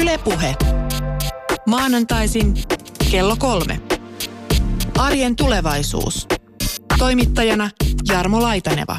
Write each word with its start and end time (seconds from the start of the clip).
Ylepuhe. 0.00 0.54
Maanantaisin 1.66 2.54
kello 3.10 3.36
kolme. 3.38 3.80
Arjen 4.98 5.36
tulevaisuus. 5.36 6.26
Toimittajana 6.98 7.70
Jarmo 8.08 8.42
Laitaneva. 8.42 8.96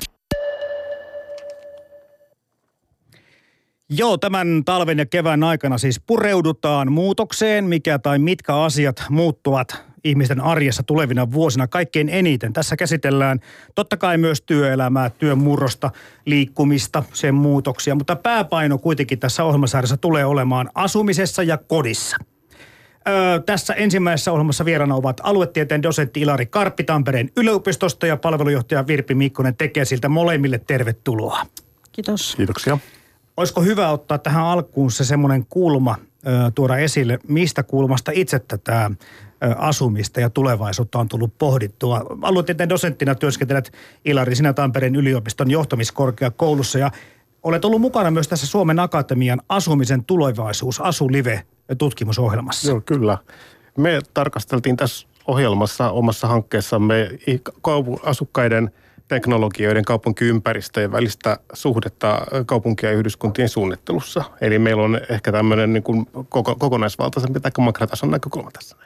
Joo, 3.89 4.17
tämän 4.17 4.61
talven 4.65 4.97
ja 4.97 5.05
kevään 5.05 5.43
aikana 5.43 5.77
siis 5.77 6.01
pureudutaan 6.07 6.91
muutokseen, 6.91 7.65
mikä 7.65 7.99
tai 7.99 8.19
mitkä 8.19 8.55
asiat 8.55 9.03
muuttuvat 9.09 9.85
ihmisten 10.09 10.41
arjessa 10.41 10.83
tulevina 10.83 11.31
vuosina 11.31 11.67
kaikkein 11.67 12.09
eniten. 12.09 12.53
Tässä 12.53 12.75
käsitellään 12.75 13.39
totta 13.75 13.97
kai 13.97 14.17
myös 14.17 14.41
työelämää, 14.41 15.09
työn 15.09 15.37
murrosta, 15.37 15.91
liikkumista, 16.25 17.03
sen 17.13 17.35
muutoksia, 17.35 17.95
mutta 17.95 18.15
pääpaino 18.15 18.77
kuitenkin 18.77 19.19
tässä 19.19 19.43
ohjelmasarjassa 19.43 19.97
tulee 19.97 20.25
olemaan 20.25 20.69
asumisessa 20.75 21.43
ja 21.43 21.57
kodissa. 21.57 22.17
Öö, 23.07 23.39
tässä 23.39 23.73
ensimmäisessä 23.73 24.31
ohjelmassa 24.31 24.65
vieraana 24.65 24.95
ovat 24.95 25.21
aluetieteen 25.23 25.83
dosentti 25.83 26.21
Ilari 26.21 26.45
Karppi 26.45 26.83
Tampereen 26.83 27.29
yliopistosta 27.37 28.07
ja 28.07 28.17
palvelujohtaja 28.17 28.87
Virpi 28.87 29.15
Mikkonen 29.15 29.55
tekee 29.57 29.85
siltä 29.85 30.09
molemmille 30.09 30.61
tervetuloa. 30.67 31.45
Kiitos. 31.91 32.35
Kiitoksia. 32.35 32.77
Olisiko 33.37 33.61
hyvä 33.61 33.89
ottaa 33.89 34.17
tähän 34.17 34.43
alkuun 34.43 34.91
se 34.91 35.03
semmoinen 35.03 35.45
kulma 35.49 35.95
tuoda 36.55 36.77
esille, 36.77 37.19
mistä 37.27 37.63
kulmasta 37.63 38.11
itse 38.15 38.39
tätä 38.39 38.91
asumista 39.57 40.19
ja 40.19 40.29
tulevaisuutta 40.29 40.99
on 40.99 41.07
tullut 41.07 41.37
pohdittua. 41.37 42.05
Aluetieteen 42.21 42.69
dosenttina 42.69 43.15
työskentelet 43.15 43.71
Ilari 44.05 44.35
sinä 44.35 44.53
Tampereen 44.53 44.95
yliopiston 44.95 45.51
johtamiskorkeakoulussa 45.51 46.79
ja 46.79 46.91
olet 47.43 47.65
ollut 47.65 47.81
mukana 47.81 48.11
myös 48.11 48.27
tässä 48.27 48.47
Suomen 48.47 48.79
Akatemian 48.79 49.41
asumisen 49.49 50.03
tulevaisuus, 50.03 50.81
Asulive 50.81 51.43
tutkimusohjelmassa. 51.77 52.69
Joo, 52.69 52.81
kyllä. 52.81 53.17
Me 53.77 53.99
tarkasteltiin 54.13 54.77
tässä 54.77 55.07
ohjelmassa 55.27 55.89
omassa 55.89 56.27
hankkeessamme 56.27 57.09
asukkaiden 58.03 58.71
teknologioiden 59.07 59.85
kaupunkiympäristöjen 59.85 60.91
välistä 60.91 61.37
suhdetta 61.53 62.21
kaupunkia 62.45 62.89
ja 62.89 62.97
yhdyskuntien 62.97 63.49
suunnittelussa. 63.49 64.23
Eli 64.41 64.59
meillä 64.59 64.83
on 64.83 64.99
ehkä 65.09 65.31
tämmöinen 65.31 65.73
niin 65.73 65.83
kuin 65.83 66.05
koko, 66.29 66.55
kokonaisvaltaisempi 66.55 67.39
tai 67.39 67.51
makratason 67.59 68.11
näkökulma 68.11 68.51
tässä. 68.51 68.77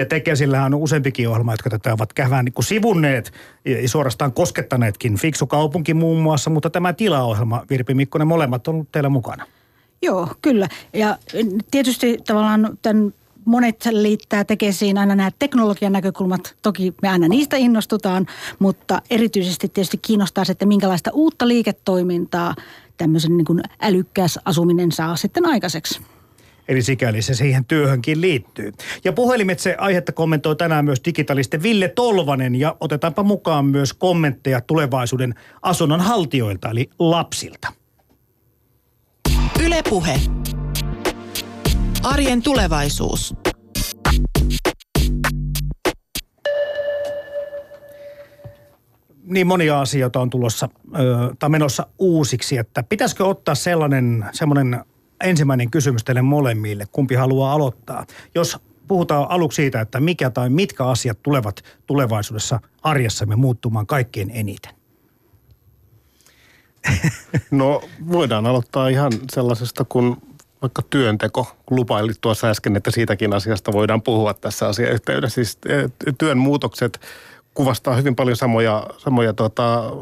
Ja 0.00 0.06
Tekesillä 0.06 0.64
on 0.64 0.74
useampikin 0.74 1.28
ohjelma, 1.28 1.52
jotka 1.52 1.70
tätä 1.70 1.92
ovat 1.92 2.12
kähvään 2.12 2.44
niin 2.44 2.64
sivunneet 2.64 3.32
ja 3.64 3.88
suorastaan 3.88 4.32
koskettaneetkin. 4.32 5.16
Fiksu 5.16 5.46
kaupunki 5.46 5.94
muun 5.94 6.22
muassa, 6.22 6.50
mutta 6.50 6.70
tämä 6.70 6.92
tilaohjelma, 6.92 7.64
Virpi 7.70 7.94
Mikkonen, 7.94 8.28
molemmat 8.28 8.68
on 8.68 8.74
ollut 8.74 8.92
teillä 8.92 9.08
mukana. 9.08 9.46
Joo, 10.02 10.28
kyllä. 10.42 10.68
Ja 10.92 11.18
tietysti 11.70 12.18
tavallaan 12.26 12.78
tämän 12.82 13.14
monet 13.44 13.84
liittää 13.90 14.44
tekesiin 14.44 14.98
aina 14.98 15.14
nämä 15.14 15.30
teknologian 15.38 15.92
näkökulmat. 15.92 16.54
Toki 16.62 16.94
me 17.02 17.08
aina 17.08 17.28
niistä 17.28 17.56
innostutaan, 17.56 18.26
mutta 18.58 19.02
erityisesti 19.10 19.68
tietysti 19.68 19.98
kiinnostaa 19.98 20.44
se, 20.44 20.52
että 20.52 20.66
minkälaista 20.66 21.10
uutta 21.14 21.48
liiketoimintaa 21.48 22.54
tämmöisen 22.96 23.36
niin 23.36 23.44
kuin 23.44 23.62
asuminen 24.44 24.92
saa 24.92 25.16
sitten 25.16 25.46
aikaiseksi. 25.46 26.00
Eli 26.70 26.82
sikäli 26.82 27.22
se 27.22 27.34
siihen 27.34 27.64
työhönkin 27.64 28.20
liittyy. 28.20 28.72
Ja 29.04 29.12
puhelimitse 29.12 29.76
aihetta 29.78 30.12
kommentoi 30.12 30.56
tänään 30.56 30.84
myös 30.84 31.00
digitaliste 31.04 31.62
Ville 31.62 31.88
Tolvanen 31.88 32.54
ja 32.54 32.76
otetaanpa 32.80 33.22
mukaan 33.22 33.64
myös 33.64 33.92
kommentteja 33.92 34.60
tulevaisuuden 34.60 35.34
asunnon 35.62 36.00
haltijoilta 36.00 36.70
eli 36.70 36.90
lapsilta. 36.98 37.72
Ylepuhe. 39.64 40.20
Arjen 42.02 42.42
tulevaisuus. 42.42 43.34
Niin 49.24 49.46
monia 49.46 49.80
asioita 49.80 50.20
on 50.20 50.30
tulossa 50.30 50.68
ö, 50.98 51.34
tai 51.38 51.50
menossa 51.50 51.86
uusiksi, 51.98 52.56
että 52.56 52.82
pitäisikö 52.82 53.26
ottaa 53.26 53.54
sellainen 53.54 54.24
semmoinen 54.32 54.84
ensimmäinen 55.24 55.70
kysymys 55.70 56.04
teille 56.04 56.22
molemmille, 56.22 56.86
kumpi 56.92 57.14
haluaa 57.14 57.52
aloittaa. 57.52 58.06
Jos 58.34 58.58
puhutaan 58.88 59.26
aluksi 59.30 59.56
siitä, 59.56 59.80
että 59.80 60.00
mikä 60.00 60.30
tai 60.30 60.50
mitkä 60.50 60.84
asiat 60.84 61.18
tulevat 61.22 61.64
tulevaisuudessa 61.86 62.60
arjessamme 62.82 63.36
muuttumaan 63.36 63.86
kaikkein 63.86 64.30
eniten. 64.34 64.74
No 67.50 67.82
voidaan 68.12 68.46
aloittaa 68.46 68.88
ihan 68.88 69.12
sellaisesta 69.32 69.84
kuin 69.84 70.16
vaikka 70.62 70.82
työnteko. 70.82 71.56
Lupailit 71.70 72.20
tuossa 72.20 72.48
äsken, 72.48 72.76
että 72.76 72.90
siitäkin 72.90 73.32
asiasta 73.32 73.72
voidaan 73.72 74.02
puhua 74.02 74.34
tässä 74.34 74.68
asiayhteydessä. 74.68 75.34
Siis 75.34 75.58
eh, 75.66 75.90
työn 76.18 76.38
muutokset 76.38 77.00
kuvastaa 77.60 77.96
hyvin 77.96 78.16
paljon 78.16 78.36
samoja, 78.36 78.86
samoja 78.98 79.32
tota, 79.32 79.92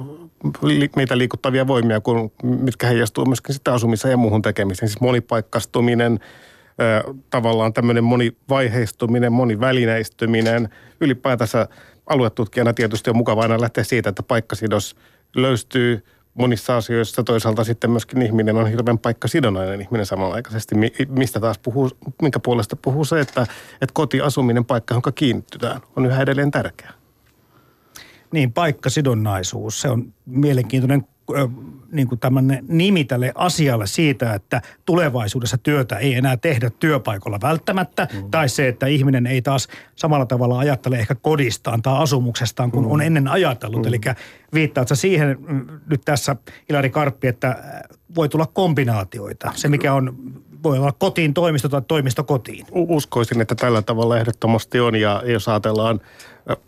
meitä 0.97 1.19
liikuttavia 1.19 1.67
voimia, 1.67 2.01
kuin, 2.01 2.33
mitkä 2.43 2.87
heijastuu 2.87 3.25
myöskin 3.27 3.55
sitten 3.55 3.75
asumiseen 3.75 4.11
ja 4.11 4.17
muuhun 4.17 4.43
tekemiseen. 4.43 4.89
Siis 4.89 5.01
monipaikkaistuminen, 5.01 6.21
tavallaan 7.31 7.73
tämmöinen 7.73 8.05
monivaiheistuminen, 8.05 9.33
monivälineistyminen. 9.33 10.69
Ylipäätänsä 11.01 11.69
aluetutkijana 12.07 12.73
tietysti 12.73 13.11
on 13.11 13.17
mukava 13.17 13.43
aina 13.43 13.61
lähteä 13.61 13.85
siitä, 13.85 14.09
että 14.09 14.23
paikkasidos 14.23 14.97
löystyy– 15.37 16.01
monissa 16.35 16.77
asioissa 16.77 17.25
toisaalta 17.25 17.65
sitten 17.65 17.91
myöskin 17.91 18.23
ihminen 18.23 18.57
on 18.57 18.71
hirveän 18.71 18.99
paikkasidonnainen 18.99 19.81
ihminen 19.81 20.07
samanaikaisesti, 20.07 20.75
mistä 21.09 21.41
taas 21.41 21.59
puhuu, 21.59 21.91
minkä 22.23 22.39
puolesta 22.39 22.77
puhuu 22.77 23.05
se, 23.05 23.21
että, 23.21 23.43
että 23.73 23.93
kotiasuminen, 23.93 24.65
paikka, 24.65 24.95
jonka 24.95 25.13
kiinnittytään, 25.13 25.81
on 25.97 26.07
yhä 26.07 26.23
edelleen 26.23 26.51
tärkeä. 26.51 26.98
Niin, 28.33 28.53
paikkasidonnaisuus, 28.53 29.81
se 29.81 29.89
on 29.89 30.13
mielenkiintoinen 30.27 31.07
niin 31.93 32.09
kuin 32.09 32.19
tämmöinen 32.19 32.65
nimi 32.69 33.05
tälle 33.05 33.33
asialle 33.35 33.87
siitä, 33.87 34.35
että 34.35 34.63
tulevaisuudessa 34.85 35.59
työtä 35.59 35.97
ei 35.97 36.15
enää 36.15 36.37
tehdä 36.37 36.71
työpaikalla 36.71 37.39
välttämättä, 37.43 38.09
mm. 38.13 38.31
tai 38.31 38.49
se, 38.49 38.69
että 38.69 38.87
ihminen 38.87 39.27
ei 39.27 39.43
taas 39.43 39.69
samalla 39.97 40.27
tavalla 40.27 40.59
ajattele 40.59 40.99
ehkä 40.99 41.15
kodistaan 41.15 41.83
tai 41.83 42.03
asumuksestaan 42.03 42.71
kuin 42.71 42.85
mm. 42.85 42.91
on 42.91 43.03
ennen 43.03 43.29
ajatellut. 43.29 43.83
Mm. 43.83 43.89
Eli 43.89 44.01
viittaatko 44.55 44.95
siihen 44.95 45.39
mm, 45.49 45.67
nyt 45.87 46.01
tässä 46.05 46.37
Ilari 46.69 46.91
Karppi, 46.91 47.29
että 47.29 47.57
voi 48.15 48.29
tulla 48.29 48.47
kombinaatioita. 48.47 49.53
Se, 49.55 49.69
mikä 49.69 49.95
on 49.95 50.17
voi 50.63 50.79
olla 50.79 50.93
kotiin 50.93 51.35
toimisto 51.35 51.69
tai 51.69 51.83
toimisto 51.89 52.25
kotiin. 52.25 52.67
Uskoisin, 52.73 53.41
että 53.41 53.55
tällä 53.55 53.83
tavalla 53.83 54.19
ehdottomasti 54.19 54.81
on 54.81 54.95
ja 54.97 55.23
jos 55.27 55.49
ajatellaan 55.49 56.01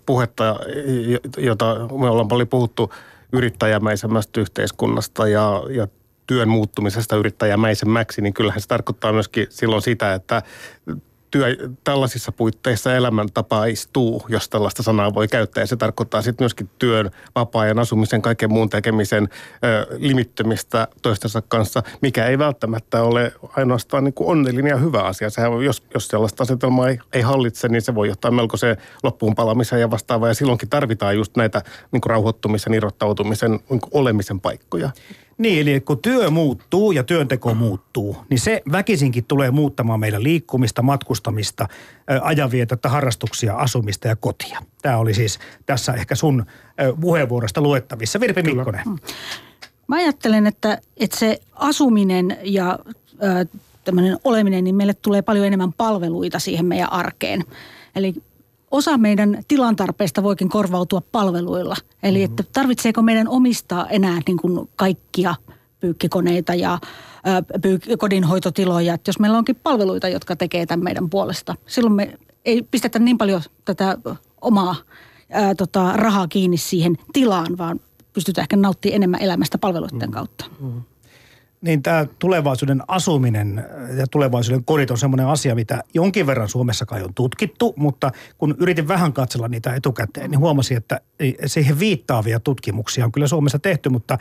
puhetta, 0.07 0.57
jota 1.37 1.75
me 1.75 2.11
ollaan 2.11 2.29
paljon 2.29 2.49
puhuttu 2.49 2.93
yrittäjämäisemmästä 3.33 4.41
yhteiskunnasta 4.41 5.29
ja, 5.29 5.63
ja 5.71 5.89
työn 6.27 6.49
muuttumisesta 6.49 7.17
yrittäjämäisemmäksi, 7.17 8.23
niin 8.23 8.35
kyllähän 8.35 8.61
se 8.61 8.69
tarkoittaa 8.69 9.13
myöskin 9.13 9.47
silloin 9.51 9.83
sitä, 9.83 10.15
että 10.15 10.43
työ 11.31 11.47
tällaisissa 11.85 12.33
puitteissa 12.33 12.95
elämäntapa-istuu, 12.95 14.23
jos 14.29 14.49
tällaista 14.49 14.83
sanaa 14.83 15.15
voi 15.15 15.29
käyttää. 15.29 15.63
Ja 15.63 15.67
se 15.67 15.77
tarkoittaa 15.77 16.23
sitten 16.23 16.45
myöskin 16.45 16.71
työn, 16.79 17.11
vapaa-ajan 17.35 17.79
asumisen, 17.79 18.23
kaiken 18.23 18.53
muun 18.53 18.71
tekemisen 18.71 19.29
ö, 19.65 19.87
limittymistä 19.99 20.89
toistensa 21.03 21.43
kanssa, 21.43 21.83
mikä 22.03 22.27
ei 22.27 22.39
välttämättä 22.39 23.03
ole 23.03 23.33
ainoastaan 23.57 24.05
niin 24.05 24.15
kuin 24.15 24.29
onnellinen 24.29 24.71
ja 24.71 24.77
hyvä 24.77 25.03
asia. 25.03 25.31
Sehän, 25.31 25.63
jos, 25.65 25.83
jos 25.95 26.09
sellaista 26.09 26.43
asetelmaa 26.43 26.89
ei, 26.89 26.99
ei 27.13 27.23
hallitse, 27.23 27.69
niin 27.69 27.83
se 27.83 27.95
voi 27.95 28.09
johtaa 28.09 28.31
melkoiseen 28.31 28.77
loppuun 29.03 29.35
palamiseen 29.35 29.81
ja 29.81 29.91
vastaavaa. 29.91 30.29
Ja 30.29 30.35
silloinkin 30.35 30.69
tarvitaan 30.69 31.17
just 31.17 31.37
näitä 31.37 31.63
niin 31.93 32.01
kuin 32.01 32.11
rauhoittumisen, 32.11 32.75
irrottautumisen, 32.75 33.51
niin 33.51 33.81
kuin 33.81 33.91
olemisen 33.93 34.41
paikkoja. 34.41 34.91
Niin, 35.41 35.69
eli 35.69 35.81
kun 35.81 36.03
työ 36.03 36.31
muuttuu 36.31 36.93
ja 36.93 37.05
työnteko 37.05 37.55
muuttuu, 37.55 38.17
niin 38.31 38.41
se 38.41 38.63
väkisinkin 38.73 39.25
tulee 39.25 39.51
muuttamaan 39.51 40.01
meidän 40.01 40.23
liikkumista, 40.23 40.83
matkustamista, 40.83 41.69
ajanvietettä, 42.23 42.89
harrastuksia, 42.89 43.55
asumista 43.55 44.09
ja 44.09 44.17
kotia. 44.17 44.59
Tämä 44.83 44.97
oli 44.97 45.15
siis 45.15 45.39
tässä 45.67 45.93
ehkä 45.93 46.15
sun 46.15 46.47
puheenvuorosta 47.01 47.61
luettavissa. 47.61 48.21
Virpi 48.21 48.43
Mikkonen. 48.43 48.83
Mm. 48.87 48.99
Mä 49.87 49.97
ajattelen, 49.97 50.47
että, 50.47 50.79
että 50.97 51.19
se 51.19 51.41
asuminen 51.55 52.39
ja 52.43 52.79
tämmöinen 53.85 54.19
oleminen, 54.25 54.65
niin 54.65 54.75
meille 54.75 54.95
tulee 54.95 55.23
paljon 55.23 55.47
enemmän 55.47 55.73
palveluita 55.73 56.39
siihen 56.39 56.67
meidän 56.67 56.93
arkeen. 56.93 57.45
Eli 57.97 58.15
osa 58.71 58.99
meidän 58.99 59.43
tilantarpeesta 59.49 60.23
voikin 60.23 60.49
korvautua 60.49 61.03
palveluilla. 61.13 61.77
Eli 62.03 62.19
mm-hmm. 62.19 62.25
että 62.25 62.53
tarvitseeko 62.53 63.03
meidän 63.03 63.29
omistaa 63.29 63.89
enää 63.89 64.21
niin 64.27 64.37
kuin 64.37 64.69
kaikkia 64.77 65.35
pyykkikoneita 65.81 66.55
ja 66.55 66.79
pyykki, 67.63 67.97
kodinhoitotiloja. 67.97 68.95
Että 68.95 69.09
jos 69.09 69.19
meillä 69.19 69.39
onkin 69.39 69.57
palveluita, 69.57 70.09
jotka 70.09 70.37
tekee 70.37 70.67
tämän 70.67 70.85
meidän 70.85 71.11
puolesta, 71.11 71.55
silloin 71.67 71.95
me 71.95 72.19
ei 72.45 72.63
pistetä 72.63 72.99
niin 72.99 73.19
paljon 73.19 73.43
tätä 73.65 73.99
omaa 74.41 74.77
ää, 75.31 75.55
tota, 75.55 75.93
rahaa 75.93 76.29
kiinni 76.29 76.57
siihen 76.57 76.97
tilaan, 77.13 77.59
vaan 77.59 77.81
pystytään 78.13 78.43
ehkä 78.43 78.57
nauttimaan 78.57 78.97
enemmän 78.97 79.23
elämästä 79.23 79.59
palveluiden 79.59 79.99
mm-hmm. 79.99 80.13
kautta. 80.13 80.45
Mm-hmm. 80.61 80.83
Niin 81.61 81.83
tämä 81.83 82.07
tulevaisuuden 82.19 82.83
asuminen 82.89 83.65
ja 83.97 84.07
tulevaisuuden 84.07 84.65
kodit 84.65 84.91
on 84.91 84.99
semmoinen 84.99 85.27
asia, 85.27 85.55
mitä 85.55 85.85
jonkin 85.95 86.27
verran 86.27 86.49
Suomessa 86.49 86.87
kai 86.87 87.03
on 87.03 87.15
tutkittu, 87.15 87.75
mutta 87.77 88.11
kun 88.39 88.55
yritin 88.59 88.89
vähän 88.89 89.13
katsella 89.13 89.49
niitä 89.49 89.75
etukäteen, 89.75 90.31
niin 90.31 90.39
huomasin, 90.39 90.77
että 90.77 91.01
siihen 91.47 91.79
viittaavia 91.79 92.41
tutkimuksia 92.41 93.05
on 93.05 93.13
kyllä 93.13 93.27
Suomessa 93.27 93.59
tehty, 93.59 93.89
mutta 93.89 94.19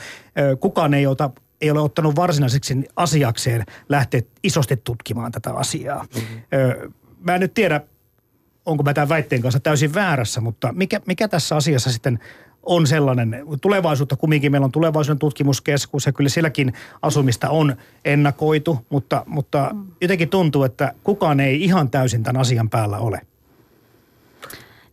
kukaan 0.60 0.94
ei 0.94 1.08
ota 1.08 1.30
ei 1.62 1.72
ole 1.72 1.80
ottanut 1.80 2.16
varsinaiseksi 2.16 2.76
asiakseen 2.96 3.64
lähteä 3.90 4.22
isosti 4.44 4.78
tutkimaan 4.78 5.32
tätä 5.32 5.54
asiaa. 5.54 6.06
Mm-hmm. 6.16 6.94
Mä 7.20 7.36
en 7.36 7.42
nyt 7.42 7.54
tiedä, 7.54 7.82
onko 8.66 8.84
mä 8.84 8.94
tämän 8.94 9.10
väitteen 9.10 9.42
kanssa 9.42 9.60
täysin 9.60 9.94
väärässä, 9.94 10.42
mutta 10.42 10.74
mikä, 10.74 11.02
mikä 11.06 11.28
tässä 11.28 11.56
asiassa 11.56 11.92
sitten 11.92 12.20
on 12.64 12.88
sellainen, 12.88 13.46
tulevaisuutta 13.62 14.16
kumminkin 14.16 14.52
meillä 14.52 14.66
on 14.66 14.72
tulevaisuuden 14.72 15.20
tutkimuskeskus 15.20 16.06
ja 16.06 16.12
kyllä 16.12 16.30
silläkin 16.30 16.74
asumista 17.02 17.50
on 17.50 17.76
ennakoitu, 18.06 18.86
mutta, 18.90 19.24
mutta 19.28 19.70
mm. 19.74 19.88
jotenkin 20.02 20.30
tuntuu, 20.30 20.64
että 20.64 20.94
kukaan 21.04 21.40
ei 21.40 21.64
ihan 21.64 21.90
täysin 21.90 22.24
tämän 22.24 22.42
asian 22.42 22.70
päällä 22.70 22.98
ole. 22.98 23.22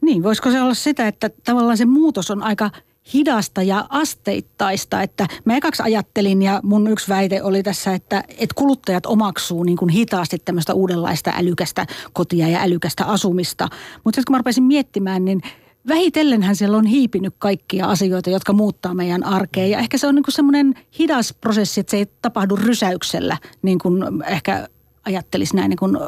Niin, 0.00 0.22
voisiko 0.22 0.50
se 0.50 0.60
olla 0.60 0.74
sitä, 0.74 1.08
että 1.08 1.30
tavallaan 1.44 1.76
se 1.76 1.84
muutos 1.84 2.30
on 2.30 2.42
aika 2.42 2.70
hidasta 3.14 3.62
ja 3.62 3.86
asteittaista, 3.88 5.02
että 5.02 5.26
mä 5.44 5.56
ekaksi 5.56 5.82
ajattelin 5.82 6.42
ja 6.42 6.60
mun 6.62 6.88
yksi 6.88 7.08
väite 7.08 7.42
oli 7.42 7.62
tässä, 7.62 7.94
että, 7.94 8.24
että 8.28 8.54
kuluttajat 8.54 9.06
omaksuu 9.06 9.64
niin 9.64 9.76
kuin 9.76 9.88
hitaasti 9.88 10.38
tämmöistä 10.44 10.74
uudenlaista 10.74 11.32
älykästä 11.36 11.86
kotia 12.12 12.48
ja 12.48 12.62
älykästä 12.62 13.04
asumista. 13.04 13.68
Mutta 14.04 14.16
sitten 14.16 14.24
kun 14.26 14.34
mä 14.34 14.38
rupesin 14.38 14.64
miettimään, 14.64 15.24
niin 15.24 15.42
vähitellenhän 15.88 16.56
siellä 16.56 16.76
on 16.76 16.86
hiipinyt 16.86 17.34
kaikkia 17.38 17.86
asioita, 17.86 18.30
jotka 18.30 18.52
muuttaa 18.52 18.94
meidän 18.94 19.24
arkea. 19.24 19.66
Ja 19.66 19.78
ehkä 19.78 19.98
se 19.98 20.06
on 20.06 20.14
niin 20.14 20.24
semmoinen 20.28 20.74
hidas 20.98 21.34
prosessi, 21.40 21.80
että 21.80 21.90
se 21.90 21.96
ei 21.96 22.06
tapahdu 22.22 22.56
rysäyksellä, 22.56 23.36
niin 23.62 23.78
kuin 23.78 24.24
ehkä 24.26 24.68
ajattelisi 25.04 25.56
näin 25.56 25.68
niin 25.68 25.78
kuin 25.78 25.98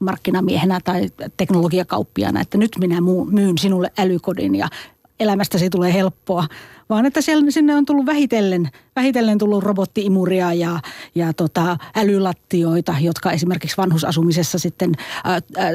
markkinamiehenä 0.00 0.80
tai 0.84 1.08
teknologiakauppiana, 1.36 2.40
että 2.40 2.58
nyt 2.58 2.70
minä 2.78 2.96
myyn 3.30 3.58
sinulle 3.58 3.92
älykodin 3.98 4.54
ja 4.54 4.68
elämästäsi 5.20 5.70
tulee 5.70 5.94
helppoa, 5.94 6.46
vaan 6.90 7.06
että 7.06 7.20
siellä, 7.20 7.50
sinne 7.50 7.74
on 7.74 7.86
tullut 7.86 8.06
vähitellen, 8.06 8.70
vähitellen 8.96 9.38
tullut 9.38 9.64
robottiimuria 9.64 10.52
ja, 10.52 10.80
ja 11.14 11.32
tota, 11.32 11.76
älylattioita, 11.96 12.94
jotka 13.00 13.32
esimerkiksi 13.32 13.76
vanhusasumisessa 13.76 14.58
sitten 14.58 14.92
ää, 15.24 15.32
ää, 15.34 15.72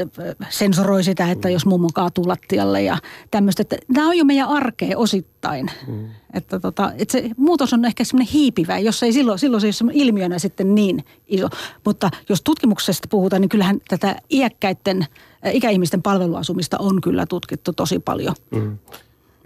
sensoroi 0.50 1.04
sitä, 1.04 1.32
että 1.32 1.50
jos 1.50 1.66
mummo 1.66 1.90
kaatuu 1.94 2.28
lattialle 2.28 2.82
ja 2.82 2.98
tämmöistä. 3.32 3.62
Että 3.62 3.78
nämä 3.88 4.08
on 4.08 4.18
jo 4.18 4.26
meidän 4.26 4.48
arkea 4.48 4.98
osittain. 4.98 5.72
Mm. 5.88 6.10
Että, 6.34 6.60
tota, 6.60 6.92
että 6.98 7.12
se 7.12 7.30
muutos 7.38 7.74
on 7.74 7.86
ehkä 7.86 8.04
semmoinen 8.04 8.34
hiipivä, 8.34 8.80
jos 8.80 9.04
ei 9.04 9.14
silloin, 9.14 9.40
silloin 9.40 9.62
se 9.62 9.68
ei 9.68 9.74
ole 9.84 9.92
ilmiönä 9.96 10.40
sitten 10.40 10.76
niin 10.76 11.06
iso. 11.28 11.50
Mutta 11.86 12.10
jos 12.30 12.42
tutkimuksesta 12.42 13.08
puhutaan, 13.12 13.42
niin 13.42 13.50
kyllähän 13.50 13.82
tätä 13.88 14.16
iäkkäiden 14.32 15.06
ikäihmisten 15.52 16.02
palveluasumista 16.02 16.78
on 16.80 17.02
kyllä 17.02 17.26
tutkittu 17.26 17.74
tosi 17.74 18.00
paljon. 18.00 18.36
Mm. 18.52 18.78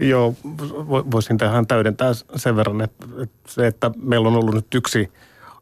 Joo, 0.02 0.34
voisin 1.12 1.38
tähän 1.38 1.68
täydentää 1.68 2.12
sen 2.36 2.56
verran, 2.56 2.82
että 2.82 3.08
se, 3.48 3.68
että 3.68 3.92
meillä 4.02 4.28
on 4.28 4.36
ollut 4.36 4.56
nyt 4.56 4.76
yksi 4.76 5.12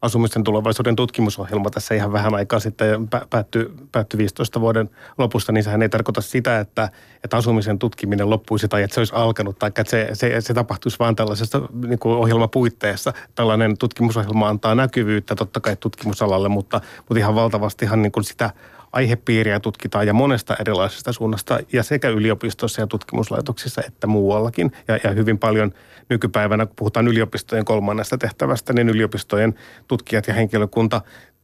asumisten 0.02 0.44
tulevaisuuden 0.44 0.96
tutkimusohjelma 0.96 1.70
tässä 1.70 1.94
ihan 1.94 2.12
vähän 2.12 2.34
aikaa 2.34 2.60
sitten 2.60 3.08
päättyi, 3.30 3.70
päättyi 3.92 4.18
15 4.18 4.60
vuoden 4.60 4.90
lopusta, 5.18 5.52
niin 5.52 5.64
sehän 5.64 5.82
ei 5.82 5.88
tarkoita 5.88 6.20
sitä, 6.20 6.60
että, 6.60 6.90
että 7.24 7.36
asumisen 7.36 7.78
tutkiminen 7.78 8.30
loppuisi 8.30 8.68
tai 8.68 8.82
että 8.82 8.94
se 8.94 9.00
olisi 9.00 9.14
alkanut 9.14 9.58
tai 9.58 9.68
että 9.68 9.90
se, 9.90 10.08
se, 10.12 10.40
se 10.40 10.54
tapahtuisi 10.54 10.98
vain 10.98 11.16
tällaisessa 11.16 11.62
niin 11.86 11.98
kuin 11.98 12.16
ohjelmapuitteissa. 12.16 13.12
Tällainen 13.34 13.78
tutkimusohjelma 13.78 14.48
antaa 14.48 14.74
näkyvyyttä 14.74 15.34
totta 15.34 15.60
kai 15.60 15.76
tutkimusalalle, 15.76 16.48
mutta, 16.48 16.80
mutta 16.98 17.18
ihan 17.18 17.34
valtavastihan 17.34 18.02
niin 18.02 18.12
kuin 18.12 18.24
sitä 18.24 18.50
aihepiiriä 18.92 19.60
tutkitaan 19.60 20.06
ja 20.06 20.14
monesta 20.14 20.56
erilaisesta 20.60 21.12
suunnasta 21.12 21.58
ja 21.72 21.82
sekä 21.82 22.08
yliopistossa 22.08 22.80
ja 22.80 22.86
tutkimuslaitoksissa 22.86 23.82
että 23.86 24.06
muuallakin. 24.06 24.72
Ja, 24.88 24.98
ja 25.04 25.10
hyvin 25.10 25.38
paljon 25.38 25.72
nykypäivänä, 26.08 26.66
kun 26.66 26.76
puhutaan 26.76 27.08
yliopistojen 27.08 27.64
kolmannesta 27.64 28.18
tehtävästä, 28.18 28.72
niin 28.72 28.88
yliopistojen 28.88 29.54
tutkijat 29.88 30.26
ja 30.26 30.34
henkilökunta 30.34 31.00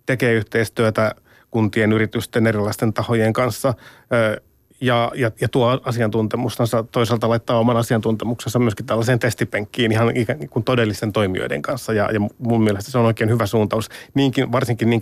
tekee 0.07 0.33
yhteistyötä 0.33 1.15
kuntien, 1.51 1.93
yritysten, 1.93 2.47
erilaisten 2.47 2.93
tahojen 2.93 3.33
kanssa 3.33 3.75
ja, 4.81 5.13
ja, 5.15 5.31
ja 5.41 5.49
tuo 5.49 5.81
asiantuntemustansa 5.85 6.85
toisaalta 6.93 7.29
laittaa 7.29 7.59
oman 7.59 7.77
asiantuntemuksensa 7.77 8.59
myöskin 8.59 8.87
tällaiseen 8.87 9.19
testipenkkiin 9.19 9.93
ihan 9.93 10.17
ikään 10.17 10.49
kuin 10.49 10.65
todellisten 10.65 11.13
toimijoiden 11.13 11.63
kanssa. 11.63 11.93
Ja, 11.93 12.11
ja 12.13 12.21
mun 12.39 12.65
mielestä 12.65 12.91
se 12.91 12.99
on 12.99 13.05
oikein 13.05 13.31
hyvä 13.31 13.47
suuntaus, 13.47 13.89
niinkin, 14.15 14.53
varsinkin 14.53 14.91
niin 14.91 15.01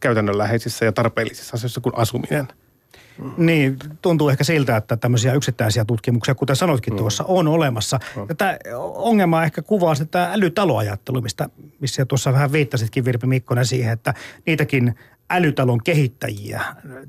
käytännönläheisissä 0.00 0.84
ja 0.84 0.92
tarpeellisissa 0.92 1.54
asioissa 1.54 1.80
kuin 1.80 1.98
asuminen. 1.98 2.48
Niin, 3.36 3.76
tuntuu 4.02 4.28
ehkä 4.28 4.44
siltä, 4.44 4.76
että 4.76 4.96
tämmöisiä 4.96 5.34
yksittäisiä 5.34 5.84
tutkimuksia, 5.84 6.34
kuten 6.34 6.56
sanoitkin 6.56 6.92
mm. 6.94 6.96
tuossa, 6.96 7.24
on 7.24 7.48
olemassa. 7.48 7.98
Mm. 8.16 8.26
Tätä 8.26 8.58
ongelmaa 8.94 9.44
ehkä 9.44 9.62
kuvaa 9.62 9.94
sitä 9.94 10.32
älytaloajattelu, 10.32 11.20
mistä, 11.20 11.48
missä 11.80 12.04
tuossa 12.04 12.32
vähän 12.32 12.52
viittasitkin 12.52 13.04
Virpi 13.04 13.26
Mikkonen 13.26 13.66
siihen, 13.66 13.92
että 13.92 14.14
niitäkin 14.46 14.94
älytalon 15.32 15.82
kehittäjiä 15.84 16.60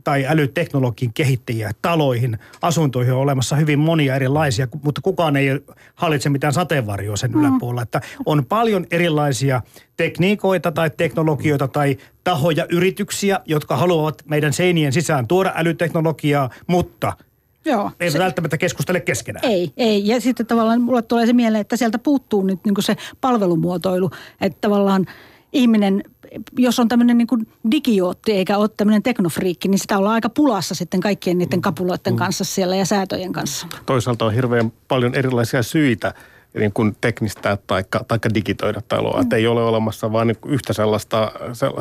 tai 0.04 0.26
älyteknologian 0.26 1.14
kehittäjiä 1.14 1.72
taloihin, 1.82 2.38
asuntoihin 2.62 3.14
on 3.14 3.20
olemassa 3.20 3.56
hyvin 3.56 3.80
monia 3.80 4.16
erilaisia, 4.16 4.68
mutta 4.84 5.02
kukaan 5.02 5.36
ei 5.36 5.48
hallitse 5.96 6.30
mitään 6.30 6.54
sateenvarjoa 6.54 7.18
sen 7.18 7.32
mm. 7.32 7.40
yläpuolella. 7.40 7.82
Että 7.82 8.02
on 8.26 8.46
paljon 8.46 8.86
erilaisia 8.92 9.62
tekniikoita 9.98 10.72
tai 10.72 10.90
teknologioita 10.90 11.68
tai 11.68 11.98
tahoja, 12.24 12.66
yrityksiä, 12.70 13.40
jotka 13.46 13.78
haluavat 13.78 14.22
meidän 14.26 14.54
seinien 14.54 14.94
sisään 14.94 15.28
tuoda 15.28 15.54
älyteknologiaa, 15.56 16.50
mutta 16.68 17.14
Joo, 17.66 17.92
ei 18.00 18.12
se, 18.12 18.20
välttämättä 18.20 18.58
keskustele 18.58 19.00
keskenään. 19.00 19.46
Ei, 19.46 19.74
ei. 19.78 20.08
Ja 20.08 20.22
sitten 20.22 20.46
tavallaan 20.46 20.82
mulle 20.82 21.02
tulee 21.02 21.26
se 21.26 21.34
mieleen, 21.34 21.62
että 21.62 21.78
sieltä 21.78 22.00
puuttuu 22.00 22.44
nyt 22.44 22.60
niin 22.66 22.76
se 22.80 22.96
palvelumuotoilu. 23.22 24.10
Että 24.42 24.58
tavallaan 24.62 25.06
ihminen 25.54 26.04
jos 26.58 26.80
on 26.80 26.88
tämmöinen 26.88 27.18
niin 27.18 27.28
kuin 27.28 27.48
digiotti 27.72 28.32
eikä 28.32 28.58
ole 28.58 28.70
tämmöinen 28.78 29.04
teknofriikki, 29.04 29.68
niin 29.68 29.80
sitä 29.80 29.98
ollaan 29.98 30.14
aika 30.14 30.30
pulassa 30.30 30.76
sitten 30.76 31.00
kaikkien 31.00 31.38
niiden 31.38 31.62
kapuloiden 31.62 32.16
kanssa 32.16 32.44
siellä 32.44 32.76
ja 32.76 32.86
säätöjen 32.86 33.34
kanssa. 33.34 33.68
Toisaalta 33.86 34.26
on 34.26 34.34
hirveän 34.34 34.74
paljon 34.88 35.16
erilaisia 35.16 35.64
syitä 35.64 36.14
niin 36.60 36.74
kuin 36.74 36.96
teknistää 37.02 37.58
tai 37.68 37.84
digitoida 38.34 38.82
taloa. 38.88 39.18
Mm. 39.18 39.22
Että 39.22 39.36
ei 39.36 39.48
ole 39.48 39.64
olemassa 39.64 40.12
vain 40.12 40.28
niin 40.28 40.38
yhtä 40.46 40.74
sellaista, 40.74 41.32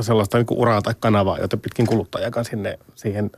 sellaista 0.01 0.39
niin 0.39 0.47
kuin 0.47 0.59
uraa 0.59 0.83
tai 0.83 0.95
kanavaa, 1.01 1.39
jota 1.39 1.57
pitkin 1.57 1.87
kuluttajakaan 1.87 2.45
sinne 2.45 2.79
siihen 2.95 3.31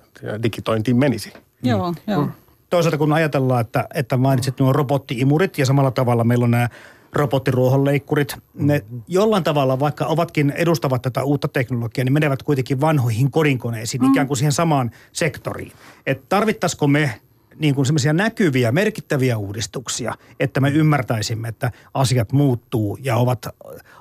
digitointiin 0.43 0.97
menisi. 0.97 1.33
Mm. 1.35 1.71
Joo, 1.71 1.95
joo. 2.07 2.23
Mm. 2.23 2.33
Toisaalta 2.71 2.99
kun 2.99 3.13
ajatellaan, 3.13 3.61
että, 3.61 3.89
että 3.95 4.17
mainitsit 4.17 4.61
nuo 4.61 4.73
robottiimurit 4.73 5.59
ja 5.59 5.67
samalla 5.67 5.91
tavalla 5.91 6.25
meillä 6.25 6.45
on 6.45 6.51
nämä 6.51 6.69
robottiruohonleikkurit, 7.17 8.37
ne 8.55 8.85
jollain 9.09 9.45
tavalla, 9.45 9.81
vaikka 9.81 10.07
ovatkin 10.07 10.51
edustavat 10.51 11.03
tätä 11.03 11.25
uutta 11.25 11.49
teknologiaa, 11.49 12.05
niin 12.05 12.13
menevät 12.13 12.43
kuitenkin 12.43 12.81
vanhoihin 12.81 13.31
kodinkoneisiin, 13.31 14.03
mm. 14.03 14.11
ikään 14.11 14.27
kuin 14.27 14.37
siihen 14.37 14.53
samaan 14.53 14.91
sektoriin. 15.13 15.73
Että 16.07 16.27
tarvittaisiko 16.29 16.87
me 16.87 17.21
niin 17.59 17.75
kuin 17.75 17.87
semmoisia 17.87 18.13
näkyviä, 18.13 18.73
merkittäviä 18.73 19.39
uudistuksia, 19.39 20.15
että 20.41 20.61
me 20.61 20.71
ymmärtäisimme, 20.71 21.49
että 21.49 21.71
asiat 21.95 22.33
muuttuu 22.33 22.99
ja 23.03 23.17
ovat, 23.17 23.47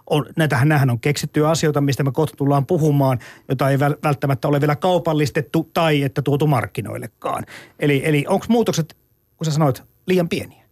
on, 0.10 0.25
näitähän 0.36 0.67
nämähän 0.67 0.89
on 0.89 1.00
keksittyjä 1.00 1.50
asioita, 1.50 1.82
mistä 1.82 2.03
me 2.03 2.12
kohta 2.12 2.38
tullaan 2.38 2.65
puhumaan, 2.65 3.20
jota 3.50 3.70
ei 3.70 3.79
välttämättä 3.79 4.48
ole 4.48 4.62
vielä 4.62 4.75
kaupallistettu 4.75 5.70
tai 5.74 6.03
että 6.03 6.22
tuotu 6.22 6.48
markkinoillekaan. 6.48 7.46
Eli, 7.79 8.01
eli 8.05 8.25
onko 8.27 8.46
muutokset, 8.50 8.98
kun 9.38 9.46
sä 9.46 9.51
sanoit, 9.51 9.84
liian 10.05 10.29
pieniä? 10.29 10.63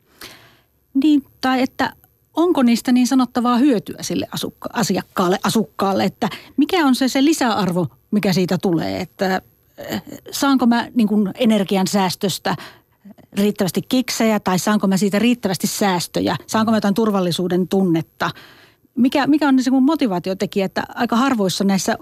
Niin, 1.04 1.24
tai 1.42 1.62
että 1.62 1.94
onko 2.34 2.64
niistä 2.64 2.92
niin 2.92 3.08
sanottavaa 3.08 3.58
hyötyä 3.58 3.98
sille 4.02 4.28
asukka- 4.32 4.70
asiakkaalle, 4.74 5.40
asukkaalle, 5.44 6.04
että 6.04 6.30
mikä 6.58 6.86
on 6.86 6.96
se, 6.96 7.08
se 7.08 7.26
lisäarvo, 7.26 7.88
mikä 8.12 8.34
siitä 8.34 8.58
tulee, 8.62 9.02
että 9.02 9.42
eh, 9.78 10.02
saanko 10.32 10.66
mä 10.66 10.88
niin 10.96 11.08
kuin 11.08 11.32
energian 11.36 11.88
säästöstä 11.88 12.56
riittävästi 13.34 13.82
kiksejä 13.82 14.40
tai 14.40 14.60
saanko 14.60 14.88
mä 14.88 14.98
siitä 14.98 15.20
riittävästi 15.20 15.68
säästöjä, 15.68 16.36
saanko 16.48 16.72
mä 16.72 16.78
jotain 16.78 16.94
turvallisuuden 16.94 17.68
tunnetta. 17.68 18.32
Mikä, 18.96 19.28
mikä 19.28 19.48
on 19.48 19.64
se 19.64 19.72
mun 19.72 19.84
motivaatiotekijä, 19.84 20.66
että 20.66 20.84
aika 20.96 21.16
harvoissa 21.16 21.64
näissä 21.64 21.98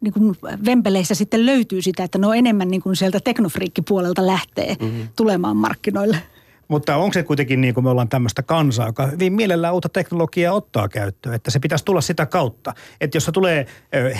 niin 0.00 0.12
kuin 0.12 0.36
vempeleissä 0.64 1.14
sitten 1.14 1.46
löytyy 1.46 1.82
sitä, 1.82 2.04
että 2.04 2.18
ne 2.18 2.26
on 2.26 2.36
enemmän 2.36 2.68
niin 2.68 2.82
kuin 2.82 2.96
sieltä 2.96 3.20
teknofriikkipuolelta 3.20 4.26
lähtee 4.26 4.76
mm-hmm. 4.80 5.08
tulemaan 5.16 5.56
markkinoille. 5.56 6.22
Mutta 6.68 6.96
onko 6.96 7.12
se 7.12 7.22
kuitenkin 7.22 7.60
niin 7.60 7.74
kuin 7.74 7.84
me 7.84 7.90
ollaan 7.90 8.08
tämmöistä 8.08 8.42
kansaa, 8.42 8.86
joka 8.86 9.06
hyvin 9.06 9.32
mielellään 9.32 9.74
uutta 9.74 9.88
teknologiaa 9.88 10.54
ottaa 10.54 10.88
käyttöön, 10.88 11.34
että 11.34 11.50
se 11.50 11.58
pitäisi 11.58 11.84
tulla 11.84 12.00
sitä 12.00 12.26
kautta. 12.26 12.74
Että 13.00 13.16
jos 13.16 13.24
se 13.24 13.32
tulee 13.32 13.66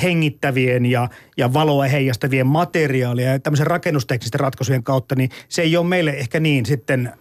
hengittävien 0.03 0.87
ja, 0.87 1.09
ja 1.37 1.53
valoa 1.53 1.85
heijastavien 1.85 2.47
materiaalia 2.47 3.33
ja 3.33 3.39
tämmöisen 3.39 3.67
rakennusteknisten 3.67 4.41
ratkaisujen 4.41 4.83
kautta, 4.83 5.15
niin 5.15 5.31
se 5.49 5.63
ei 5.63 5.77
ole 5.77 5.87
meille 5.87 6.11
ehkä 6.11 6.41
niin 6.41 6.67
sitten 6.67 7.13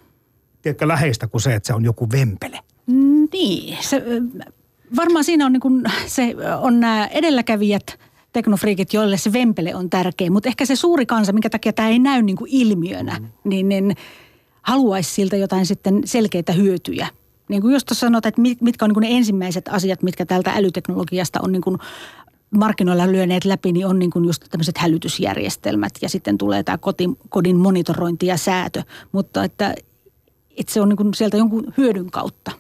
tiedätkö, 0.62 0.88
läheistä 0.88 1.28
kuin 1.28 1.42
se, 1.42 1.54
että 1.54 1.68
se 1.68 1.74
on 1.74 1.84
joku 1.84 2.12
vempele. 2.12 2.60
Niin, 3.34 3.78
se, 3.80 4.04
varmaan 4.96 5.24
siinä 5.24 5.46
on, 5.46 5.54
niin 5.54 5.62
kuin, 5.62 5.84
se, 6.06 6.36
on 6.62 6.80
nämä 6.80 7.08
edelläkävijät, 7.08 8.00
teknofriikit, 8.34 8.94
joille 8.94 9.18
se 9.18 9.34
vempele 9.34 9.76
on 9.76 9.90
tärkeä. 9.90 10.30
Mutta 10.30 10.50
ehkä 10.50 10.66
se 10.66 10.76
suuri 10.76 11.06
kansa, 11.06 11.34
minkä 11.34 11.50
takia 11.50 11.74
tämä 11.74 11.90
ei 11.90 12.00
näy 12.00 12.22
niin 12.22 12.36
kuin 12.36 12.52
ilmiönä, 12.52 13.20
mm. 13.20 13.28
niin, 13.44 13.70
niin 13.70 13.96
haluaisi 14.68 15.14
siltä 15.14 15.36
jotain 15.36 15.66
sitten 15.66 16.02
selkeitä 16.06 16.54
hyötyjä. 16.54 17.08
Niin 17.50 17.62
kuin 17.62 17.74
just 17.74 17.88
sanot, 17.92 18.26
että 18.26 18.42
mitkä 18.62 18.86
on 18.86 18.92
niin 18.92 19.02
ne 19.02 19.18
ensimmäiset 19.18 19.68
asiat, 19.68 20.04
mitkä 20.04 20.26
tältä 20.26 20.52
älyteknologiasta 20.52 21.40
on 21.44 21.52
niin 21.52 21.62
kuin 21.62 21.78
markkinoilla 22.50 23.12
lyöneet 23.12 23.46
läpi, 23.46 23.72
niin 23.72 23.88
on 23.88 24.00
niin 24.00 24.12
kuin 24.12 24.26
just 24.26 24.46
tämmöiset 24.52 24.78
hälytysjärjestelmät 24.78 25.92
ja 26.02 26.10
sitten 26.10 26.38
tulee 26.38 26.64
tämä 26.64 26.78
kodin, 26.78 27.18
kodin 27.30 27.56
monitorointi 27.56 28.26
ja 28.26 28.38
säätö. 28.38 28.84
Mutta 29.12 29.44
että, 29.44 29.76
että 30.58 30.74
se 30.74 30.82
on 30.82 30.90
niin 30.90 30.98
kuin 30.98 31.14
sieltä 31.14 31.38
jonkun 31.38 31.74
hyödyn 31.78 32.12
kautta, 32.12 32.52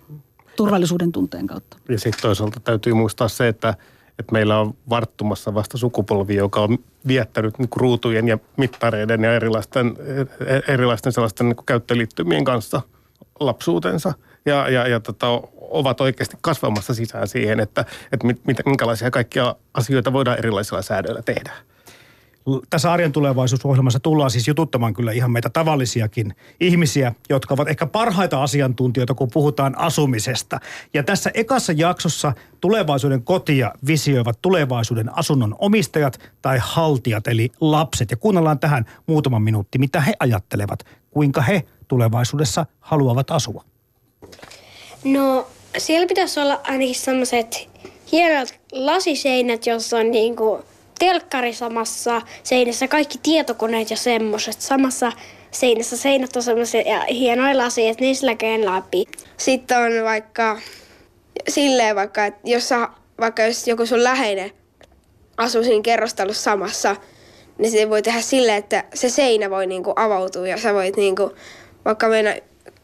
turvallisuuden 0.56 1.12
tunteen 1.12 1.48
kautta. 1.48 1.78
Ja 1.90 2.00
sitten 2.00 2.22
toisaalta 2.22 2.60
täytyy 2.60 2.94
muistaa 2.94 3.28
se, 3.28 3.48
että, 3.48 3.74
että 4.20 4.34
meillä 4.34 4.60
on 4.60 4.74
varttumassa 4.90 5.54
vasta 5.54 5.78
sukupolvi, 5.78 6.36
joka 6.36 6.62
on 6.62 6.78
viettänyt 7.08 7.60
niin 7.60 7.70
kuin 7.70 7.82
ruutujen 7.82 8.28
ja 8.28 8.38
mittareiden 8.58 9.24
ja 9.24 9.34
erilaisten, 9.34 9.98
erilaisten 10.68 11.12
sellaisten 11.12 11.50
niin 11.50 11.56
kuin 11.56 11.66
käyttöliittymien 11.66 12.44
kanssa 12.44 12.82
lapsuutensa. 13.40 14.14
Ja, 14.46 14.70
ja, 14.70 14.88
ja 14.88 15.00
tota, 15.00 15.28
ovat 15.62 16.02
oikeasti 16.02 16.38
kasvamassa 16.42 16.94
sisään 16.94 17.28
siihen, 17.28 17.60
että, 17.60 17.86
että 18.12 18.28
mit, 18.28 18.42
minkälaisia 18.66 19.12
kaikkia 19.12 19.56
asioita 19.74 20.14
voidaan 20.14 20.38
erilaisilla 20.38 20.82
säädöillä 20.82 21.22
tehdä. 21.22 21.52
Tässä 22.70 22.92
arjen 22.92 23.12
tulevaisuusohjelmassa 23.12 24.00
tullaan 24.00 24.32
siis 24.32 24.48
jututtamaan 24.48 24.94
kyllä 24.94 25.12
ihan 25.12 25.32
meitä 25.32 25.50
tavallisiakin 25.50 26.36
ihmisiä, 26.60 27.14
jotka 27.30 27.54
ovat 27.54 27.68
ehkä 27.68 27.86
parhaita 27.86 28.44
asiantuntijoita, 28.44 29.14
kun 29.14 29.30
puhutaan 29.34 29.78
asumisesta. 29.78 30.60
Ja 30.94 31.04
tässä 31.04 31.32
ekassa 31.34 31.74
jaksossa 31.76 32.34
tulevaisuuden 32.62 33.24
kotia 33.24 33.74
visioivat 33.88 34.42
tulevaisuuden 34.42 35.18
asunnon 35.18 35.56
omistajat 35.60 36.20
tai 36.42 36.58
haltijat, 36.62 37.28
eli 37.28 37.50
lapset. 37.62 38.12
Ja 38.12 38.18
kuunnellaan 38.18 38.60
tähän 38.60 38.86
muutama 39.08 39.40
minuutti, 39.40 39.78
mitä 39.78 40.02
he 40.02 40.14
ajattelevat, 40.20 40.80
kuinka 41.12 41.42
he 41.42 41.64
tulevaisuudessa 41.88 42.66
haluavat 42.80 43.32
asua. 43.32 43.64
No 45.04 45.48
siellä 45.78 46.08
pitäisi 46.08 46.40
olla 46.40 46.62
ainakin 46.64 46.96
sellaiset 46.96 47.70
hienot 48.12 48.54
lasiseinät, 48.72 49.66
jossa 49.66 49.98
on 49.98 50.12
niinku 50.12 50.64
telkkari 51.00 51.54
samassa 51.54 52.22
seinässä, 52.44 52.88
kaikki 52.88 53.20
tietokoneet 53.24 53.90
ja 53.90 53.98
semmoiset 53.98 54.62
samassa 54.62 55.12
seinässä. 55.52 55.98
Seinät 55.98 56.36
on 56.36 56.44
semmoisia 56.44 56.82
ja 56.82 57.06
hienoja 57.10 57.58
lasia, 57.58 57.90
että 57.92 58.04
niissä 58.04 58.28
näkee 58.28 58.66
läpi. 58.66 59.06
Sitten 59.38 59.78
on 59.78 60.04
vaikka 60.04 60.60
silleen 61.50 61.96
vaikka, 61.96 62.26
että 62.26 62.40
jos, 62.44 62.70
sä, 62.70 62.88
vaikka 63.20 63.44
jos 63.44 63.68
joku 63.68 63.86
sun 63.86 64.04
läheinen 64.04 64.52
asuu 65.38 65.64
siinä 65.64 65.82
kerrostalossa 65.82 66.44
samassa, 66.44 66.96
niin 67.58 67.72
se 67.72 67.90
voi 67.90 68.02
tehdä 68.02 68.22
silleen, 68.22 68.58
että 68.58 68.84
se 68.94 69.10
seinä 69.10 69.50
voi 69.50 69.68
niinku 69.68 69.94
avautua 69.96 70.48
ja 70.48 70.58
sä 70.58 70.74
voit 70.74 70.98
niinku 70.98 71.36
vaikka 71.86 72.08
mennä 72.08 72.38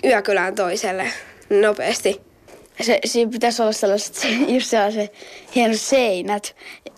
yökylään 0.03 0.55
toiselle 0.55 1.08
nopeasti 1.50 2.33
se, 2.82 3.00
siinä 3.06 3.32
pitäisi 3.32 3.62
olla 3.62 3.72
sellaiset, 3.72 4.27
just 4.56 4.68
sellaiset 4.68 5.13
hienot 5.56 5.80
seinät, 5.80 6.56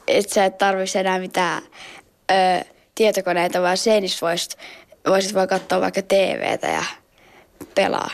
että 0.08 0.34
sä 0.34 0.46
et 0.46 0.58
tarvitsisi 0.58 1.00
enää 1.00 1.20
mitään 1.20 1.64
ö, 2.32 2.66
tietokoneita, 2.96 3.62
vaan 3.62 3.78
seinissä 3.78 4.26
voisit, 4.26 4.58
voisit 5.08 5.34
vaan 5.34 5.48
katsoa 5.48 5.82
vaikka 5.82 6.02
TVtä 6.02 6.68
ja 6.68 6.84
pelaa. 7.76 8.10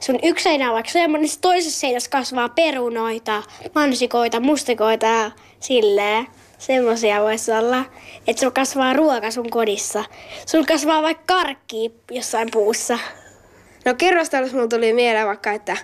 Sun 0.00 0.18
yksi 0.22 0.42
seinä 0.42 0.68
on 0.68 0.74
vaikka 0.74 0.92
semmoinen, 0.92 1.28
niin 1.28 1.40
toisessa 1.40 1.80
seinässä 1.80 2.10
kasvaa 2.10 2.48
perunoita, 2.48 3.42
mansikoita, 3.74 4.40
mustikoita 4.40 5.06
ja 5.06 5.30
silleen. 5.60 6.26
Semmoisia 6.58 7.20
voisi 7.22 7.52
olla, 7.52 7.84
että 8.26 8.40
sun 8.40 8.52
kasvaa 8.52 8.92
ruoka 8.92 9.30
sun 9.30 9.50
kodissa. 9.50 10.04
Sun 10.46 10.66
kasvaa 10.66 11.02
vaikka 11.02 11.34
karkki 11.34 11.92
jossain 12.10 12.48
puussa. 12.52 12.98
No 13.84 13.94
kerrostalossa 13.94 14.56
mulla 14.56 14.68
tuli 14.68 14.92
mieleen 14.92 15.26
vaikka, 15.26 15.52
että 15.52 15.76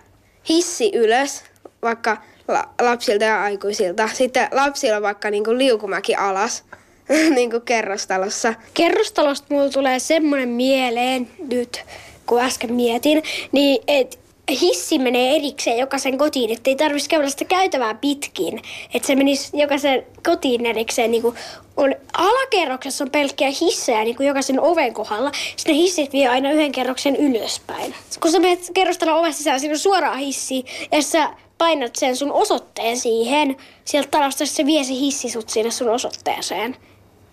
hissi 0.49 0.91
ylös, 0.95 1.43
vaikka 1.83 2.17
la- 2.49 2.69
lapsilta 2.81 3.25
ja 3.25 3.43
aikuisilta. 3.43 4.09
Sitten 4.13 4.49
lapsilla 4.53 5.03
vaikka 5.03 5.31
niinku 5.31 5.59
liukumäki 5.59 6.15
alas, 6.15 6.65
niin 7.35 7.51
kuin 7.51 7.63
kerrostalossa. 7.63 8.55
Kerrostalosta 8.75 9.47
mulla 9.51 9.71
tulee 9.71 9.99
semmoinen 9.99 10.49
mieleen 10.49 11.31
nyt, 11.51 11.85
kun 12.27 12.41
äsken 12.41 12.73
mietin, 12.73 13.23
niin 13.53 13.83
että 13.87 14.19
hissi 14.61 14.99
menee 14.99 15.37
erikseen 15.37 15.79
jokaisen 15.79 16.19
kotiin, 16.19 16.51
että 16.51 16.71
ei 16.71 16.77
tarvitsisi 16.77 17.11
käydä 17.11 17.29
sitä 17.29 17.45
käytävää 17.45 17.95
pitkin. 17.95 18.63
Että 18.95 19.07
se 19.07 19.15
menisi 19.15 19.57
jokaisen 19.57 20.07
kotiin 20.27 20.67
erikseen. 20.67 21.11
Niin 21.11 21.23
kuin 21.23 21.37
on, 21.77 21.95
alakerroksessa 22.13 23.05
on 23.05 23.11
pelkkiä 23.11 23.53
hissejä 23.61 24.05
niin 24.05 24.17
kuin 24.17 24.27
jokaisen 24.27 24.61
oven 24.61 24.95
kohdalla. 24.95 25.33
Sitten 25.57 25.75
hissit 25.75 26.13
vie 26.13 26.29
aina 26.29 26.53
yhden 26.53 26.73
kerroksen 26.73 27.17
ylöspäin. 27.17 27.95
Kun 28.21 28.33
sä 28.33 28.39
menet 28.39 28.71
kerrostalon 28.75 29.19
ovesta 29.19 29.39
sisään, 29.39 29.61
siinä 29.61 29.73
on 29.73 29.79
suoraan 29.79 30.19
hissi. 30.19 30.65
Ja 30.93 31.03
sä 31.03 31.31
painat 31.59 31.97
sen 31.97 32.17
sun 32.17 32.33
osoitteen 32.33 32.99
siihen. 32.99 33.57
Sieltä 33.85 34.09
talosta 34.11 34.47
se 34.47 34.67
vie 34.67 34.85
se 34.85 34.93
hissi 34.93 35.29
sut 35.29 35.49
sinne 35.49 35.71
sun 35.71 35.89
osoitteeseen. 35.89 36.77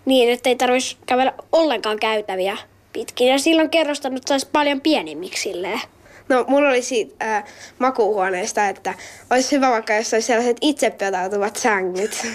Niin, 0.04 0.30
että 0.30 0.48
ei 0.48 0.56
tarvitsisi 0.56 0.96
kävellä 1.06 1.32
ollenkaan 1.52 1.98
käytäviä 1.98 2.56
pitkin. 2.92 3.28
Ja 3.28 3.38
silloin 3.38 3.70
kerrostanut 3.70 4.22
saisi 4.26 4.48
paljon 4.52 4.80
pienimmiksi 4.80 5.42
silleen. 5.42 5.80
No, 6.30 6.44
mulla 6.48 6.68
oli 6.68 6.82
siitä 6.82 7.36
äh, 7.36 7.44
makuuhuoneesta, 7.78 8.68
että 8.68 8.94
olisi 9.30 9.56
hyvä 9.56 9.70
vaikka, 9.70 9.94
jos 9.94 10.14
olisi 10.14 10.26
sellaiset 10.26 10.56
itsepetautuvat 10.60 11.56
sängyt. 11.56 12.26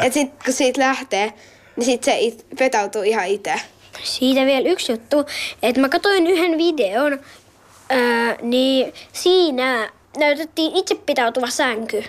Et 0.00 0.12
sit 0.12 0.30
kun 0.44 0.54
siitä 0.54 0.80
lähtee, 0.80 1.32
niin 1.76 1.84
sit 1.84 2.04
se 2.04 2.18
it, 2.18 2.46
petautuu 2.58 3.02
ihan 3.02 3.26
itse. 3.26 3.54
Siitä 4.02 4.46
vielä 4.46 4.68
yksi 4.68 4.92
juttu, 4.92 5.16
että 5.62 5.80
mä 5.80 5.88
katsoin 5.88 6.26
yhden 6.26 6.58
videon, 6.58 7.20
ää, 7.90 8.36
niin 8.42 8.92
siinä 9.12 9.90
näytettiin 10.16 10.76
itsepitautuva 10.76 11.50
sänky. 11.50 12.04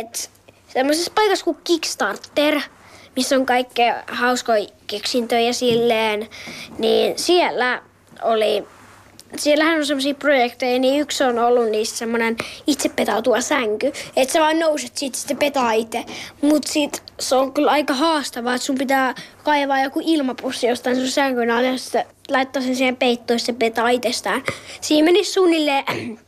Et 0.00 0.30
semmoisessa 0.68 1.12
paikassa 1.14 1.44
kuin 1.44 1.58
Kickstarter, 1.64 2.60
missä 3.16 3.36
on 3.36 3.46
kaikkea 3.46 4.02
hauskoja 4.06 4.66
keksintöjä 4.86 5.52
silleen, 5.52 6.28
niin 6.78 7.18
siellä 7.18 7.82
oli 8.22 8.64
siellähän 9.42 9.78
on 9.78 9.86
semmoisia 9.86 10.14
projekteja, 10.14 10.78
niin 10.78 11.00
yksi 11.00 11.24
on 11.24 11.38
ollut 11.38 11.70
niissä 11.70 11.96
semmoinen 11.96 12.36
itse 12.66 12.88
petautua 12.88 13.40
sänky. 13.40 13.92
Että 14.16 14.32
sä 14.32 14.40
vaan 14.40 14.58
nouset 14.58 14.96
siitä, 14.96 15.18
sitten 15.18 15.36
petaa 15.36 15.72
itse. 15.72 16.04
Mutta 16.42 16.72
sit 16.72 17.02
se 17.20 17.34
on 17.34 17.52
kyllä 17.52 17.70
aika 17.70 17.94
haastavaa, 17.94 18.54
että 18.54 18.66
sun 18.66 18.78
pitää 18.78 19.14
kaivaa 19.44 19.82
joku 19.82 20.00
ilmapussi 20.04 20.66
jostain 20.66 20.96
sun 20.96 21.08
sänkyn 21.08 21.50
alle 21.50 21.78
sitten 21.78 22.04
laittaa 22.28 22.62
sen 22.62 22.76
siihen 22.76 22.96
peittoon 22.96 23.40
ja 23.48 23.54
petaa 23.54 23.88
itsestään. 23.88 24.42
Siinä 24.80 25.04
menisi 25.04 25.32
suunnilleen 25.32 25.84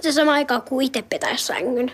se 0.00 0.12
sama 0.12 0.32
aika 0.32 0.60
kuin 0.60 0.86
itse 0.86 1.02
petäisi 1.02 1.46
sängyn. 1.46 1.92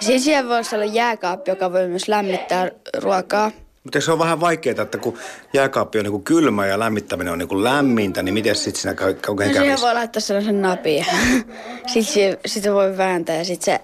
Siis 0.00 0.24
siellä 0.24 0.50
voisi 0.50 0.74
olla 0.74 0.84
jääkaappi, 0.84 1.50
joka 1.50 1.72
voi 1.72 1.88
myös 1.88 2.08
lämmittää 2.08 2.70
ruokaa. 2.98 3.50
Mutta 3.84 4.00
se 4.00 4.12
on 4.12 4.18
vähän 4.18 4.40
vaikeaa, 4.40 4.82
että 4.82 4.98
kun 4.98 5.18
jääkaappi 5.52 5.98
on 5.98 6.04
niin 6.04 6.22
kylmä 6.22 6.66
ja 6.66 6.78
lämmittäminen 6.78 7.32
on 7.32 7.38
niin 7.38 7.64
lämmintä, 7.64 8.22
niin 8.22 8.34
miten 8.34 8.56
sitten 8.56 8.82
siinä 8.82 8.94
kauhean 8.94 9.54
no, 9.54 9.54
kävisi? 9.54 9.82
voi 9.82 9.94
laittaa 9.94 10.20
sellaisen 10.20 10.62
napin. 10.62 11.06
sitten 11.92 12.38
sitä 12.46 12.74
voi 12.74 12.96
vääntää 12.96 13.36
ja 13.36 13.44
sitten 13.44 13.64
se 13.64 13.80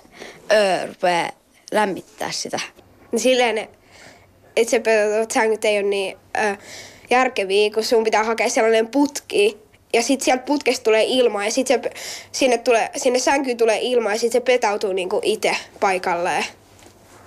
öö, 0.52 0.86
rupeaa 0.86 1.30
lämmittää 1.72 2.30
sitä. 2.30 2.60
Niin 3.12 3.20
silleen 3.20 3.68
itsepetoutuvat 4.56 5.30
sängyt 5.30 5.64
ei 5.64 5.78
ole 5.78 5.88
niin 5.88 6.16
ö, 6.36 6.56
järkeviä, 7.10 7.70
kun 7.70 7.84
sun 7.84 8.04
pitää 8.04 8.24
hakea 8.24 8.48
sellainen 8.48 8.88
putki, 8.88 9.66
ja 9.92 10.02
sitten 10.02 10.24
sieltä 10.24 10.42
putkesta 10.42 10.84
tulee 10.84 11.04
ilma 11.08 11.44
ja 11.44 11.50
sitten 11.50 11.82
sinne, 12.32 12.58
tulee, 12.58 12.90
sinne 12.96 13.18
sänkyyn 13.18 13.56
tulee 13.56 13.78
ilma 13.82 14.12
ja 14.12 14.18
sitten 14.18 14.40
se 14.40 14.44
petautuu 14.44 14.92
niinku 14.92 15.20
itse 15.22 15.56
paikalleen. 15.80 16.44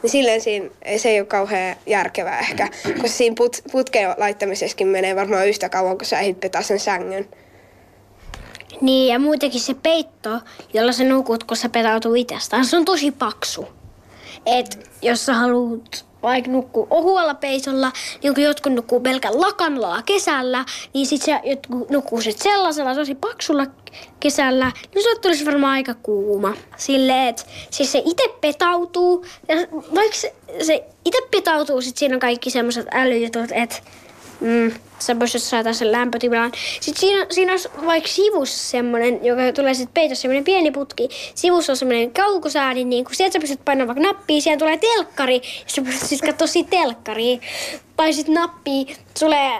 Niin 0.04 0.10
silleen 0.12 0.42
siinä, 0.42 0.70
se 0.98 1.10
ei 1.10 1.20
ole 1.20 1.28
kauhean 1.28 1.76
järkevää 1.86 2.40
ehkä, 2.40 2.68
koska 2.84 3.08
siinä 3.08 3.36
put, 3.38 3.58
putkeen 3.72 4.16
laittamisessakin 4.18 4.88
menee 4.88 5.16
varmaan 5.16 5.48
yhtä 5.48 5.70
kauan, 5.70 5.98
kun 5.98 6.06
sä 6.06 6.20
ehdit 6.20 6.40
petaa 6.40 6.62
sen 6.62 6.80
sängyn. 6.80 7.30
Niin, 8.82 9.14
ja 9.14 9.20
muutenkin 9.20 9.62
se 9.62 9.74
peitto, 9.74 10.40
jolla 10.74 10.92
sä 10.92 11.04
nukut, 11.04 11.44
kun 11.44 11.58
sä 11.58 11.70
petautuu 11.70 12.16
itsestään, 12.16 12.66
se 12.66 12.78
on 12.78 12.86
tosi 12.86 13.12
paksu. 13.12 13.68
Et 14.46 14.90
jos 15.02 15.26
sä 15.26 15.34
haluat 15.34 16.06
vaikka 16.24 16.52
nukkuu 16.52 16.88
ohuella 16.90 17.34
peisolla, 17.34 17.92
niin 18.24 18.34
kun 18.34 18.44
jotkut 18.44 18.74
nukkuu 18.74 19.00
pelkän 19.00 19.42
lakanlaa 19.42 20.02
kesällä, 20.02 20.66
niin 20.94 21.08
sit 21.08 21.22
se 21.22 21.40
jotkut 21.44 21.90
nukkuu 21.90 22.22
sit 22.22 22.40
sellaisella 22.40 22.96
tosi 22.96 23.16
paksulla 23.16 23.66
kesällä, 24.20 24.72
niin 24.96 25.04
se 25.04 25.20
tulisi 25.22 25.46
varmaan 25.46 25.74
aika 25.74 25.94
kuuma. 25.94 26.54
Silleen, 26.78 27.28
että 27.28 27.44
siis 27.70 27.92
se 27.92 28.02
itse 28.06 28.24
petautuu, 28.42 29.26
ja 29.48 29.56
vaikka 29.96 30.18
se, 30.18 30.34
se 30.62 30.84
itse 31.06 31.22
petautuu, 31.32 31.82
sit 31.82 31.98
siinä 31.98 32.16
on 32.16 32.20
kaikki 32.20 32.50
semmoiset 32.50 32.88
älyjutut, 32.92 33.52
että 33.52 33.76
mm, 34.40 34.72
semmoisessa 35.00 35.50
saataisiin 35.50 35.92
lämpötilaan. 35.92 36.52
Sitten 36.80 37.00
siinä, 37.00 37.26
siinä 37.30 37.52
olisi 37.52 37.70
vaikka 37.86 38.10
sivussa 38.10 38.70
semmoinen, 38.70 39.26
joka 39.26 39.42
tulee 39.56 39.74
sitten 39.74 39.94
peitossa 39.94 40.22
semmoinen 40.22 40.44
pieni 40.44 40.72
putki. 40.72 41.10
Sivussa 41.36 41.74
on 41.74 41.78
semmoinen 41.78 42.12
kaukosääni, 42.12 42.84
niin 42.84 43.06
kun 43.06 43.16
sieltä 43.16 43.34
sä 43.34 43.40
pystyt 43.40 43.66
painamaan 43.66 43.96
vaikka 43.96 44.14
nappia, 44.14 44.42
siellä 44.42 44.60
tulee 44.60 44.78
telkkari, 44.78 45.36
ja 45.36 45.42
sä 45.68 45.82
pystyt 45.82 46.10
siis 46.10 46.22
katsoa 46.22 46.48
siitä 46.48 46.70
telkkaria. 46.70 47.40
Tai 47.96 48.14
sitten 48.14 48.36
nappia, 48.36 48.96
tulee 49.20 49.56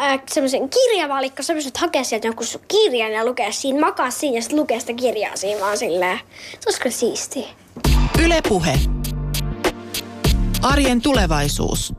äh, 0.00 0.20
semmoisen 0.30 0.68
kirjavalikko, 0.68 1.42
sä 1.42 1.54
pystyt 1.54 1.76
hakemaan 1.76 2.04
sieltä 2.04 2.26
jonkun 2.26 2.46
sun 2.46 2.60
kirjan 2.68 3.12
ja 3.12 3.24
lukea 3.24 3.52
siinä, 3.52 3.80
makaa 3.80 4.10
siinä 4.10 4.36
ja 4.36 4.42
sitten 4.42 4.58
lukea 4.58 4.80
sitä 4.80 4.92
kirjaa 4.92 5.36
siinä 5.36 5.60
vaan 5.60 5.78
silleen. 5.78 6.18
Se 6.60 6.68
olisi 6.68 6.80
kyllä 6.80 6.96
siistiä. 6.96 7.48
Ylepuhe. 8.24 8.78
Arjen 10.62 11.00
tulevaisuus. 11.00 11.92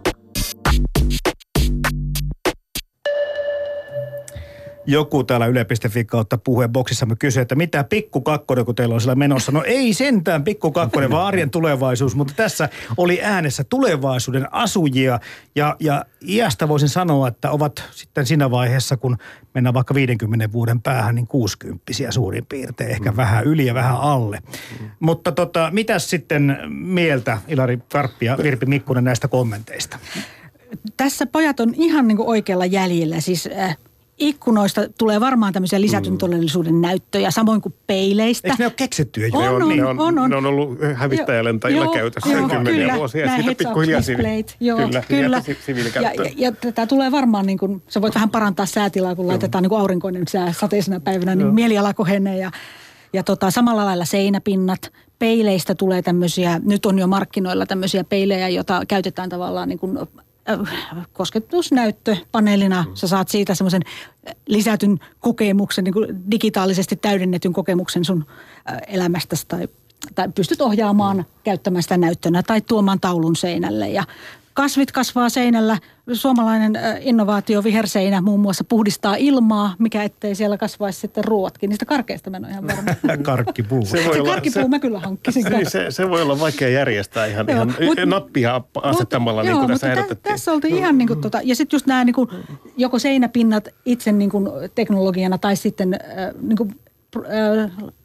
Joku 4.86 5.24
täällä 5.24 5.46
yle.fi 5.46 6.06
kautta 6.06 6.38
puheboksissa 6.38 7.06
me 7.06 7.16
kysyi, 7.16 7.42
että 7.42 7.56
mitä 7.56 7.84
pikku 7.84 8.22
kakkonen, 8.22 8.66
kun 8.66 8.76
teillä 8.76 8.96
on 8.96 9.02
siellä 9.02 9.16
menossa. 9.16 9.52
No 9.52 9.64
ei 9.64 9.94
sentään 9.94 10.44
pikku 10.44 10.72
kakkonen, 10.72 11.12
vaan 11.12 11.28
arjen 11.28 11.50
tulevaisuus, 11.50 12.16
mutta 12.16 12.34
tässä 12.36 12.70
oli 12.98 13.20
äänessä 13.22 13.64
tulevaisuuden 13.64 14.54
asujia. 14.54 15.20
Ja, 15.56 15.76
ja 15.80 16.06
iästä 16.28 16.68
voisin 16.68 16.90
sanoa, 16.90 17.28
että 17.28 17.52
ovat 17.52 17.84
sitten 17.92 18.26
siinä 18.26 18.52
vaiheessa, 18.52 18.98
kun 18.98 19.18
mennään 19.54 19.74
vaikka 19.74 19.94
50 19.94 20.52
vuoden 20.52 20.82
päähän, 20.82 21.16
niin 21.16 21.28
60 21.28 21.92
suurin 22.10 22.46
piirtein, 22.46 22.90
ehkä 22.90 23.12
mm. 23.12 23.18
vähän 23.18 23.44
yli 23.44 23.66
ja 23.66 23.74
vähän 23.74 23.98
alle. 23.98 24.40
Mm. 24.80 24.90
Mutta 25.00 25.32
tota, 25.32 25.70
mitäs 25.72 26.10
sitten 26.10 26.58
mieltä 26.70 27.38
Ilari 27.48 27.80
Karppi 27.92 28.26
ja 28.26 28.38
Virpi 28.44 28.66
Mikkunen 28.66 29.04
näistä 29.04 29.28
kommenteista? 29.28 30.00
Tässä 30.98 31.26
pojat 31.26 31.60
on 31.60 31.74
ihan 31.74 32.08
niin 32.08 32.18
kuin 32.18 32.30
oikealla 32.30 32.66
jäljellä. 32.66 33.20
Siis 33.20 33.50
äh, 33.58 33.78
ikkunoista 34.30 34.82
tulee 34.98 35.20
varmaan 35.20 35.54
tämmöisiä 35.54 35.82
lisätyn 35.82 36.18
todellisuuden 36.18 36.82
näyttöjä, 36.82 37.32
samoin 37.32 37.62
kuin 37.62 37.74
peileistä. 37.88 38.48
Eikö 38.48 38.56
ne 38.60 38.66
ole 38.66 38.74
keksittyjä 38.76 39.28
jo? 39.28 39.40
On, 39.40 39.48
on, 39.48 39.64
on, 39.64 39.70
ne 39.78 39.86
on, 39.86 40.00
on, 40.00 40.20
on. 40.20 40.30
ne 40.30 40.36
on 40.36 40.46
ollut 40.46 40.78
hävittäjälentäjillä 40.94 41.86
Joo, 41.86 41.94
käytössä 41.94 42.30
joo, 42.30 42.50
kymmeniä 42.50 42.80
kyllä. 42.80 42.96
vuosia. 42.96 43.26
Nämä 43.26 43.38
siitä 43.38 43.56
pikkuhiljaa 43.56 44.02
sivi, 44.02 44.18
displayt, 44.18 44.56
joo, 44.60 44.78
kyllä, 44.78 45.04
kyllä. 45.08 45.38
Ja, 45.38 45.54
Ja, 45.54 45.56
siviilikäyttöön. 45.66 46.28
ja, 46.28 46.34
ja 46.38 46.52
tätä 46.52 46.88
tulee 46.88 47.12
varmaan, 47.12 47.46
niin 47.46 47.58
kuin, 47.58 47.84
sä 47.88 48.02
voit 48.02 48.16
vähän 48.16 48.30
parantaa 48.30 48.66
säätilaa, 48.66 49.16
kun 49.16 49.28
laitetaan 49.28 49.62
niin 49.62 49.70
kuin 49.70 49.80
aurinkoinen 49.80 50.28
sää 50.28 50.54
sateisena 50.54 51.00
päivänä, 51.00 51.36
niin 51.36 51.54
mieliala 51.54 51.94
kohenee 51.94 52.38
ja, 52.38 52.52
ja 53.14 53.24
tota, 53.24 53.52
samalla 53.52 53.86
lailla 53.86 54.06
seinäpinnat. 54.06 54.92
Peileistä 55.20 55.76
tulee 55.76 56.02
tämmöisiä, 56.02 56.60
nyt 56.66 56.86
on 56.86 57.00
jo 57.00 57.08
markkinoilla 57.08 57.66
tämmöisiä 57.66 58.04
peilejä, 58.04 58.50
joita 58.50 58.82
käytetään 58.88 59.30
tavallaan 59.30 59.70
niin 59.70 59.80
kuin 59.80 59.98
äh, 60.50 61.08
kosketusnäyttöpaneelina. 61.14 62.86
Sä 62.94 63.08
saat 63.08 63.30
siitä 63.30 63.56
semmoisen 63.56 63.82
lisätyn 64.48 65.00
kokemuksen, 65.20 65.84
niin 65.84 65.94
kuin 65.94 66.32
digitaalisesti 66.32 66.96
täydennetyn 66.96 67.54
kokemuksen 67.54 68.06
sun 68.06 68.26
äh, 68.72 68.78
elämästäsi 68.88 69.46
tai, 69.48 69.68
tai 70.16 70.30
pystyt 70.36 70.62
ohjaamaan 70.62 71.26
käyttämään 71.44 71.84
sitä 71.84 71.98
näyttönä 71.98 72.44
tai 72.44 72.62
tuomaan 72.62 73.00
taulun 73.00 73.36
seinälle. 73.36 73.90
Ja 73.90 74.04
kasvit 74.54 74.92
kasvaa 74.92 75.30
seinällä. 75.30 75.78
Suomalainen 76.14 76.74
innovaatio 77.02 77.64
viherseinä 77.64 78.22
muun 78.22 78.40
muassa 78.40 78.64
puhdistaa 78.64 79.16
ilmaa, 79.16 79.76
mikä 79.80 80.04
ettei 80.04 80.36
siellä 80.36 80.58
kasvaisi 80.58 81.00
sitten 81.00 81.24
ruoatkin. 81.24 81.70
Niistä 81.70 81.86
karkeista 81.86 82.30
mä 82.30 82.38
en 82.38 82.46
ole 82.46 82.52
ihan 82.52 82.68
varma. 82.68 82.92
Karkkipuu. 83.24 83.86
Se 83.86 83.98
Se 84.14 84.24
karkkipuu 84.26 84.68
mä 84.68 84.80
kyllä 84.80 85.00
hankkisin 85.00 85.44
se, 85.44 85.50
kanssa. 85.50 85.70
se, 85.70 85.86
se 85.90 86.10
voi 86.10 86.22
olla 86.22 86.40
vaikea 86.40 86.70
järjestää 86.70 87.26
ihan, 87.26 87.46
Joo, 87.48 87.56
ihan 87.56 87.68
mut- 87.68 88.06
nappia 88.06 88.62
asettamalla, 88.84 89.44
niin 89.44 89.58
kuin 89.58 89.68
tässä 89.68 89.96
mutta 89.96 90.16
tä-. 90.16 90.30
Tässä 90.30 90.52
oltiin 90.52 90.76
ihan 90.76 90.98
niin 90.98 91.08
kuin 91.08 91.22
tota, 91.22 91.40
ja 91.44 91.56
sitten 91.56 91.76
just 91.76 91.86
nämä 91.86 92.04
niin 92.04 92.14
kuin, 92.14 92.30
joko 92.78 93.00
seinäpinnat 93.00 93.68
itse 93.86 94.12
niin 94.12 94.30
kuin 94.30 94.50
teknologiana 94.76 95.38
tai 95.38 95.56
sitten 95.56 96.00
niin 96.42 96.58
kuin, 96.58 96.76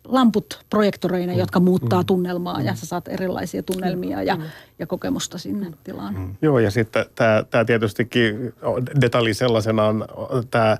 lamput 0.04 0.64
projektoreina, 0.70 1.32
jotka 1.32 1.60
muuttaa 1.60 2.04
tunnelmaa 2.04 2.62
ja 2.62 2.74
sä 2.74 2.86
saat 2.86 3.08
erilaisia 3.08 3.62
tunnelmia 3.62 4.22
ja, 4.22 4.38
ja 4.78 4.86
kokemusta 4.86 5.38
sinne 5.38 5.72
tilaan. 5.84 6.36
Joo, 6.42 6.58
ja 6.58 6.70
sitten 6.70 7.06
tämä, 7.14 7.44
tämä 7.50 7.64
tietystikin 7.64 8.54
detalji 9.00 9.34
sellaisenaan, 9.34 10.04
tämä 10.50 10.76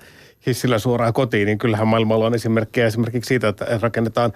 hissillä 0.47 0.79
suoraan 0.79 1.13
kotiin, 1.13 1.47
niin 1.47 1.59
kyllähän 1.59 1.89
maailmalla 1.89 2.27
on 2.27 2.35
esimerkkejä 2.35 2.87
esimerkiksi 2.87 3.29
siitä, 3.29 3.49
että 3.49 3.79
rakennetaan 3.83 4.33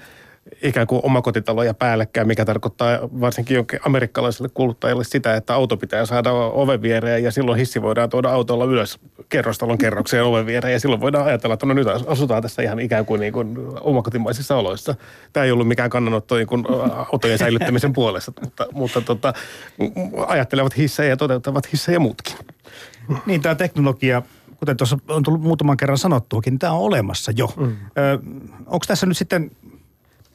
ikään 0.63 0.87
kuin 0.87 1.01
omakotitaloja 1.05 1.75
päällekkäin, 1.75 2.27
mikä 2.27 2.45
tarkoittaa 2.45 2.99
varsinkin 3.03 3.55
jonkin 3.55 3.81
amerikkalaiselle 3.85 4.49
kuluttajalle 4.55 5.05
sitä, 5.05 5.37
että 5.37 5.55
auto 5.55 5.77
pitää 5.77 6.07
saada 6.07 6.33
oven 6.33 6.83
viereen 6.83 7.25
ja 7.25 7.31
silloin 7.31 7.59
hissi 7.59 7.83
voidaan 7.83 8.11
tuoda 8.11 8.31
autolla 8.31 8.65
ylös 8.65 8.99
kerrostalon 9.29 9.79
kerrokseen 9.79 10.25
oven 10.25 10.47
viereen 10.47 10.73
ja 10.73 10.81
silloin 10.81 11.01
voidaan 11.01 11.27
ajatella, 11.27 11.55
että 11.55 11.67
no 11.67 11.75
nyt 11.75 11.87
asutaan 12.07 12.43
tässä 12.43 12.63
ihan 12.63 12.81
ikään 12.81 13.07
kuin, 13.07 13.21
niin 13.21 13.33
kuin 13.33 13.59
omakotimaisissa 13.81 14.57
oloissa. 14.57 14.95
Tämä 15.33 15.45
ei 15.45 15.53
ollut 15.53 15.69
mikään 15.69 15.91
kannanotto 15.91 16.37
niin 16.37 16.47
kuin 16.47 16.65
autojen 17.13 17.39
säilyttämisen 17.39 17.93
puolesta, 17.93 18.33
mutta, 18.41 18.67
mutta 18.73 19.01
tota, 19.01 19.33
ajattelevat 20.27 20.77
hissejä 20.77 21.09
ja 21.09 21.17
toteuttavat 21.17 21.73
hissejä 21.73 21.99
muutkin. 21.99 22.35
Niin 23.27 23.43
tämä 23.43 23.55
teknologia, 23.55 24.23
kuten 24.57 24.77
tuossa 24.77 24.99
on 25.09 25.23
tullut 25.23 25.43
muutaman 25.43 25.77
kerran 25.77 25.99
sanottuakin, 25.99 26.51
niin 26.51 26.59
tämä 26.59 26.73
on 26.73 26.81
olemassa 26.81 27.33
jo. 27.37 27.53
Mm. 27.57 27.77
Onko 28.67 28.85
tässä 28.87 29.07
nyt 29.07 29.17
sitten, 29.17 29.51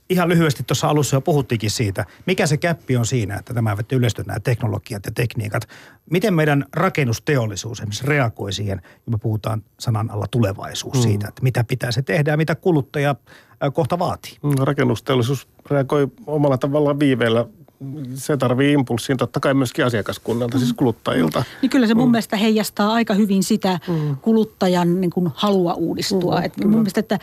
ihan 0.10 0.30
lyhyesti 0.30 0.64
tuossa 0.64 0.88
alussa 0.88 1.16
jo 1.16 1.22
puhuttiinkin 1.22 1.72
siitä, 1.72 2.06
mikä 2.26 2.48
se 2.48 2.58
käppi 2.58 2.98
on 2.98 3.06
siinä, 3.06 3.36
että 3.36 3.54
tämä 3.54 3.72
eivät 3.72 3.92
yleisty 3.92 4.24
nämä 4.28 4.40
teknologiat 4.40 5.06
ja 5.06 5.12
tekniikat. 5.12 5.68
Miten 6.10 6.34
meidän 6.34 6.66
rakennusteollisuus 6.74 7.80
esimerkiksi 7.80 8.08
reagoi 8.08 8.54
siihen, 8.54 8.82
kun 9.06 9.14
me 9.14 9.18
puhutaan 9.18 9.64
sanan 9.80 10.12
alla 10.12 10.26
tulevaisuus 10.32 10.96
mm. 10.96 11.02
siitä, 11.02 11.28
että 11.28 11.44
mitä 11.44 11.64
pitää 11.64 11.92
se 11.92 12.02
tehdä 12.02 12.32
ja 12.32 12.38
mitä 12.38 12.56
kuluttaja 12.56 13.16
kohta 13.74 14.00
vaatii. 14.00 14.38
Mm, 14.44 14.56
Rakennusteollisuus 14.60 15.48
reagoi 15.70 16.08
omalla 16.28 16.58
tavallaan 16.58 17.00
viiveellä. 17.00 17.46
Se 18.14 18.38
tarvii 18.38 18.74
impulssiin 18.74 19.18
totta 19.18 19.40
kai 19.40 19.54
myöskin 19.54 19.86
asiakaskunnalta, 19.86 20.60
siis 20.60 20.74
kuluttajilta. 20.74 21.44
Niin 21.62 21.70
kyllä 21.70 21.88
se 21.88 21.94
mun 21.94 22.08
mm. 22.08 22.12
mielestä 22.12 22.38
heijastaa 22.38 22.94
aika 22.94 23.14
hyvin 23.14 23.44
sitä 23.44 23.80
mm. 23.88 24.18
kuluttajan 24.18 25.02
niin 25.02 25.12
kuin 25.12 25.32
halua 25.36 25.74
uudistua. 25.74 26.40
Mm, 26.40 26.46
Et 26.46 26.58
mun 26.58 26.70
mielestä, 26.70 27.00
että 27.00 27.20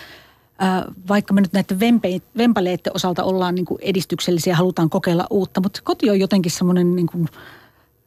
vaikka 1.09 1.35
me 1.35 1.41
nyt 1.41 1.53
näiden 1.53 1.79
vempe- 1.79 2.23
vempaleiden 2.37 2.93
osalta 2.95 3.25
ollaan 3.25 3.55
niin 3.55 3.65
kuin 3.65 3.79
edistyksellisiä 3.83 4.51
ja 4.51 4.57
halutaan 4.57 4.91
kokeilla 4.91 5.27
uutta, 5.31 5.61
mutta 5.61 5.81
koti 5.85 6.11
on 6.11 6.21
jotenkin 6.21 6.53
semmoinen 6.53 6.97
niin 6.97 7.07
kuin, 7.07 7.29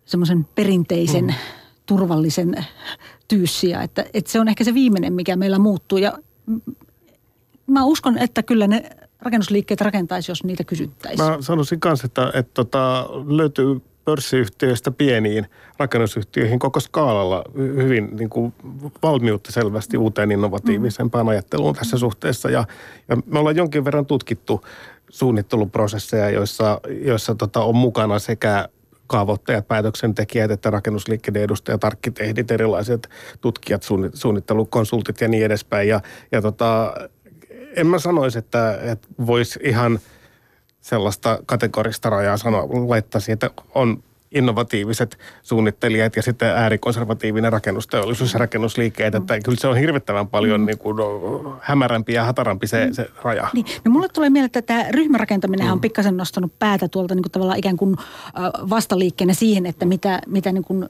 semmoisen 0.05 0.47
perinteisen, 0.55 1.25
mm. 1.25 1.33
turvallisen 1.85 2.65
tyyssiä, 3.27 3.81
että, 3.81 4.05
että 4.13 4.31
se 4.31 4.39
on 4.39 4.47
ehkä 4.47 4.63
se 4.63 4.73
viimeinen, 4.73 5.13
mikä 5.13 5.35
meillä 5.35 5.59
muuttuu. 5.59 5.97
Ja 5.97 6.17
mä 7.67 7.85
uskon, 7.85 8.17
että 8.17 8.43
kyllä 8.43 8.67
ne 8.67 8.89
rakennusliikkeet 9.21 9.81
rakentaisi, 9.81 10.31
jos 10.31 10.43
niitä 10.43 10.63
kysyttäisiin. 10.63 11.31
Mä 11.31 11.37
sanoisin 11.41 11.79
kanssa, 11.79 12.05
että, 12.05 12.31
että 12.33 12.51
tota, 12.53 13.09
löytyy 13.27 13.81
pörssiyhtiöistä 14.07 14.91
pieniin 14.91 15.47
rakennusyhtiöihin 15.77 16.59
koko 16.59 16.79
skaalalla 16.79 17.43
hyvin 17.55 18.09
niin 18.11 18.29
kuin 18.29 18.53
valmiutta 19.03 19.51
selvästi 19.51 19.97
uuteen 19.97 20.31
innovatiivisempaan 20.31 21.29
ajatteluun 21.29 21.75
tässä 21.75 21.97
suhteessa. 21.97 22.49
Ja, 22.49 22.65
ja 23.09 23.17
me 23.25 23.39
ollaan 23.39 23.55
jonkin 23.55 23.85
verran 23.85 24.05
tutkittu 24.05 24.65
suunnitteluprosesseja, 25.09 26.29
joissa, 26.29 26.81
joissa 27.01 27.35
tota, 27.35 27.61
on 27.61 27.75
mukana 27.75 28.19
sekä 28.19 28.69
kaavoittajat, 29.07 29.67
päätöksentekijät, 29.67 30.51
että 30.51 30.69
rakennusliikkeiden 30.69 31.41
edustajat, 31.41 31.83
arkkitehdit, 31.83 32.51
erilaiset 32.51 33.09
tutkijat, 33.41 33.83
suunnittelukonsultit 34.13 35.21
ja 35.21 35.27
niin 35.27 35.45
edespäin. 35.45 35.87
Ja, 35.87 36.01
ja 36.31 36.41
tota, 36.41 36.93
en 37.75 37.87
mä 37.87 37.99
sanoisi, 37.99 38.39
että, 38.39 38.79
että 38.81 39.07
voisi 39.25 39.59
ihan 39.63 39.99
sellaista 40.87 41.39
kategorista 41.45 42.09
rajaa 42.09 42.37
sanoa, 42.37 42.67
laittaisi, 42.87 43.31
että 43.31 43.49
on 43.75 44.03
innovatiiviset 44.31 45.17
suunnittelijat 45.43 46.15
ja 46.15 46.21
sitten 46.21 46.49
äärikonservatiivinen 46.49 47.51
rakennusteollisuus 47.51 48.33
ja 48.33 48.39
rakennusliikkeet. 48.39 49.15
Että 49.15 49.39
kyllä 49.39 49.57
se 49.57 49.67
on 49.67 49.77
hirvittävän 49.77 50.27
paljon 50.27 50.65
niin 50.65 50.77
kuin, 50.77 50.97
no, 50.97 51.57
hämärämpi 51.61 52.13
ja 52.13 52.23
hatarampi 52.23 52.67
se, 52.67 52.89
se 52.91 53.09
raja. 53.21 53.49
Niin, 53.53 53.65
no 53.85 53.91
mulle 53.91 54.07
tulee 54.07 54.29
mieleen, 54.29 54.45
että 54.45 54.61
tämä 54.61 54.85
ryhmärakentaminen 54.91 55.67
mm. 55.67 55.73
on 55.73 55.81
pikkasen 55.81 56.17
nostanut 56.17 56.59
päätä 56.59 56.87
tuolta 56.87 57.15
niin 57.15 57.23
kuin 57.23 57.31
tavallaan 57.31 57.59
ikään 57.59 57.77
kuin 57.77 57.95
vastaliikkeenä 58.69 59.33
siihen, 59.33 59.65
että 59.65 59.85
mitä, 59.85 60.21
mitä 60.27 60.51
niin 60.51 60.63
kuin 60.63 60.89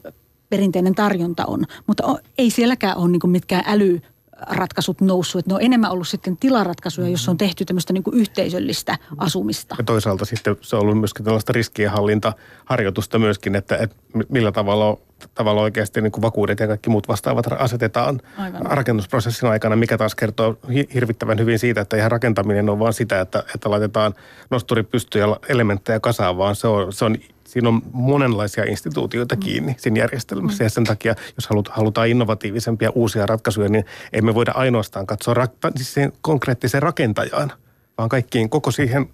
perinteinen 0.50 0.94
tarjonta 0.94 1.46
on. 1.46 1.64
Mutta 1.86 2.18
ei 2.38 2.50
sielläkään 2.50 2.96
ole 2.96 3.10
niin 3.10 3.20
kuin 3.20 3.30
mitkään 3.30 3.64
äly 3.66 4.00
ratkaisut 4.46 5.00
noussut. 5.00 5.38
Että 5.38 5.50
ne 5.50 5.54
on 5.54 5.62
enemmän 5.62 5.90
ollut 5.90 6.08
sitten 6.08 6.36
tilaratkaisuja, 6.36 7.08
jossa 7.08 7.30
on 7.30 7.38
tehty 7.38 7.64
tämmöistä 7.64 7.92
niin 7.92 8.04
yhteisöllistä 8.12 8.98
asumista. 9.16 9.74
Ja 9.78 9.84
toisaalta 9.84 10.24
sitten 10.24 10.56
se 10.60 10.76
on 10.76 10.82
ollut 10.82 10.98
myöskin 10.98 11.24
tällaista 11.24 11.52
riskienhallintaharjoitusta 11.52 13.18
myöskin, 13.18 13.54
että, 13.54 13.76
että 13.76 13.96
millä 14.28 14.52
tavalla, 14.52 14.98
tavalla 15.34 15.62
oikeasti 15.62 16.00
niin 16.00 16.12
kuin 16.12 16.22
vakuudet 16.22 16.60
ja 16.60 16.66
kaikki 16.66 16.90
muut 16.90 17.08
vastaavat 17.08 17.46
asetetaan 17.58 18.20
Aivan. 18.38 18.62
rakennusprosessin 18.62 19.48
aikana, 19.48 19.76
mikä 19.76 19.98
taas 19.98 20.14
kertoo 20.14 20.58
hirvittävän 20.94 21.38
hyvin 21.38 21.58
siitä, 21.58 21.80
että 21.80 21.96
ihan 21.96 22.10
rakentaminen 22.10 22.68
on 22.68 22.78
vaan 22.78 22.92
sitä, 22.92 23.20
että, 23.20 23.44
että 23.54 23.70
laitetaan 23.70 24.14
nosturi 24.50 24.82
pystyä 24.82 25.26
elementtejä 25.48 26.00
kasaan, 26.00 26.38
vaan 26.38 26.56
se 26.56 26.68
on, 26.68 26.92
se 26.92 27.04
on 27.04 27.16
siinä 27.48 27.68
on 27.68 27.82
monenlaisia 27.92 28.64
instituutioita 28.64 29.36
kiinni 29.36 29.76
siinä 29.78 29.98
järjestelmässä. 30.00 30.64
Ja 30.64 30.70
sen 30.70 30.84
takia, 30.84 31.14
jos 31.36 31.48
halutaan 31.70 32.08
innovatiivisempia 32.08 32.90
uusia 32.90 33.26
ratkaisuja, 33.26 33.68
niin 33.68 33.84
emme 34.12 34.34
voida 34.34 34.52
ainoastaan 34.52 35.06
katsoa 35.06 35.34
rak- 35.34 35.72
siis 35.76 35.94
siihen 35.94 36.12
konkreettiseen 36.20 36.82
rakentajaan, 36.82 37.52
vaan 37.98 38.08
kaikkiin 38.08 38.50
koko 38.50 38.70
siihen 38.70 39.08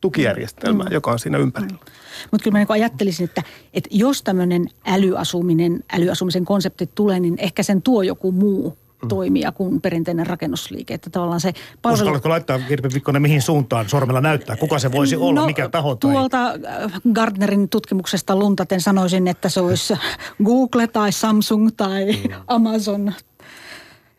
tukijärjestelmään, 0.00 0.88
mm. 0.88 0.94
joka 0.94 1.10
on 1.10 1.18
siinä 1.18 1.38
ympärillä. 1.38 1.76
Mm. 1.76 1.92
Mutta 2.30 2.44
kyllä 2.44 2.54
mä 2.54 2.58
niin 2.58 2.72
ajattelisin, 2.72 3.24
että, 3.24 3.42
että 3.74 3.88
jos 3.92 4.22
tämmöinen 4.22 4.66
älyasuminen, 4.86 5.84
älyasumisen 5.92 6.44
konsepti 6.44 6.90
tulee, 6.94 7.20
niin 7.20 7.34
ehkä 7.38 7.62
sen 7.62 7.82
tuo 7.82 8.02
joku 8.02 8.32
muu 8.32 8.70
mm. 8.70 8.85
Toimija 9.08 9.52
kuin 9.52 9.80
perinteinen 9.80 10.26
rakennusliike. 10.26 10.94
Että 10.94 11.10
tavallaan 11.10 11.40
se 11.40 11.52
palvelu... 11.82 12.02
Uskallatko 12.02 12.28
laittaa 12.28 12.58
Kirpi 12.58 12.88
Mikkonen 12.88 13.22
mihin 13.22 13.42
suuntaan 13.42 13.88
sormella 13.88 14.20
näyttää? 14.20 14.56
Kuka 14.56 14.78
se 14.78 14.92
voisi 14.92 15.16
olla? 15.16 15.40
No, 15.40 15.46
mikä 15.46 15.68
taho? 15.68 15.94
Tai... 15.94 16.10
Tuolta 16.12 16.46
äh, 16.46 16.92
Gardnerin 17.12 17.68
tutkimuksesta 17.68 18.36
luntaten 18.36 18.80
sanoisin, 18.80 19.28
että 19.28 19.48
se 19.48 19.60
olisi 19.60 19.94
Google 20.44 20.86
tai 20.86 21.12
Samsung 21.12 21.70
tai 21.76 22.12
mm. 22.12 22.34
Amazon 22.46 23.12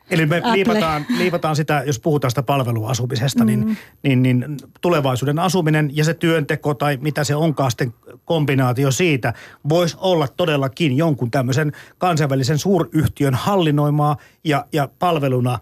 Eli 0.10 0.26
me 0.26 0.42
liipataan, 0.52 1.06
liipataan 1.18 1.56
sitä, 1.56 1.84
jos 1.86 2.00
puhutaan 2.00 2.32
sitä 2.32 2.44
palveluasumisesta, 2.44 3.46
niin, 3.46 3.60
mm. 3.60 3.76
niin, 4.04 4.24
niin, 4.24 4.40
niin 4.40 4.58
tulevaisuuden 4.82 5.40
asuminen 5.40 5.90
ja 5.94 6.04
se 6.04 6.14
työnteko 6.14 6.74
tai 6.74 6.98
mitä 7.02 7.24
se 7.24 7.36
onkaan 7.36 7.72
sitten 7.72 7.94
kombinaatio 8.26 8.92
siitä, 8.92 9.34
voisi 9.70 9.98
olla 10.00 10.28
todellakin 10.28 10.98
jonkun 10.98 11.32
tämmöisen 11.32 11.72
kansainvälisen 11.98 12.58
suuryhtiön 12.58 13.34
hallinnoimaa 13.34 14.18
ja, 14.44 14.66
ja 14.74 14.90
palveluna 15.00 15.60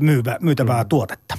myyvä, 0.00 0.38
myytävää 0.40 0.82
mm. 0.82 0.88
tuotetta. 0.88 1.38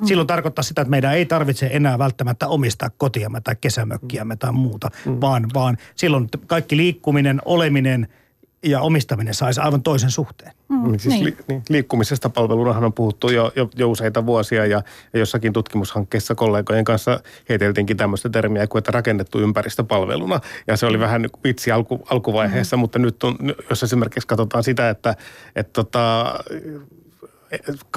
Mm. 0.00 0.06
Silloin 0.06 0.26
tarkoittaa 0.26 0.62
sitä, 0.62 0.82
että 0.82 0.90
meidän 0.90 1.14
ei 1.14 1.26
tarvitse 1.26 1.70
enää 1.72 1.98
välttämättä 1.98 2.48
omistaa 2.48 2.90
kotiamme 2.98 3.40
tai 3.40 3.56
kesämökkiämme 3.60 4.36
tai 4.36 4.52
muuta, 4.52 4.90
mm. 5.06 5.20
vaan, 5.20 5.46
vaan 5.54 5.76
silloin 5.94 6.28
kaikki 6.46 6.76
liikkuminen, 6.76 7.40
oleminen– 7.44 8.08
ja 8.64 8.80
omistaminen 8.80 9.34
saisi 9.34 9.60
aivan 9.60 9.82
toisen 9.82 10.10
suhteen. 10.10 10.52
Mm, 10.68 10.82
niin 10.82 11.00
siis 11.00 11.14
niin. 11.14 11.24
Li, 11.24 11.36
niin, 11.48 11.62
liikkumisesta 11.68 12.30
palvelunahan 12.30 12.84
on 12.84 12.92
puhuttu 12.92 13.30
jo, 13.30 13.52
jo, 13.56 13.68
jo 13.76 13.90
useita 13.90 14.26
vuosia 14.26 14.66
ja, 14.66 14.82
ja 15.12 15.18
jossakin 15.18 15.52
tutkimushankkeessa 15.52 16.34
kollegojen 16.34 16.84
kanssa 16.84 17.20
heiteltiinkin 17.48 17.96
tämmöistä 17.96 18.28
termiä 18.28 18.66
kuin, 18.66 18.78
että 18.78 18.92
rakennettu 18.92 19.40
ympäristöpalveluna. 19.40 20.40
Ja 20.66 20.76
se 20.76 20.86
oli 20.86 20.98
vähän 20.98 21.22
niin 21.22 21.30
vitsi 21.44 21.70
alku, 21.70 22.06
alkuvaiheessa, 22.10 22.76
mm. 22.76 22.80
mutta 22.80 22.98
nyt 22.98 23.24
on, 23.24 23.36
jos 23.70 23.82
esimerkiksi 23.82 24.28
katsotaan 24.28 24.64
sitä, 24.64 24.90
että, 24.90 25.16
että 25.56 25.72
tota, 25.72 26.34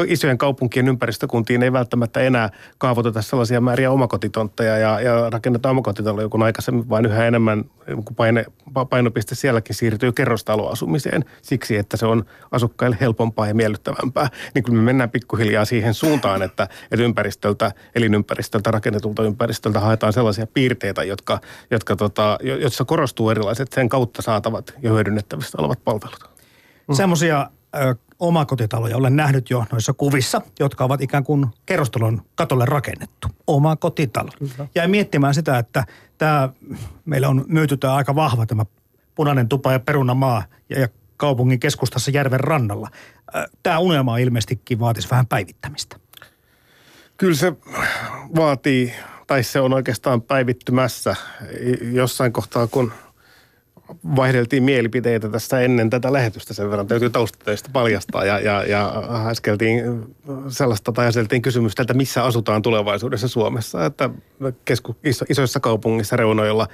isojen 0.07 0.37
kaupunkien 0.37 0.87
ympäristökuntiin 0.87 1.63
ei 1.63 1.73
välttämättä 1.73 2.19
enää 2.19 2.49
kaavoiteta 2.77 3.21
sellaisia 3.21 3.61
määriä 3.61 3.91
omakotitontteja 3.91 4.77
ja, 4.77 5.01
ja 5.01 5.29
rakennetaan 5.29 5.71
omakotitaloja, 5.71 6.29
kun 6.29 6.43
aikaisemmin 6.43 6.89
vain 6.89 7.05
yhä 7.05 7.25
enemmän 7.25 7.63
paine, 8.15 8.45
painopiste 8.89 9.35
sielläkin 9.35 9.75
siirtyy 9.75 10.11
kerrostaloasumiseen 10.11 11.25
siksi, 11.41 11.77
että 11.77 11.97
se 11.97 12.05
on 12.05 12.25
asukkaille 12.51 12.97
helpompaa 13.01 13.47
ja 13.47 13.55
miellyttävämpää. 13.55 14.29
Niin 14.55 14.63
kyllä 14.63 14.77
me 14.77 14.83
mennään 14.83 15.09
pikkuhiljaa 15.09 15.65
siihen 15.65 15.93
suuntaan, 15.93 16.41
että, 16.41 16.63
että 16.63 17.03
ympäristöltä, 17.03 17.71
elinympäristöltä, 17.95 18.71
rakennetulta 18.71 19.23
ympäristöltä 19.23 19.79
haetaan 19.79 20.13
sellaisia 20.13 20.47
piirteitä, 20.47 21.03
jotka, 21.03 21.39
jotka 21.71 21.95
tota, 21.95 22.37
joissa 22.41 22.85
korostuu 22.85 23.29
erilaiset 23.29 23.73
sen 23.73 23.89
kautta 23.89 24.21
saatavat 24.21 24.73
ja 24.81 24.91
hyödynnettävissä 24.91 25.57
olevat 25.61 25.83
palvelut. 25.83 26.29
Mm. 26.87 26.95
Semmoisia 26.95 27.49
omakotitaloja 28.19 28.97
olen 28.97 29.15
nähnyt 29.15 29.49
jo 29.49 29.65
noissa 29.71 29.93
kuvissa, 29.93 30.41
jotka 30.59 30.83
ovat 30.83 31.01
ikään 31.01 31.23
kuin 31.23 31.45
kerrostalon 31.65 32.21
katolle 32.35 32.65
rakennettu. 32.65 33.27
Oma 33.47 33.75
kotitalo. 33.75 34.29
Kyllä. 34.39 34.67
Jäin 34.75 34.91
miettimään 34.91 35.33
sitä, 35.33 35.57
että 35.57 35.85
tämä, 36.17 36.49
meillä 37.05 37.29
on 37.29 37.45
myyty 37.47 37.77
tämä 37.77 37.95
aika 37.95 38.15
vahva 38.15 38.45
tämä 38.45 38.65
punainen 39.15 39.47
tupa 39.47 39.71
ja 39.71 39.79
perunamaa 39.79 40.43
ja, 40.69 40.79
ja 40.79 40.87
kaupungin 41.17 41.59
keskustassa 41.59 42.11
järven 42.11 42.39
rannalla. 42.39 42.89
Tämä 43.63 43.79
unelma 43.79 44.17
ilmeisestikin 44.17 44.79
vaatisi 44.79 45.09
vähän 45.09 45.27
päivittämistä. 45.27 45.99
Kyllä 47.17 47.35
se 47.35 47.53
vaatii, 48.35 48.93
tai 49.27 49.43
se 49.43 49.59
on 49.59 49.73
oikeastaan 49.73 50.21
päivittymässä 50.21 51.15
jossain 51.91 52.33
kohtaa, 52.33 52.67
kun– 52.67 52.91
vaihdeltiin 54.15 54.63
mielipiteitä 54.63 55.29
tässä 55.29 55.59
ennen 55.59 55.89
tätä 55.89 56.13
lähetystä 56.13 56.53
sen 56.53 56.69
verran. 56.69 56.87
Täytyy 56.87 57.09
taustatöistä 57.09 57.69
paljastaa 57.73 58.25
ja, 58.25 58.39
ja, 58.39 58.63
ja 58.63 59.03
äskeltiin 59.27 59.83
sellaista 60.47 60.91
tai 60.91 61.07
aseltiin 61.07 61.41
kysymystä, 61.41 61.81
että 61.81 61.93
missä 61.93 62.23
asutaan 62.23 62.61
tulevaisuudessa 62.61 63.27
Suomessa. 63.27 63.85
Että 63.85 64.09
kesku, 64.65 64.95
iso, 65.03 65.25
isoissa 65.29 65.59
kaupungissa 65.59 66.15
reunoilla, 66.15 66.67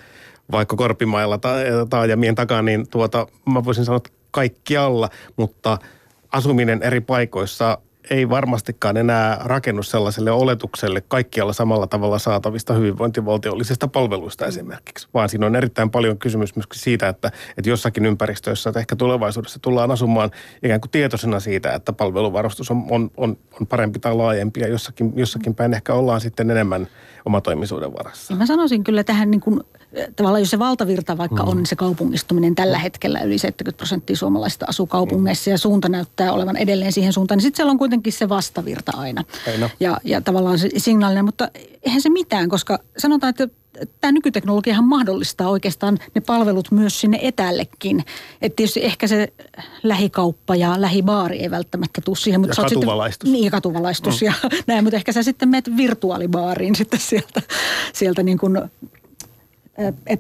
vaikka 0.52 0.76
Korpimailla 0.76 1.38
tai 1.38 1.65
taajamien 1.89 2.36
takaa, 2.36 2.62
niin 2.62 2.89
tuota, 2.89 3.28
mä 3.45 3.63
voisin 3.65 3.86
sanoa, 3.86 3.97
että 3.97 4.10
kaikkialla, 4.32 5.10
mutta 5.38 5.78
asuminen 6.32 6.84
eri 6.84 7.02
paikoissa– 7.02 7.78
ei 8.10 8.30
varmastikaan 8.30 8.98
enää 8.98 9.42
rakennu 9.44 9.84
sellaiselle 9.84 10.32
oletukselle 10.32 11.02
kaikkialla 11.08 11.54
samalla 11.54 11.88
tavalla 11.88 12.20
saatavista 12.20 12.74
hyvinvointivaltiollisista 12.74 13.88
palveluista 13.88 14.46
esimerkiksi, 14.46 15.08
vaan 15.13 15.30
siinä 15.30 15.46
on 15.46 15.56
erittäin 15.56 15.89
paljon 15.89 16.18
kysymys 16.18 16.56
myös 16.56 16.66
siitä, 16.74 17.08
että, 17.08 17.32
että 17.58 17.70
jossakin 17.70 18.06
ympäristössä, 18.06 18.70
että 18.70 18.80
ehkä 18.80 18.96
tulevaisuudessa 18.96 19.60
tullaan 19.60 19.92
asumaan 19.92 20.32
ikään 20.63 20.82
kuin 20.82 20.92
tietoisena 20.92 21.39
siitä, 21.39 21.74
että 21.74 21.94
palveluvarustus 21.94 22.72
on, 22.72 22.86
on, 22.89 23.12
on, 23.18 23.38
on 23.62 23.68
parempi 23.68 24.00
tai 24.00 24.16
laajempi 24.16 24.60
ja 24.60 24.68
jossakin, 24.68 25.13
jossakin 25.16 25.56
päin 25.56 25.74
ehkä 25.74 25.94
ollaan 25.94 26.22
sitten 26.22 26.52
enemmän 26.52 26.88
omatoimisuuden 27.26 27.94
varassa. 27.94 28.34
Ja 28.34 28.38
mä 28.38 28.46
sanoisin 28.46 28.84
kyllä 28.84 29.04
tähän 29.04 29.32
niin 29.32 29.42
kuin 29.42 29.60
tavallaan 30.15 30.41
jos 30.41 30.49
se 30.49 30.60
valtavirta 30.60 31.17
vaikka 31.17 31.43
mm. 31.43 31.49
on 31.49 31.65
se 31.65 31.75
kaupungistuminen 31.75 32.56
tällä 32.56 32.77
hetkellä 32.79 33.19
yli 33.19 33.38
70 33.38 33.77
prosenttia 33.77 34.15
suomalaisista 34.15 34.65
asuu 34.69 34.88
kaupungeissa 34.88 35.49
ja 35.49 35.58
suunta 35.58 35.89
näyttää 35.89 36.34
olevan 36.34 36.58
edelleen 36.58 36.91
siihen 36.91 37.13
suuntaan, 37.13 37.38
niin 37.38 37.43
sitten 37.43 37.58
siellä 37.58 37.71
on 37.71 37.77
kuitenkin 37.77 38.13
se 38.13 38.29
vastavirta 38.29 38.91
aina. 38.95 39.23
Aina. 39.47 39.69
Ja, 39.79 39.97
ja 40.03 40.21
tavallaan 40.21 40.60
se 40.60 40.69
signaalinen, 40.77 41.25
mutta 41.25 41.47
eihän 41.84 42.01
se 42.01 42.10
mitään, 42.10 42.49
koska 42.49 42.79
sanotaan, 42.97 43.29
että 43.29 43.47
tämä 44.01 44.12
nykyteknologiahan 44.12 44.84
mahdollistaa 44.84 45.49
oikeastaan 45.49 45.99
ne 46.15 46.21
palvelut 46.21 46.71
myös 46.71 47.01
sinne 47.01 47.19
etällekin. 47.21 48.03
Että 48.41 48.56
tietysti 48.56 48.86
ehkä 48.86 49.08
se 49.08 49.34
lähikauppa 49.84 50.56
ja 50.56 50.82
lähibaari 50.82 51.39
ei 51.39 51.51
välttämättä 51.51 52.01
tule 52.01 52.15
siihen. 52.15 52.41
Mutta 52.41 52.62
ja 52.62 52.69
katuvalaistus. 52.69 53.27
Sitten, 53.27 53.41
niin, 53.41 53.51
katuvalaistus 53.51 54.21
mm. 54.21 54.25
ja 54.25 54.34
näin, 54.67 54.84
mutta 54.84 54.97
ehkä 54.97 55.12
sä 55.12 55.23
sitten 55.23 55.49
menet 55.49 55.77
virtuaalibaariin 55.77 56.75
sitten 56.75 56.99
sieltä, 56.99 57.41
sieltä 57.93 58.23
niin 58.23 58.38
kuin 58.38 58.58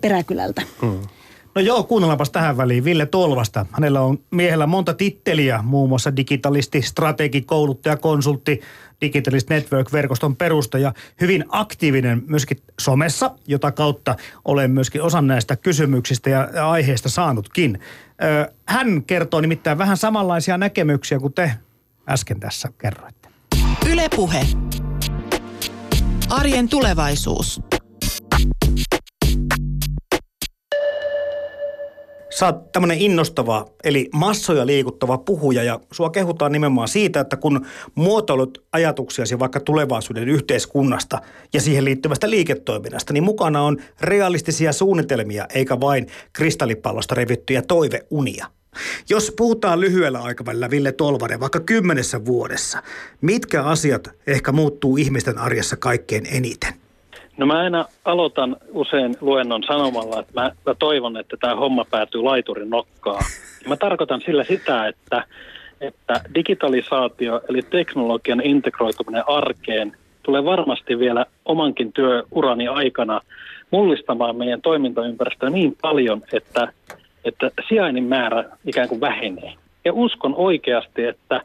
peräkylältä. 0.01 0.61
Mm. 0.81 0.99
No 1.55 1.61
joo, 1.61 1.83
kuunnellaanpas 1.83 2.29
tähän 2.29 2.57
väliin 2.57 2.83
Ville 2.83 3.05
Tolvasta. 3.05 3.65
Hänellä 3.71 4.01
on 4.01 4.19
miehellä 4.31 4.67
monta 4.67 4.93
titteliä, 4.93 5.59
muun 5.63 5.89
muassa 5.89 6.15
digitalisti, 6.15 6.81
strategi, 6.81 7.41
kouluttaja, 7.41 7.97
konsultti, 7.97 8.61
Digitalist 9.01 9.49
Network-verkoston 9.49 10.35
perustaja. 10.35 10.93
Hyvin 11.21 11.45
aktiivinen 11.49 12.23
myöskin 12.27 12.57
somessa, 12.79 13.31
jota 13.47 13.71
kautta 13.71 14.15
olen 14.45 14.71
myöskin 14.71 15.01
osan 15.01 15.27
näistä 15.27 15.55
kysymyksistä 15.55 16.29
ja 16.29 16.49
aiheista 16.71 17.09
saanutkin. 17.09 17.79
Hän 18.65 19.03
kertoo 19.03 19.41
nimittäin 19.41 19.77
vähän 19.77 19.97
samanlaisia 19.97 20.57
näkemyksiä 20.57 21.19
kuin 21.19 21.33
te 21.33 21.51
äsken 22.09 22.39
tässä 22.39 22.69
kerroitte. 22.77 23.29
Ylepuhe. 23.89 24.47
Arjen 26.29 26.69
tulevaisuus. 26.69 27.61
Sä 32.35 32.45
oot 32.45 32.71
tämmöinen 32.71 32.97
innostava, 32.97 33.65
eli 33.83 34.09
massoja 34.13 34.65
liikuttava 34.65 35.17
puhuja 35.17 35.63
ja 35.63 35.79
sua 35.91 36.09
kehutaan 36.09 36.51
nimenomaan 36.51 36.87
siitä, 36.87 37.19
että 37.19 37.37
kun 37.37 37.65
muotoilut 37.95 38.63
ajatuksiasi 38.71 39.39
vaikka 39.39 39.59
tulevaisuuden 39.59 40.29
yhteiskunnasta 40.29 41.21
ja 41.53 41.61
siihen 41.61 41.85
liittyvästä 41.85 42.29
liiketoiminnasta, 42.29 43.13
niin 43.13 43.23
mukana 43.23 43.61
on 43.61 43.77
realistisia 44.01 44.73
suunnitelmia 44.73 45.45
eikä 45.53 45.79
vain 45.79 46.07
kristallipallosta 46.33 47.15
revittyjä 47.15 47.61
toiveunia. 47.61 48.47
Jos 49.09 49.33
puhutaan 49.37 49.79
lyhyellä 49.79 50.19
aikavälillä, 50.19 50.69
Ville 50.69 50.91
Tolvanen, 50.91 51.39
vaikka 51.39 51.59
kymmenessä 51.59 52.25
vuodessa, 52.25 52.83
mitkä 53.21 53.63
asiat 53.63 54.09
ehkä 54.27 54.51
muuttuu 54.51 54.97
ihmisten 54.97 55.37
arjessa 55.37 55.75
kaikkein 55.75 56.25
eniten? 56.31 56.82
No 57.37 57.45
mä 57.45 57.59
aina 57.59 57.85
aloitan 58.05 58.57
usein 58.71 59.15
luennon 59.21 59.63
sanomalla, 59.63 60.19
että 60.19 60.41
mä, 60.41 60.51
mä 60.65 60.75
toivon, 60.79 61.17
että 61.17 61.37
tämä 61.39 61.55
homma 61.55 61.85
päätyy 61.91 62.21
laiturin 62.21 62.69
nokkaan. 62.69 63.23
Mä 63.67 63.75
tarkoitan 63.75 64.21
sillä 64.21 64.43
sitä, 64.43 64.87
että, 64.87 65.23
että 65.81 66.21
digitalisaatio 66.35 67.41
eli 67.49 67.61
teknologian 67.61 68.41
integroituminen 68.41 69.23
arkeen 69.27 69.97
tulee 70.23 70.45
varmasti 70.45 70.99
vielä 70.99 71.25
omankin 71.45 71.93
työurani 71.93 72.67
aikana 72.67 73.21
mullistamaan 73.71 74.35
meidän 74.35 74.61
toimintaympäristöä 74.61 75.49
niin 75.49 75.77
paljon, 75.81 76.21
että, 76.33 76.73
että 77.25 77.51
sijainnin 77.67 78.03
määrä 78.03 78.43
ikään 78.65 78.89
kuin 78.89 79.01
vähenee. 79.01 79.53
Ja 79.85 79.93
uskon 79.93 80.35
oikeasti, 80.35 81.05
että 81.05 81.41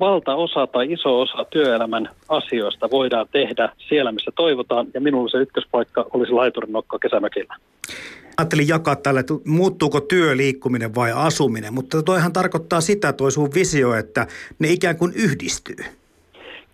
valtaosa 0.00 0.66
tai 0.66 0.92
iso 0.92 1.20
osa 1.20 1.44
työelämän 1.50 2.08
asioista 2.28 2.90
voidaan 2.90 3.26
tehdä 3.32 3.72
siellä, 3.88 4.12
missä 4.12 4.30
toivotaan, 4.36 4.86
ja 4.94 5.00
minulla 5.00 5.28
se 5.28 5.38
ykköspaikka 5.38 6.06
olisi 6.12 6.32
laiturin 6.32 6.72
nokka 6.72 6.98
kesämökillä. 6.98 7.56
Ajattelin 8.38 8.68
jakaa 8.68 8.96
tälle, 8.96 9.20
että 9.20 9.34
muuttuuko 9.46 10.00
työ, 10.00 10.36
liikkuminen 10.36 10.94
vai 10.94 11.12
asuminen, 11.14 11.74
mutta 11.74 12.02
toihan 12.02 12.32
tarkoittaa 12.32 12.80
sitä, 12.80 13.12
toi 13.12 13.32
sun 13.32 13.54
visio, 13.54 13.94
että 13.94 14.26
ne 14.58 14.68
ikään 14.68 14.96
kuin 14.96 15.12
yhdistyy. 15.16 15.76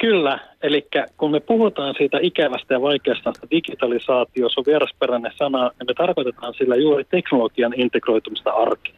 Kyllä, 0.01 0.39
eli 0.63 0.87
kun 1.17 1.31
me 1.31 1.41
puhutaan 1.41 1.95
siitä 1.99 2.19
ikävästä 2.23 2.75
ja 2.75 2.83
vaikeasta 2.83 3.33
digitalisaatio, 3.51 4.49
se 4.49 4.61
on 4.61 4.67
vierasperäinen 4.67 5.33
sana, 5.37 5.71
niin 5.79 5.87
me 5.87 5.95
tarkoitetaan 5.95 6.55
sillä 6.55 6.77
juuri 6.77 7.05
teknologian 7.05 7.75
integroitumista 7.77 8.51
arkeen. 8.51 8.98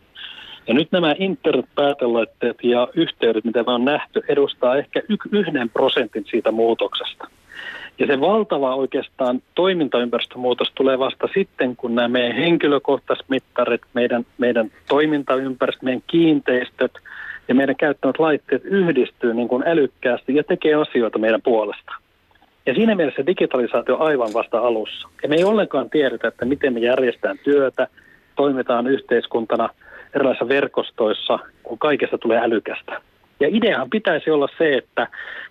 Ja 0.66 0.74
nyt 0.74 0.88
nämä 0.92 1.14
internet-päätelaitteet 1.18 2.56
ja 2.62 2.88
yhteydet, 2.94 3.44
mitä 3.44 3.62
me 3.62 3.72
on 3.72 3.84
nähty, 3.84 4.22
edustaa 4.28 4.76
ehkä 4.76 5.02
yhden 5.32 5.70
prosentin 5.70 6.24
siitä 6.30 6.52
muutoksesta. 6.52 7.28
Ja 7.98 8.06
se 8.06 8.20
valtava 8.20 8.74
oikeastaan 8.74 9.42
toimintaympäristömuutos 9.54 10.72
tulee 10.74 10.98
vasta 10.98 11.28
sitten, 11.34 11.76
kun 11.76 11.94
nämä 11.94 12.08
meidän 12.08 12.36
henkilökohtaiset 12.36 13.26
mittarit, 13.28 13.80
meidän, 13.94 14.26
meidän 14.38 14.70
toimintaympäristö, 14.88 15.84
meidän 15.84 16.02
kiinteistöt 16.06 16.92
ja 17.48 17.54
meidän 17.54 17.76
käyttämät 17.76 18.18
laitteet 18.18 18.64
yhdistyy 18.64 19.34
niin 19.34 19.48
kuin 19.48 19.62
älykkäästi 19.66 20.34
ja 20.34 20.44
tekee 20.44 20.74
asioita 20.74 21.18
meidän 21.18 21.42
puolesta. 21.42 21.92
Ja 22.66 22.74
siinä 22.74 22.94
mielessä 22.94 23.26
digitalisaatio 23.26 23.96
on 23.96 24.06
aivan 24.06 24.30
vasta 24.34 24.58
alussa. 24.58 25.08
Ja 25.22 25.28
me 25.28 25.36
ei 25.36 25.44
ollenkaan 25.44 25.90
tiedetä, 25.90 26.28
että 26.28 26.44
miten 26.44 26.72
me 26.72 26.80
järjestetään 26.80 27.38
työtä, 27.44 27.86
toimitaan 28.36 28.86
yhteiskuntana 28.86 29.68
erilaisissa 30.14 30.48
verkostoissa, 30.48 31.38
kun 31.62 31.78
kaikesta 31.78 32.18
tulee 32.18 32.40
älykästä. 32.42 33.00
Ja 33.40 33.48
ideahan 33.50 33.90
pitäisi 33.90 34.30
olla 34.30 34.48
se, 34.58 34.72
että 34.74 35.06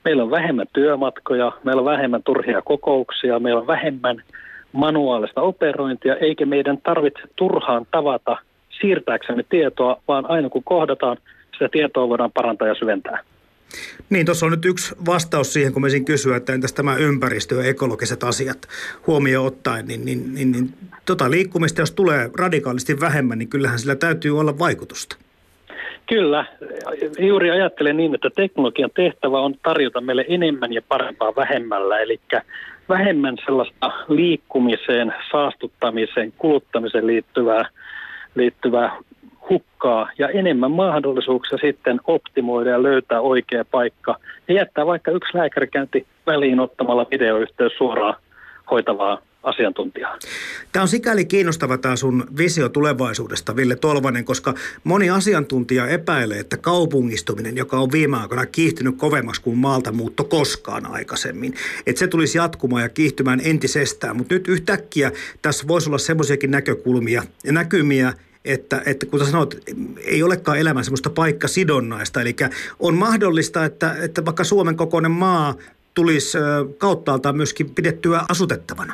meillä 0.05 0.23
on 0.23 0.31
vähemmän 0.31 0.67
työmatkoja, 0.73 1.51
meillä 1.63 1.79
on 1.79 1.85
vähemmän 1.85 2.23
turhia 2.23 2.61
kokouksia, 2.61 3.39
meillä 3.39 3.61
on 3.61 3.67
vähemmän 3.67 4.23
manuaalista 4.71 5.41
operointia, 5.41 6.15
eikä 6.15 6.45
meidän 6.45 6.77
tarvitse 6.77 7.21
turhaan 7.35 7.85
tavata 7.91 8.37
siirtääksemme 8.81 9.43
tietoa, 9.49 10.01
vaan 10.07 10.29
aina 10.29 10.49
kun 10.49 10.63
kohdataan, 10.63 11.17
sitä 11.53 11.69
tietoa 11.71 12.09
voidaan 12.09 12.31
parantaa 12.31 12.67
ja 12.67 12.75
syventää. 12.75 13.19
Niin, 14.09 14.25
tuossa 14.25 14.45
on 14.45 14.51
nyt 14.51 14.65
yksi 14.65 14.95
vastaus 15.05 15.53
siihen, 15.53 15.73
kun 15.73 15.81
me 15.81 15.89
siinä 15.89 16.05
kysyä, 16.05 16.37
että 16.37 16.53
entäs 16.53 16.73
tämä 16.73 16.95
ympäristö 16.95 17.55
ja 17.55 17.69
ekologiset 17.69 18.23
asiat 18.23 18.67
huomioon 19.07 19.45
ottaen, 19.45 19.85
niin, 19.85 20.05
niin, 20.05 20.33
niin, 20.33 20.51
niin 20.51 20.73
tota 21.05 21.31
liikkumista, 21.31 21.81
jos 21.81 21.91
tulee 21.91 22.29
radikaalisti 22.37 22.99
vähemmän, 22.99 23.37
niin 23.37 23.49
kyllähän 23.49 23.79
sillä 23.79 23.95
täytyy 23.95 24.39
olla 24.39 24.59
vaikutusta. 24.59 25.15
Kyllä. 26.09 26.45
Juuri 27.19 27.51
ajattelen 27.51 27.97
niin, 27.97 28.15
että 28.15 28.29
teknologian 28.35 28.91
tehtävä 28.95 29.39
on 29.39 29.55
tarjota 29.63 30.01
meille 30.01 30.25
enemmän 30.27 30.73
ja 30.73 30.81
parempaa 30.87 31.35
vähemmällä. 31.35 31.99
Eli 31.99 32.19
vähemmän 32.89 33.37
sellaista 33.45 33.91
liikkumiseen, 34.07 35.13
saastuttamiseen, 35.31 36.33
kuluttamiseen 36.37 37.07
liittyvää, 37.07 37.69
liittyvää 38.35 38.97
hukkaa 39.49 40.09
ja 40.17 40.29
enemmän 40.29 40.71
mahdollisuuksia 40.71 41.57
sitten 41.57 41.99
optimoida 42.07 42.69
ja 42.69 42.83
löytää 42.83 43.21
oikea 43.21 43.65
paikka 43.65 44.15
ja 44.47 44.53
jättää 44.53 44.85
vaikka 44.85 45.11
yksi 45.11 45.37
lääkärikäynti 45.37 46.07
väliin 46.27 46.59
ottamalla 46.59 47.07
videoyhteys 47.11 47.73
suoraan 47.77 48.15
hoitavaa 48.71 49.21
asiantuntijaa. 49.43 50.17
Tämä 50.71 50.81
on 50.81 50.87
sikäli 50.87 51.25
kiinnostava 51.25 51.77
tämä 51.77 51.95
sun 51.95 52.27
visio 52.37 52.69
tulevaisuudesta, 52.69 53.55
Ville 53.55 53.75
Tolvanen, 53.75 54.25
koska 54.25 54.53
moni 54.83 55.09
asiantuntija 55.09 55.87
epäilee, 55.87 56.39
että 56.39 56.57
kaupungistuminen, 56.57 57.57
joka 57.57 57.79
on 57.79 57.91
viime 57.91 58.17
aikoina 58.17 58.45
kiihtynyt 58.45 58.97
kovemmaksi 58.97 59.41
kuin 59.41 59.57
maalta 59.57 59.91
muutto 59.91 60.23
koskaan 60.23 60.85
aikaisemmin, 60.85 61.53
että 61.87 61.99
se 61.99 62.07
tulisi 62.07 62.37
jatkumaan 62.37 62.83
ja 62.83 62.89
kiihtymään 62.89 63.41
entisestään. 63.43 64.17
Mutta 64.17 64.33
nyt 64.33 64.47
yhtäkkiä 64.47 65.11
tässä 65.41 65.67
voisi 65.67 65.89
olla 65.89 65.97
semmoisiakin 65.97 66.51
näkökulmia 66.51 67.23
ja 67.43 67.51
näkymiä, 67.51 68.13
että, 68.45 68.81
että 68.85 69.05
kun 69.05 69.25
sanoit, 69.25 69.55
ei 70.05 70.23
olekaan 70.23 70.59
elämä 70.59 70.83
semmoista 70.83 71.09
paikkasidonnaista. 71.09 72.21
Eli 72.21 72.35
on 72.79 72.95
mahdollista, 72.95 73.65
että, 73.65 73.95
että 74.03 74.25
vaikka 74.25 74.43
Suomen 74.43 74.75
kokoinen 74.75 75.11
maa 75.11 75.55
tulisi 75.93 76.37
kauttaaltaan 76.77 77.37
myöskin 77.37 77.69
pidettyä 77.75 78.21
asutettavana. 78.29 78.93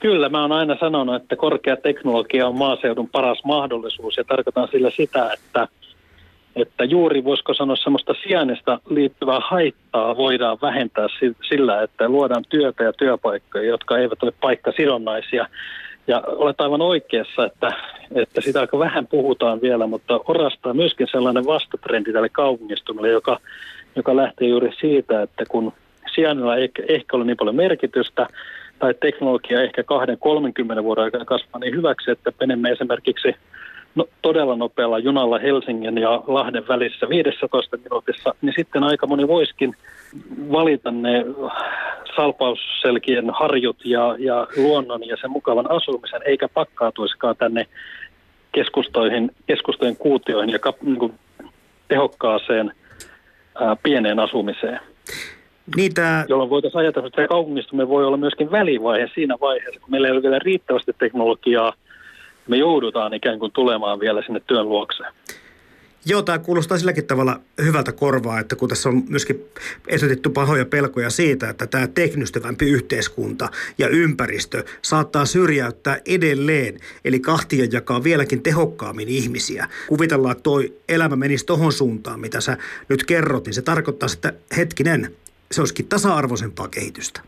Kyllä, 0.00 0.28
mä 0.28 0.40
oon 0.40 0.52
aina 0.52 0.76
sanonut, 0.80 1.22
että 1.22 1.36
korkea 1.36 1.76
teknologia 1.76 2.46
on 2.46 2.54
maaseudun 2.54 3.08
paras 3.08 3.44
mahdollisuus 3.44 4.16
ja 4.16 4.24
tarkoitan 4.24 4.68
sillä 4.72 4.90
sitä, 4.90 5.32
että, 5.32 5.68
että 6.56 6.84
juuri 6.84 7.24
voisiko 7.24 7.54
sanoa 7.54 7.76
semmoista 7.76 8.14
sijainnista 8.22 8.80
liittyvää 8.90 9.40
haittaa 9.50 10.16
voidaan 10.16 10.58
vähentää 10.62 11.06
sillä, 11.48 11.82
että 11.82 12.08
luodaan 12.08 12.44
työtä 12.48 12.84
ja 12.84 12.92
työpaikkoja, 12.92 13.64
jotka 13.64 13.98
eivät 13.98 14.22
ole 14.22 14.32
paikkasidonnaisia. 14.40 15.46
Ja 16.08 16.22
olet 16.26 16.60
aivan 16.60 16.82
oikeassa, 16.82 17.44
että, 17.46 17.72
että 18.14 18.40
sitä 18.40 18.60
aika 18.60 18.78
vähän 18.78 19.06
puhutaan 19.06 19.60
vielä, 19.60 19.86
mutta 19.86 20.20
orastaa 20.28 20.74
myöskin 20.74 21.06
sellainen 21.10 21.46
vastatrendi 21.46 22.12
tälle 22.12 22.28
kaupungistumiselle, 22.28 23.08
joka, 23.12 23.38
joka 23.96 24.16
lähtee 24.16 24.48
juuri 24.48 24.70
siitä, 24.80 25.22
että 25.22 25.44
kun 25.48 25.72
sijainnilla 26.14 26.56
ei 26.56 26.70
ehkä 26.88 27.16
ole 27.16 27.24
niin 27.24 27.36
paljon 27.36 27.56
merkitystä, 27.56 28.26
tai 28.78 28.94
teknologia 28.94 29.62
ehkä 29.62 29.82
20-30 30.78 30.82
vuoden 30.82 31.04
aikana 31.04 31.24
kasvaa 31.24 31.58
niin 31.60 31.76
hyväksi, 31.76 32.10
että 32.10 32.32
menemme 32.40 32.70
esimerkiksi 32.70 33.36
no, 33.94 34.04
todella 34.22 34.56
nopealla 34.56 34.98
junalla 34.98 35.38
Helsingin 35.38 35.98
ja 35.98 36.22
Lahden 36.26 36.68
välissä 36.68 37.08
15 37.08 37.76
minuutissa, 37.76 38.34
niin 38.42 38.54
sitten 38.56 38.84
aika 38.84 39.06
moni 39.06 39.28
voisikin 39.28 39.76
valita 40.52 40.90
ne 40.90 41.24
salpausselkien 42.16 43.30
harjut 43.30 43.84
ja, 43.84 44.16
ja 44.18 44.46
luonnon 44.56 45.08
ja 45.08 45.16
sen 45.20 45.30
mukavan 45.30 45.70
asumisen, 45.70 46.20
eikä 46.24 46.48
pakkaatuisikaan 46.48 47.36
tänne 47.36 47.66
keskustoihin, 48.52 49.30
keskustojen 49.46 49.96
kuutioihin 49.96 50.52
ja 50.52 50.58
kap, 50.58 50.82
niin 50.82 50.98
kuin 50.98 51.12
tehokkaaseen 51.88 52.72
ää, 53.60 53.76
pieneen 53.82 54.18
asumiseen. 54.18 54.80
Niitä... 55.76 56.24
Jolloin 56.28 56.50
voitaisiin 56.50 56.78
ajatella, 56.78 57.06
että 57.06 57.28
kaupungistuminen 57.28 57.88
voi 57.88 58.04
olla 58.04 58.16
myöskin 58.16 58.50
välivaihe 58.50 59.10
siinä 59.14 59.36
vaiheessa, 59.40 59.80
kun 59.80 59.90
meillä 59.90 60.08
ei 60.08 60.12
ole 60.12 60.22
vielä 60.22 60.38
riittävästi 60.38 60.92
teknologiaa, 60.98 61.72
me 62.48 62.56
joudutaan 62.56 63.14
ikään 63.14 63.38
kuin 63.38 63.52
tulemaan 63.52 64.00
vielä 64.00 64.22
sinne 64.22 64.40
työn 64.46 64.68
luokseen. 64.68 65.12
Joo, 66.06 66.22
tämä 66.22 66.38
kuulostaa 66.38 66.78
silläkin 66.78 67.06
tavalla 67.06 67.40
hyvältä 67.64 67.92
korvaa, 67.92 68.40
että 68.40 68.56
kun 68.56 68.68
tässä 68.68 68.88
on 68.88 69.02
myöskin 69.08 69.44
esitetty 69.88 70.30
pahoja 70.30 70.64
pelkoja 70.64 71.10
siitä, 71.10 71.50
että 71.50 71.66
tämä 71.66 71.86
teknistyvämpi 71.86 72.70
yhteiskunta 72.70 73.48
ja 73.78 73.88
ympäristö 73.88 74.64
saattaa 74.82 75.26
syrjäyttää 75.26 75.96
edelleen, 76.06 76.78
eli 77.04 77.20
kahtia 77.20 77.66
jakaa 77.72 78.04
vieläkin 78.04 78.42
tehokkaammin 78.42 79.08
ihmisiä. 79.08 79.68
Kuvitellaan, 79.88 80.32
että 80.32 80.42
tuo 80.42 80.62
elämä 80.88 81.16
menisi 81.16 81.46
tohon 81.46 81.72
suuntaan, 81.72 82.20
mitä 82.20 82.40
sä 82.40 82.56
nyt 82.88 83.04
kerrot, 83.04 83.46
niin 83.46 83.54
se 83.54 83.62
tarkoittaa, 83.62 84.08
että 84.14 84.32
hetkinen, 84.56 85.14
se 85.52 85.60
olisikin 85.60 85.88
tasa-arvoisempaa 85.88 86.68
kehitystä. 86.68 87.20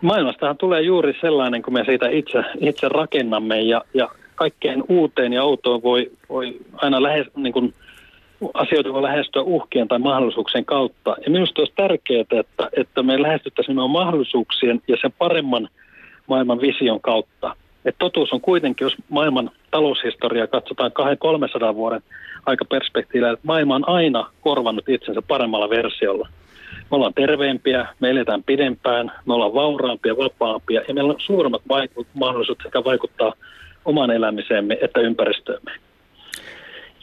Maailmastahan 0.00 0.56
tulee 0.56 0.82
juuri 0.82 1.14
sellainen, 1.20 1.62
kun 1.62 1.74
me 1.74 1.84
siitä 1.84 2.08
itse, 2.08 2.38
itse 2.60 2.88
rakennamme 2.88 3.60
ja, 3.62 3.84
ja 3.94 4.08
kaikkeen 4.34 4.84
uuteen 4.88 5.32
ja 5.32 5.42
outoon 5.44 5.82
voi, 5.82 6.10
voi 6.28 6.56
aina 6.72 7.02
lähes, 7.02 7.26
niin 7.36 7.52
kuin, 7.52 7.74
asioita 8.54 8.92
voi 8.92 9.02
lähestyä 9.02 9.42
uhkien 9.42 9.88
tai 9.88 9.98
mahdollisuuksien 9.98 10.64
kautta. 10.64 11.16
Ja 11.24 11.30
minusta 11.30 11.60
olisi 11.60 11.72
tärkeää, 11.76 12.20
että, 12.20 12.68
että 12.76 13.02
me 13.02 13.22
lähestyttäisiin 13.22 13.90
mahdollisuuksien 13.90 14.80
ja 14.88 14.96
sen 15.00 15.12
paremman 15.18 15.68
maailman 16.26 16.60
vision 16.60 17.00
kautta. 17.00 17.56
Et 17.84 17.94
totuus 17.98 18.32
on 18.32 18.40
kuitenkin, 18.40 18.84
jos 18.84 18.96
maailman 19.08 19.50
taloushistoriaa 19.70 20.46
katsotaan 20.46 20.92
200-300 21.72 21.74
vuoden 21.74 22.02
aikaperspektiivillä, 22.46 23.32
että 23.32 23.46
maailma 23.46 23.74
on 23.74 23.88
aina 23.88 24.30
korvannut 24.40 24.88
itsensä 24.88 25.22
paremmalla 25.22 25.70
versiolla– 25.70 26.28
me 26.92 26.96
ollaan 26.96 27.14
terveempiä, 27.14 27.86
me 28.00 28.10
eletään 28.10 28.44
pidempään, 28.44 29.12
me 29.26 29.34
ollaan 29.34 29.54
vauraampia, 29.54 30.16
vapaampia 30.16 30.82
ja 30.88 30.94
meillä 30.94 31.12
on 31.12 31.20
suuremmat 31.20 31.62
vaikut- 31.68 32.06
mahdollisuudet 32.14 32.62
sekä 32.62 32.84
vaikuttaa 32.84 33.32
oman 33.84 34.10
elämiseemme 34.10 34.78
että 34.80 35.00
ympäristöömme. 35.00 35.72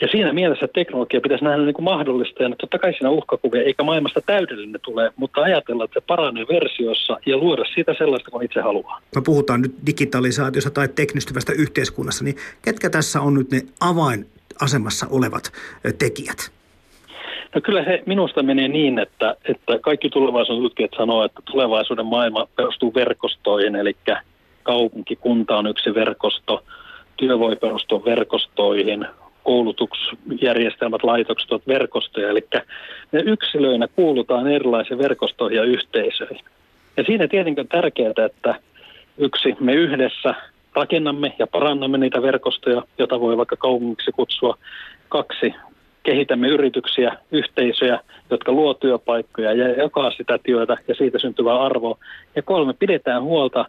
Ja 0.02 0.08
siinä 0.12 0.34
mielessä 0.34 0.68
teknologia 0.68 1.22
pitäisi 1.22 1.44
nähdä 1.44 1.64
niin 1.64 1.74
kuin 1.74 1.84
mahdollistajana. 1.84 2.56
Totta 2.56 2.80
kai 2.80 2.94
siinä 2.94 3.10
uhkakuvia, 3.10 3.64
eikä 3.64 3.84
maailmasta 3.84 4.22
täydellinen 4.26 4.82
tule, 4.82 5.12
mutta 5.16 5.42
ajatella, 5.42 5.84
että 5.84 6.00
se 6.00 6.06
paranee 6.08 6.46
versiossa 6.50 7.18
ja 7.26 7.38
luoda 7.38 7.64
siitä 7.74 7.94
sellaista, 7.98 8.32
kun 8.32 8.44
itse 8.44 8.62
haluaa. 8.62 9.02
Me 9.16 9.22
puhutaan 9.26 9.62
nyt 9.62 9.72
digitalisaatiosta 9.86 10.72
tai 10.72 10.88
teknistyvästä 10.88 11.54
yhteiskunnassa, 11.54 12.24
niin 12.24 12.36
ketkä 12.62 12.90
tässä 12.90 13.22
on 13.22 13.34
nyt 13.34 13.52
ne 13.52 13.62
avainasemassa 13.80 15.08
olevat 15.12 15.52
tekijät? 15.98 16.52
No 17.56 17.62
kyllä 17.62 17.84
se 17.84 18.04
minusta 18.06 18.44
menee 18.44 18.68
niin, 18.68 19.00
että, 19.00 19.36
että 19.46 19.80
kaikki 19.82 20.10
tulevaisuuden 20.10 20.64
tutkijat 20.64 20.92
sanoo, 20.98 21.26
että 21.26 21.42
tulevaisuuden 21.52 22.06
maailma 22.06 22.48
perustuu 22.56 22.94
verkostoihin, 22.94 23.76
eli 23.76 23.96
kaupunki, 24.70 25.16
kunta 25.16 25.58
on 25.58 25.68
yksi 25.68 25.94
verkosto, 25.94 26.64
työ 27.18 27.40
voi 27.40 27.56
perustua 27.56 28.06
verkostoihin, 28.06 29.06
koulutusjärjestelmät, 29.44 31.04
laitokset 31.04 31.52
ovat 31.52 31.68
verkostoja, 31.68 32.30
eli 32.30 32.48
me 33.12 33.20
yksilöinä 33.20 33.88
kuulutaan 33.88 34.48
erilaisiin 34.48 35.00
verkostoihin 35.00 35.58
ja 35.58 35.64
yhteisöihin. 35.64 36.46
Ja 36.98 37.04
siinä 37.04 37.28
tietenkin 37.28 37.62
on 37.62 37.68
tärkeää, 37.68 38.26
että 38.26 38.56
yksi, 39.18 39.56
me 39.60 39.74
yhdessä 39.74 40.34
rakennamme 40.76 41.34
ja 41.40 41.48
parannamme 41.48 41.98
niitä 41.98 42.22
verkostoja, 42.22 42.84
joita 42.98 43.20
voi 43.20 43.38
vaikka 43.38 43.56
kaupungiksi 43.56 44.12
kutsua. 44.12 44.58
Kaksi, 45.10 45.54
kehitämme 46.04 46.48
yrityksiä, 46.48 47.18
yhteisöjä, 47.32 48.00
jotka 48.30 48.52
luo 48.52 48.74
työpaikkoja 48.74 49.54
ja 49.54 49.70
jakaa 49.84 50.12
sitä 50.12 50.40
työtä 50.44 50.78
ja 50.88 50.96
siitä 50.96 51.20
syntyvää 51.20 51.60
arvoa. 51.60 51.98
Ja 52.36 52.42
kolme, 52.42 52.74
pidetään 52.74 53.24
huolta 53.24 53.66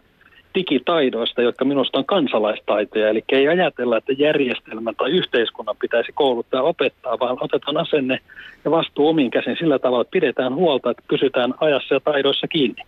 digitaidoista, 0.55 1.41
jotka 1.41 1.65
minusta 1.65 1.97
on 1.97 2.05
kansalaistaitoja. 2.05 3.09
Eli 3.09 3.23
ei 3.31 3.47
ajatella, 3.47 3.97
että 3.97 4.13
järjestelmän 4.13 4.95
tai 4.95 5.11
yhteiskunnan 5.11 5.75
pitäisi 5.81 6.11
kouluttaa 6.11 6.59
ja 6.59 6.63
opettaa, 6.63 7.19
vaan 7.19 7.37
otetaan 7.41 7.77
asenne 7.77 8.19
ja 8.65 8.71
vastuu 8.71 9.07
omiin 9.07 9.31
käsin 9.31 9.55
sillä 9.59 9.79
tavalla, 9.79 10.01
että 10.01 10.11
pidetään 10.11 10.55
huolta, 10.55 10.91
että 10.91 11.03
pysytään 11.09 11.53
ajassa 11.59 11.93
ja 11.93 11.99
taidoissa 11.99 12.47
kiinni. 12.47 12.83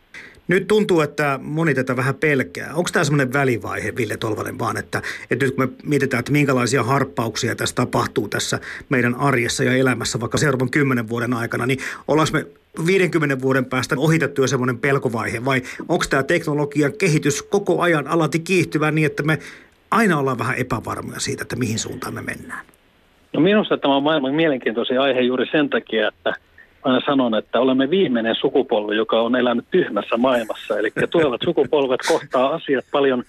Nyt 0.48 0.68
tuntuu, 0.68 1.02
että 1.02 1.40
moni 1.44 1.74
tätä 1.74 1.96
vähän 1.96 2.16
pelkää. 2.16 2.70
Onko 2.74 2.90
tämä 2.94 3.04
semmoinen 3.04 3.34
välivaihe, 3.34 3.94
Ville 3.96 4.18
Tolvanen, 4.18 4.60
vaan 4.60 4.78
että, 4.78 5.02
että 5.32 5.46
nyt 5.46 5.56
kun 5.56 5.66
me 5.66 5.74
mietitään, 5.84 6.20
että 6.20 6.32
minkälaisia 6.32 6.84
harppauksia 6.84 7.56
tässä 7.56 7.76
tapahtuu 7.76 8.28
tässä 8.28 8.60
meidän 8.90 9.16
arjessa 9.16 9.64
ja 9.64 9.74
elämässä 9.74 10.20
vaikka 10.20 10.38
seuraavan 10.38 10.72
kymmenen 10.72 11.10
vuoden 11.10 11.34
aikana, 11.34 11.66
niin 11.66 11.80
ollaanko 12.08 12.38
me 12.38 12.46
50 12.88 13.42
vuoden 13.42 13.66
päästä 13.66 13.96
ohitettu 13.98 14.42
jo 14.42 14.48
semmoinen 14.48 14.78
pelkovaihe 14.78 15.46
vai 15.46 15.62
onko 15.90 16.06
tämä 16.10 16.24
teknologian 16.24 16.94
kehitys 16.98 17.42
koko 17.42 17.82
ajan 17.82 18.08
alati 18.08 18.40
kiihtyvä 18.40 18.92
niin, 18.92 19.06
että 19.06 19.24
me 19.24 19.40
aina 19.92 20.20
ollaan 20.20 20.40
vähän 20.40 20.58
epävarmoja 20.58 21.20
siitä, 21.20 21.42
että 21.42 21.56
mihin 21.56 21.80
suuntaan 21.80 22.14
me 22.14 22.22
mennään? 22.22 22.66
No 23.34 23.40
minusta 23.40 23.78
tämä 23.78 23.96
on 23.96 24.04
maailman 24.04 24.36
mielenkiintoisin 24.36 25.00
aihe 25.00 25.22
juuri 25.22 25.46
sen 25.52 25.70
takia, 25.70 26.08
että 26.08 26.34
aina 26.84 27.02
sanon, 27.06 27.36
että 27.36 27.60
olemme 27.60 27.90
viimeinen 27.90 28.36
sukupolvi, 28.36 28.96
joka 28.96 29.22
on 29.22 29.36
elänyt 29.36 29.66
tyhmässä 29.72 30.18
maailmassa. 30.18 30.80
Eli 30.80 30.92
tulevat 31.10 31.42
sukupolvet 31.46 32.00
kohtaa 32.08 32.54
asiat 32.54 32.86
paljon 32.92 33.24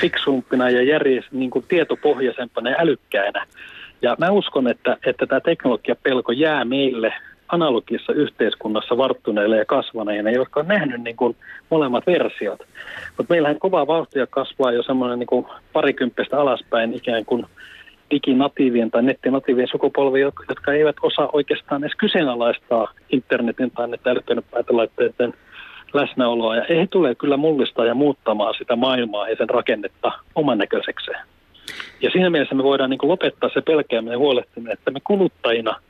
fiksumpina 0.00 0.70
ja 0.70 0.82
järjest, 0.82 1.32
niin 1.32 1.50
kuin 1.50 1.64
tietopohjaisempana 1.68 2.70
ja 2.70 2.76
älykkäinä. 2.78 3.46
Ja 4.02 4.16
mä 4.18 4.30
uskon, 4.30 4.68
että, 4.68 4.96
että 5.06 5.26
tämä 5.26 5.40
teknologiapelko 5.40 6.32
jää 6.32 6.64
meille 6.64 7.12
analogisessa 7.48 8.12
yhteiskunnassa 8.12 8.96
varttuneille 8.96 9.56
ja 9.56 9.64
kasvaneille, 9.64 10.32
jotka 10.32 10.60
on 10.60 10.68
nähnyt 10.68 11.02
niin 11.02 11.16
kuin 11.16 11.36
molemmat 11.70 12.06
versiot. 12.06 12.60
Mutta 13.16 13.34
meillähän 13.34 13.58
kovaa 13.58 13.86
vauhtia 13.86 14.26
kasvaa 14.26 14.72
jo 14.72 14.82
semmoinen 14.82 15.18
niin 15.18 15.46
parikymppistä 15.72 16.40
alaspäin 16.40 16.94
ikään 16.94 17.24
kuin 17.24 17.46
diginatiivien 18.10 18.90
tai 18.90 19.02
nettinatiivien 19.02 19.68
sukupolvia, 19.68 20.30
jotka 20.48 20.72
eivät 20.72 20.96
osaa 21.02 21.28
oikeastaan 21.32 21.84
edes 21.84 21.96
kyseenalaistaa 21.96 22.92
internetin 23.10 23.70
tai 23.70 23.88
näiden 23.88 24.42
päätelaitteiden 24.50 25.34
läsnäoloa. 25.92 26.56
Ja 26.56 26.64
he 26.68 26.86
tulee 26.90 27.14
kyllä 27.14 27.36
mullistaa 27.36 27.84
ja 27.84 27.94
muuttamaan 27.94 28.54
sitä 28.58 28.76
maailmaa 28.76 29.28
ja 29.28 29.36
sen 29.36 29.50
rakennetta 29.50 30.12
oman 30.34 30.58
näköisekseen. 30.58 31.18
Ja 32.02 32.10
siinä 32.10 32.30
mielessä 32.30 32.54
me 32.54 32.62
voidaan 32.62 32.90
niin 32.90 32.98
lopettaa 33.02 33.50
se 33.54 33.60
pelkeäminen 33.60 34.12
ja 34.12 34.18
huolehtiminen, 34.18 34.72
että 34.72 34.90
me 34.90 35.00
kuluttajina– 35.04 35.76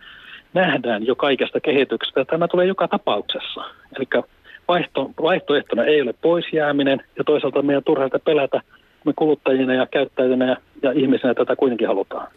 nähdään 0.55 1.07
jo 1.07 1.15
kaikesta 1.15 1.61
kehityksestä. 1.61 2.25
Tämä 2.25 2.49
tulee 2.49 2.67
joka 2.67 2.89
tapauksessa. 2.89 3.65
Eli 3.97 4.25
vaihto, 4.69 5.11
vaihtoehtona 5.23 5.85
ei 5.85 6.03
ole 6.03 6.15
pois 6.23 6.45
jääminen 6.53 7.03
ja 7.19 7.25
toisaalta 7.25 7.63
meidän 7.63 7.85
turhalta 7.85 8.19
pelätä. 8.19 8.61
Me 9.05 9.13
kuluttajina 9.17 9.75
ja 9.75 9.87
käyttäjinä 9.87 10.47
ja, 10.47 10.57
ja 10.83 10.93
ihmisenä 10.93 11.35
tätä 11.35 11.57
kuitenkin 11.57 11.89
halutaan. 11.89 12.29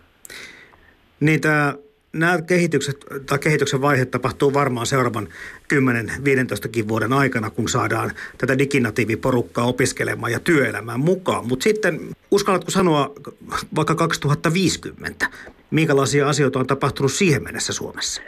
Niin 1.20 1.42
tämä 1.42 1.74
nämä 2.14 2.42
kehitykset, 2.42 3.06
tai 3.26 3.40
kehityksen 3.40 3.82
vaihe 3.82 4.06
tapahtuu 4.06 4.54
varmaan 4.54 4.86
seuraavan 4.86 5.28
10-15 5.74 6.88
vuoden 6.88 7.14
aikana, 7.14 7.50
kun 7.50 7.70
saadaan 7.70 8.12
tätä 8.38 8.58
diginatiiviporukkaa 8.58 9.66
opiskelemaan 9.66 10.32
ja 10.32 10.40
työelämään 10.40 11.00
mukaan. 11.00 11.48
Mutta 11.48 11.64
sitten 11.64 12.00
uskallatko 12.32 12.72
sanoa 12.72 13.12
vaikka 13.76 13.96
2050, 13.96 15.26
minkälaisia 15.72 16.30
asioita 16.30 16.60
on 16.60 16.68
tapahtunut 16.68 17.12
siihen 17.12 17.44
mennessä 17.44 17.74
Suomessa? 17.74 18.22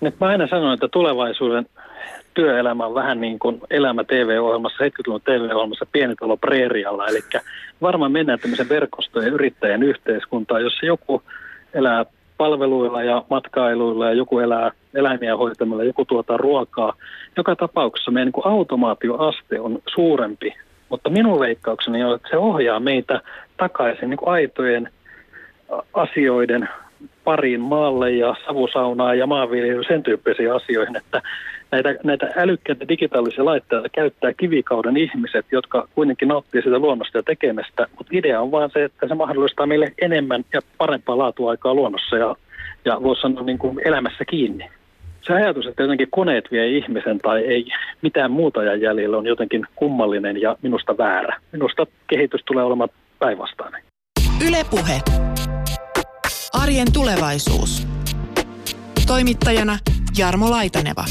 Nyt 0.00 0.20
mä 0.20 0.26
aina 0.26 0.46
sanon, 0.46 0.74
että 0.74 0.88
tulevaisuuden 0.88 1.66
työelämä 2.34 2.86
on 2.86 2.94
vähän 2.94 3.20
niin 3.20 3.38
kuin 3.38 3.60
elämä 3.70 4.04
TV-ohjelmassa, 4.04 4.84
70-luvun 4.84 5.20
TV-ohjelmassa 5.20 5.86
Pienitalo 5.92 6.36
Preerialla. 6.36 7.06
Eli 7.06 7.20
varmaan 7.82 8.12
mennään 8.12 8.38
tämmöisen 8.38 8.68
verkostojen 8.68 9.32
yrittäjän 9.32 9.82
yhteiskuntaan, 9.82 10.62
jossa 10.62 10.86
joku 10.86 11.22
elää 11.74 12.04
palveluilla 12.36 13.02
ja 13.02 13.24
matkailuilla 13.30 14.06
ja 14.06 14.12
joku 14.12 14.38
elää 14.38 14.70
eläimiä 14.94 15.36
hoitamalla, 15.36 15.84
joku 15.84 16.04
tuottaa 16.04 16.36
ruokaa. 16.36 16.92
Joka 17.36 17.56
tapauksessa 17.56 18.10
meidän 18.10 18.32
niin 18.34 18.52
automaatioaste 18.52 19.60
on 19.60 19.78
suurempi, 19.94 20.54
mutta 20.88 21.10
minun 21.10 21.40
veikkaukseni 21.40 22.04
on, 22.04 22.14
että 22.14 22.28
se 22.30 22.36
ohjaa 22.36 22.80
meitä 22.80 23.20
takaisin 23.56 24.10
niin 24.10 24.18
aitojen 24.26 24.90
asioiden 25.94 26.68
pariin 27.24 27.60
maalle 27.60 28.10
ja 28.10 28.36
savusaunaa 28.46 29.14
ja 29.14 29.26
maanviljelyyn 29.26 29.84
sen 29.88 30.02
tyyppisiin 30.02 30.52
asioihin, 30.52 30.96
että 30.96 31.22
näitä, 31.72 31.94
näitä 32.04 32.28
älykkäitä 32.36 32.88
digitaalisia 32.88 33.44
laitteita 33.44 33.88
käyttää 33.88 34.32
kivikauden 34.32 34.96
ihmiset, 34.96 35.46
jotka 35.52 35.88
kuitenkin 35.94 36.28
nauttii 36.28 36.62
sitä 36.62 36.78
luonnosta 36.78 37.18
ja 37.18 37.22
tekemästä, 37.22 37.86
mutta 37.98 38.16
idea 38.16 38.40
on 38.40 38.50
vaan 38.50 38.70
se, 38.72 38.84
että 38.84 39.08
se 39.08 39.14
mahdollistaa 39.14 39.66
meille 39.66 39.92
enemmän 40.02 40.44
ja 40.52 40.60
parempaa 40.78 41.18
laatuaikaa 41.18 41.74
luonnossa 41.74 42.16
ja, 42.16 42.36
ja 42.84 43.02
voisi 43.02 43.22
sanoa 43.22 43.42
niin 43.42 43.58
kuin 43.58 43.80
elämässä 43.84 44.24
kiinni. 44.24 44.70
Se 45.26 45.32
ajatus, 45.32 45.66
että 45.66 45.82
jotenkin 45.82 46.08
koneet 46.10 46.44
vie 46.50 46.68
ihmisen 46.68 47.18
tai 47.18 47.40
ei 47.44 47.66
mitään 48.02 48.30
muuta 48.30 48.62
ja 48.62 48.76
jäljellä 48.76 49.16
on 49.16 49.26
jotenkin 49.26 49.66
kummallinen 49.76 50.40
ja 50.40 50.56
minusta 50.62 50.98
väärä. 50.98 51.40
Minusta 51.52 51.86
kehitys 52.06 52.40
tulee 52.44 52.64
olemaan 52.64 52.90
päinvastainen. 53.18 53.82
Ylepuhe. 54.48 55.00
Arjen 56.54 56.92
tulevaisuus. 56.92 57.86
Toimittajana 59.06 59.78
Jarmo 60.18 60.50
Laitaneva. 60.50 61.04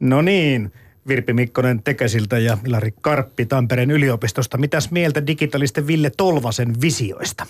No 0.00 0.22
niin, 0.22 0.72
Virpi 1.08 1.32
Mikkonen 1.32 1.82
Tekesiltä 1.82 2.38
ja 2.38 2.58
Ilari 2.66 2.94
Karppi 3.00 3.46
Tampereen 3.46 3.90
yliopistosta. 3.90 4.58
Mitäs 4.58 4.90
mieltä 4.90 5.26
digitalisten 5.26 5.86
Ville 5.86 6.10
Tolvasen 6.16 6.80
visioista? 6.80 7.46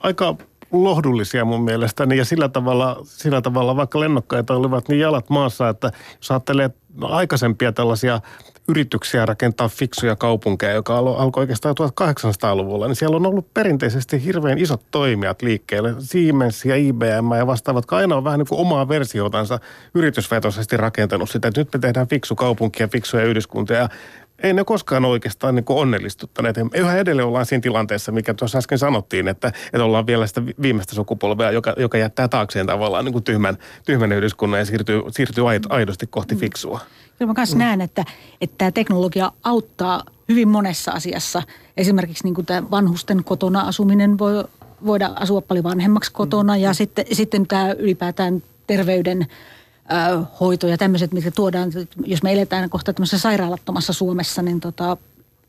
Aika 0.00 0.36
lohdullisia 0.72 1.44
mun 1.44 1.64
mielestäni 1.64 2.16
ja 2.16 2.24
sillä 2.24 2.48
tavalla, 2.48 3.00
sillä 3.04 3.40
tavalla 3.40 3.76
vaikka 3.76 4.00
lennokkaita 4.00 4.54
olivat 4.54 4.88
niin 4.88 5.00
jalat 5.00 5.30
maassa, 5.30 5.68
että 5.68 5.92
jos 6.16 6.30
ajattelee 6.30 6.70
aikaisempia 7.00 7.72
tällaisia 7.72 8.20
yrityksiä 8.68 9.26
rakentaa 9.26 9.68
fiksuja 9.68 10.16
kaupunkeja, 10.16 10.72
joka 10.72 10.98
alkoi 10.98 11.40
oikeastaan 11.40 11.74
1800-luvulla, 11.80 12.86
niin 12.86 12.96
siellä 12.96 13.16
on 13.16 13.26
ollut 13.26 13.54
perinteisesti 13.54 14.24
hirveän 14.24 14.58
isot 14.58 14.82
toimijat 14.90 15.42
liikkeelle. 15.42 15.94
Siemens 15.98 16.64
ja 16.64 16.76
IBM 16.76 17.32
ja 17.38 17.46
vastaavat, 17.46 17.78
jotka 17.78 17.96
aina 17.96 18.16
on 18.16 18.24
vähän 18.24 18.38
niin 18.38 18.48
kuin 18.48 18.60
omaa 18.60 18.88
versiotansa 18.88 19.58
yritysvetoisesti 19.94 20.76
rakentanut 20.76 21.30
sitä, 21.30 21.48
että 21.48 21.60
nyt 21.60 21.68
me 21.74 21.78
tehdään 21.78 22.08
fiksu 22.08 22.34
kaupunki 22.34 22.82
ja 22.82 22.88
fiksuja 22.88 23.24
yhdyskuntia. 23.24 23.76
Ja 23.76 23.88
ei 24.42 24.52
ne 24.52 24.64
koskaan 24.64 25.04
oikeastaan 25.04 25.54
niin 25.54 25.64
onnellistuttaneet. 25.68 26.56
Yhä 26.74 26.96
edelleen 26.96 27.28
ollaan 27.28 27.46
siinä 27.46 27.62
tilanteessa, 27.62 28.12
mikä 28.12 28.34
tuossa 28.34 28.58
äsken 28.58 28.78
sanottiin, 28.78 29.28
että, 29.28 29.48
että 29.48 29.84
ollaan 29.84 30.06
vielä 30.06 30.26
sitä 30.26 30.42
viimeistä 30.62 30.94
sukupolvea, 30.94 31.50
joka, 31.50 31.74
joka 31.76 31.98
jättää 31.98 32.28
taakseen 32.28 32.66
tavallaan 32.66 33.04
niin 33.04 33.12
kuin 33.12 33.24
tyhmän, 33.24 33.58
tyhmän 33.86 34.12
yhdyskunnan 34.12 34.60
ja 34.60 34.66
siirtyy, 34.66 35.02
siirtyy 35.10 35.44
aidosti 35.68 36.06
kohti 36.06 36.36
fiksua. 36.36 36.80
Kyllä 37.18 37.32
mä 37.32 37.34
myös 37.36 37.54
mm. 37.54 37.58
näen, 37.58 37.80
että, 37.80 38.04
että 38.40 38.54
tämä 38.58 38.70
teknologia 38.70 39.32
auttaa 39.44 40.02
hyvin 40.28 40.48
monessa 40.48 40.92
asiassa. 40.92 41.42
Esimerkiksi 41.76 42.24
niin 42.24 42.34
kuin 42.34 42.46
tämä 42.46 42.70
vanhusten 42.70 43.24
kotona 43.24 43.60
asuminen 43.60 44.18
voi 44.18 44.44
voida 44.86 45.10
asua 45.16 45.40
paljon 45.40 45.64
vanhemmaksi 45.64 46.12
kotona 46.12 46.56
ja 46.56 46.70
mm. 46.70 46.74
sitten, 46.74 47.04
sitten 47.12 47.46
tämä 47.46 47.72
ylipäätään 47.72 48.42
terveyden 48.66 49.26
hoito 50.40 50.66
ja 50.66 50.78
tämmöiset, 50.78 51.12
mitkä 51.12 51.30
tuodaan, 51.30 51.72
jos 52.06 52.22
me 52.22 52.32
eletään 52.32 52.70
kohta 52.70 52.92
tämmöisessä 52.92 53.18
sairaalattomassa 53.18 53.92
Suomessa, 53.92 54.42
niin 54.42 54.60
tota, 54.60 54.96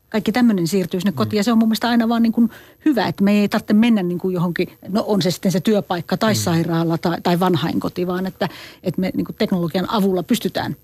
kaikki 0.09 0.31
tämmöinen 0.31 0.67
siirtyy 0.67 0.99
sinne 0.99 1.11
kotiin. 1.11 1.37
Ja 1.37 1.43
se 1.43 1.51
on 1.51 1.57
mun 1.57 1.67
mielestä 1.67 1.89
aina 1.89 2.09
vaan 2.09 2.23
niin 2.23 2.31
kuin 2.31 2.49
hyvä, 2.85 3.07
että 3.07 3.23
me 3.23 3.31
ei 3.31 3.49
tarvitse 3.49 3.73
mennä 3.73 4.03
niin 4.03 4.19
kuin 4.19 4.33
johonkin, 4.33 4.67
no 4.87 5.03
on 5.07 5.21
se 5.21 5.31
sitten 5.31 5.51
se 5.51 5.59
työpaikka 5.59 6.17
tai 6.17 6.33
mm. 6.33 6.37
sairaala 6.37 6.97
tai, 6.97 7.21
tai 7.21 7.39
vanhainkoti, 7.39 8.07
vaan 8.07 8.25
että, 8.25 8.49
että 8.83 9.01
me 9.01 9.11
niin 9.13 9.25
kuin 9.25 9.35
teknologian 9.35 9.89
avulla 9.89 10.23
pystytään 10.23 10.75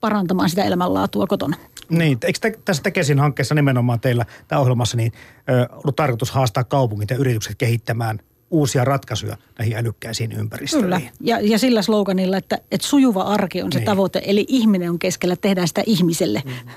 parantamaan 0.00 0.50
sitä 0.50 0.64
elämänlaatua 0.64 1.26
kotona. 1.26 1.56
Niin, 1.88 2.18
eikö 2.22 2.38
te, 2.40 2.58
tässä 2.64 2.82
Tekesin 2.82 3.18
hankkeessa 3.18 3.54
nimenomaan 3.54 4.00
teillä, 4.00 4.24
tämä 4.48 4.60
ohjelmassa, 4.60 4.96
niin 4.96 5.12
ö, 5.48 5.68
ollut 5.72 5.96
tarkoitus 5.96 6.30
haastaa 6.30 6.64
kaupungit 6.64 7.10
ja 7.10 7.16
yritykset 7.16 7.56
kehittämään 7.58 8.20
uusia 8.54 8.84
ratkaisuja 8.84 9.36
näihin 9.58 9.76
älykkäisiin 9.76 10.32
ympäristöihin. 10.32 10.84
Kyllä, 10.84 11.00
ja, 11.20 11.40
ja 11.40 11.58
sillä 11.58 11.82
sloganilla, 11.82 12.36
että, 12.36 12.58
että 12.70 12.86
sujuva 12.86 13.22
arki 13.22 13.62
on 13.62 13.72
se 13.72 13.78
niin. 13.78 13.86
tavoite, 13.86 14.22
eli 14.24 14.44
ihminen 14.48 14.90
on 14.90 14.98
keskellä, 14.98 15.36
tehdään 15.36 15.68
sitä 15.68 15.82
ihmiselle. 15.86 16.42
Mm-hmm. 16.44 16.70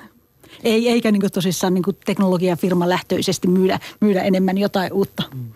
Ei, 0.64 0.90
eikä 0.90 1.12
niin 1.12 1.32
tosissaan 1.34 1.74
niin 1.74 1.84
teknologiafirma 2.06 2.90
lähtöisesti 2.90 3.48
myydä, 3.48 3.80
myydä 4.00 4.22
enemmän 4.22 4.58
jotain 4.58 4.94
uutta. 4.94 5.24
Mm. 5.36 5.52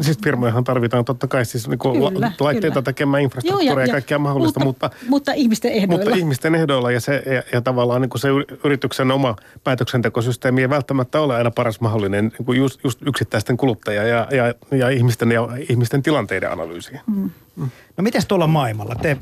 Siis 0.00 0.18
firmojahan 0.24 0.64
tarvitaan 0.64 1.04
totta 1.04 1.26
kai 1.26 1.44
siis 1.44 1.68
niin 1.68 1.78
kuin 1.78 2.14
Kyllä, 2.14 2.32
laitteita 2.40 2.74
kyllä. 2.74 2.82
tekemään 2.82 3.22
infrastruktuuria 3.22 3.80
ja, 3.80 3.86
ja- 3.86 3.92
kaikkea 3.92 4.18
mahdollista, 4.18 4.64
mutta, 4.64 4.90
mutta, 4.90 5.06
mutta 5.08 5.32
ihmisten 5.32 5.72
ehdoilla. 5.72 6.04
mutta 6.04 6.18
ihmisten 6.18 6.54
ehdoilla 6.54 6.90
ja, 6.90 7.00
se, 7.00 7.22
ja, 7.26 7.42
ja 7.52 7.60
tavallaan 7.60 8.00
niin 8.02 8.10
kuin 8.10 8.20
se 8.20 8.28
yrityksen 8.64 9.10
oma 9.10 9.36
päätöksentekosysteemi 9.64 10.60
ei 10.60 10.70
välttämättä 10.70 11.20
ole 11.20 11.36
aina 11.36 11.50
paras 11.50 11.80
mahdollinen 11.80 12.32
niin 12.38 12.46
kuin 12.46 12.58
just, 12.58 12.80
just 12.84 12.98
yksittäisten 13.06 13.56
kuluttajia 13.56 14.02
ja, 14.06 14.26
ja, 14.30 14.54
ja, 14.76 14.88
ihmisten, 14.88 15.32
ja 15.32 15.48
ihmisten 15.68 16.02
tilanteiden 16.02 16.52
analyysiin. 16.52 17.00
No 17.96 18.02
mites 18.02 18.26
tuolla 18.26 18.46
maailmalla? 18.46 18.94
Te 18.94 19.16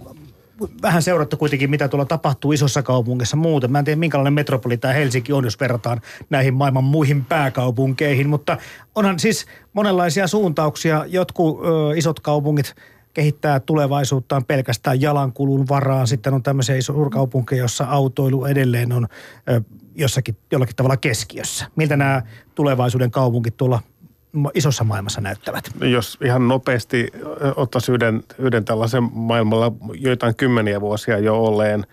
vähän 0.82 1.02
seuratte 1.02 1.36
kuitenkin, 1.36 1.70
mitä 1.70 1.88
tuolla 1.88 2.04
tapahtuu 2.04 2.52
isossa 2.52 2.82
kaupungissa 2.82 3.36
muuten. 3.36 3.72
Mä 3.72 3.78
en 3.78 3.84
tiedä, 3.84 3.98
minkälainen 3.98 4.32
metropoli 4.32 4.76
tämä 4.76 4.94
Helsinki 4.94 5.32
on, 5.32 5.44
jos 5.44 5.60
verrataan 5.60 6.00
näihin 6.30 6.54
maailman 6.54 6.84
muihin 6.84 7.24
pääkaupunkeihin. 7.24 8.28
Mutta 8.28 8.56
onhan 8.94 9.18
siis 9.18 9.46
monenlaisia 9.72 10.26
suuntauksia. 10.26 11.04
Jotkut 11.08 11.60
ö, 11.60 11.96
isot 11.96 12.20
kaupungit 12.20 12.74
kehittää 13.14 13.60
tulevaisuuttaan 13.60 14.44
pelkästään 14.44 15.00
jalankulun 15.00 15.68
varaan. 15.68 16.06
Sitten 16.06 16.34
on 16.34 16.42
tämmöisiä 16.42 16.82
suurkaupunkeja, 16.82 17.62
jossa 17.62 17.84
autoilu 17.84 18.44
edelleen 18.44 18.92
on 18.92 19.06
ö, 19.48 19.60
jossakin 19.94 20.36
jollakin 20.52 20.76
tavalla 20.76 20.96
keskiössä. 20.96 21.66
Miltä 21.76 21.96
nämä 21.96 22.22
tulevaisuuden 22.54 23.10
kaupungit 23.10 23.56
tuolla 23.56 23.80
isossa 24.54 24.84
maailmassa 24.84 25.20
näyttävät? 25.20 25.70
Jos 25.80 26.18
ihan 26.24 26.48
nopeasti 26.48 27.10
ottaisi 27.56 27.92
yhden, 27.92 28.22
yhden 28.38 28.64
tällaisen 28.64 29.08
maailmalla 29.12 29.72
joitain 29.94 30.36
kymmeniä 30.36 30.80
vuosia 30.80 31.18
jo 31.18 31.44
olleen, 31.44 31.86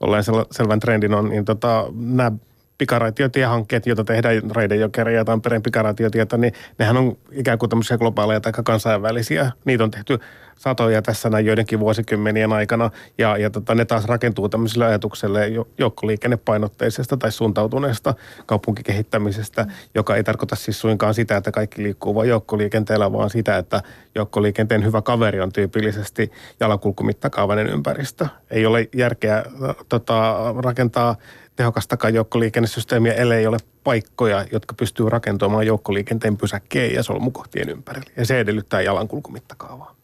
olleen 0.00 0.24
sel- 0.24 0.46
selvän 0.50 0.80
trendin 0.80 1.14
on, 1.14 1.28
niin 1.28 1.44
tota, 1.44 1.86
nämä 1.94 2.32
pikaraitiotiehankkeet, 2.78 3.86
joita 3.86 4.04
tehdään 4.04 4.42
Raidejokeri 4.50 5.14
ja 5.14 5.24
Tampereen 5.24 5.62
pikaraitiotietä, 5.62 6.36
niin 6.36 6.52
nehän 6.78 6.96
on 6.96 7.16
ikään 7.32 7.58
kuin 7.58 7.70
tämmöisiä 7.70 7.98
globaaleja 7.98 8.40
tai 8.40 8.52
kansainvälisiä. 8.64 9.52
Niitä 9.64 9.84
on 9.84 9.90
tehty 9.90 10.18
satoja 10.56 11.02
tässä 11.02 11.30
näin 11.30 11.46
joidenkin 11.46 11.80
vuosikymmenien 11.80 12.52
aikana 12.52 12.90
ja, 13.18 13.36
ja 13.36 13.50
tota, 13.50 13.74
ne 13.74 13.84
taas 13.84 14.04
rakentuu 14.04 14.48
tämmöiselle 14.48 14.86
ajatukselle 14.86 15.48
jo- 15.48 15.68
joukkoliikennepainotteisesta 15.78 17.16
tai 17.16 17.32
suuntautuneesta 17.32 18.14
kaupunkikehittämisestä, 18.46 19.66
joka 19.94 20.16
ei 20.16 20.24
tarkoita 20.24 20.56
siis 20.56 20.80
suinkaan 20.80 21.14
sitä, 21.14 21.36
että 21.36 21.50
kaikki 21.50 21.82
liikkuu 21.82 22.14
vain 22.14 22.28
joukkoliikenteellä, 22.28 23.12
vaan 23.12 23.30
sitä, 23.30 23.58
että 23.58 23.82
joukkoliikenteen 24.14 24.84
hyvä 24.84 25.02
kaveri 25.02 25.40
on 25.40 25.52
tyypillisesti 25.52 26.32
jalankulkumittakaavainen 26.60 27.66
ympäristö. 27.66 28.26
Ei 28.50 28.66
ole 28.66 28.88
järkeä 28.94 29.44
tota, 29.88 30.36
rakentaa 30.58 31.16
tehokastakaan 31.56 32.14
joukkoliikennesysteemiä, 32.14 33.12
ellei 33.12 33.46
ole 33.46 33.56
paikkoja, 33.84 34.44
jotka 34.52 34.74
pystyy 34.74 35.08
rakentamaan 35.08 35.66
joukkoliikenteen 35.66 36.36
pysäkkeen 36.36 36.94
ja 36.94 37.02
solmukohtien 37.02 37.68
ympärille. 37.68 38.10
Ja 38.16 38.26
se 38.26 38.40
edellyttää 38.40 38.80
jalankulkumittakaavaa. 38.80 39.95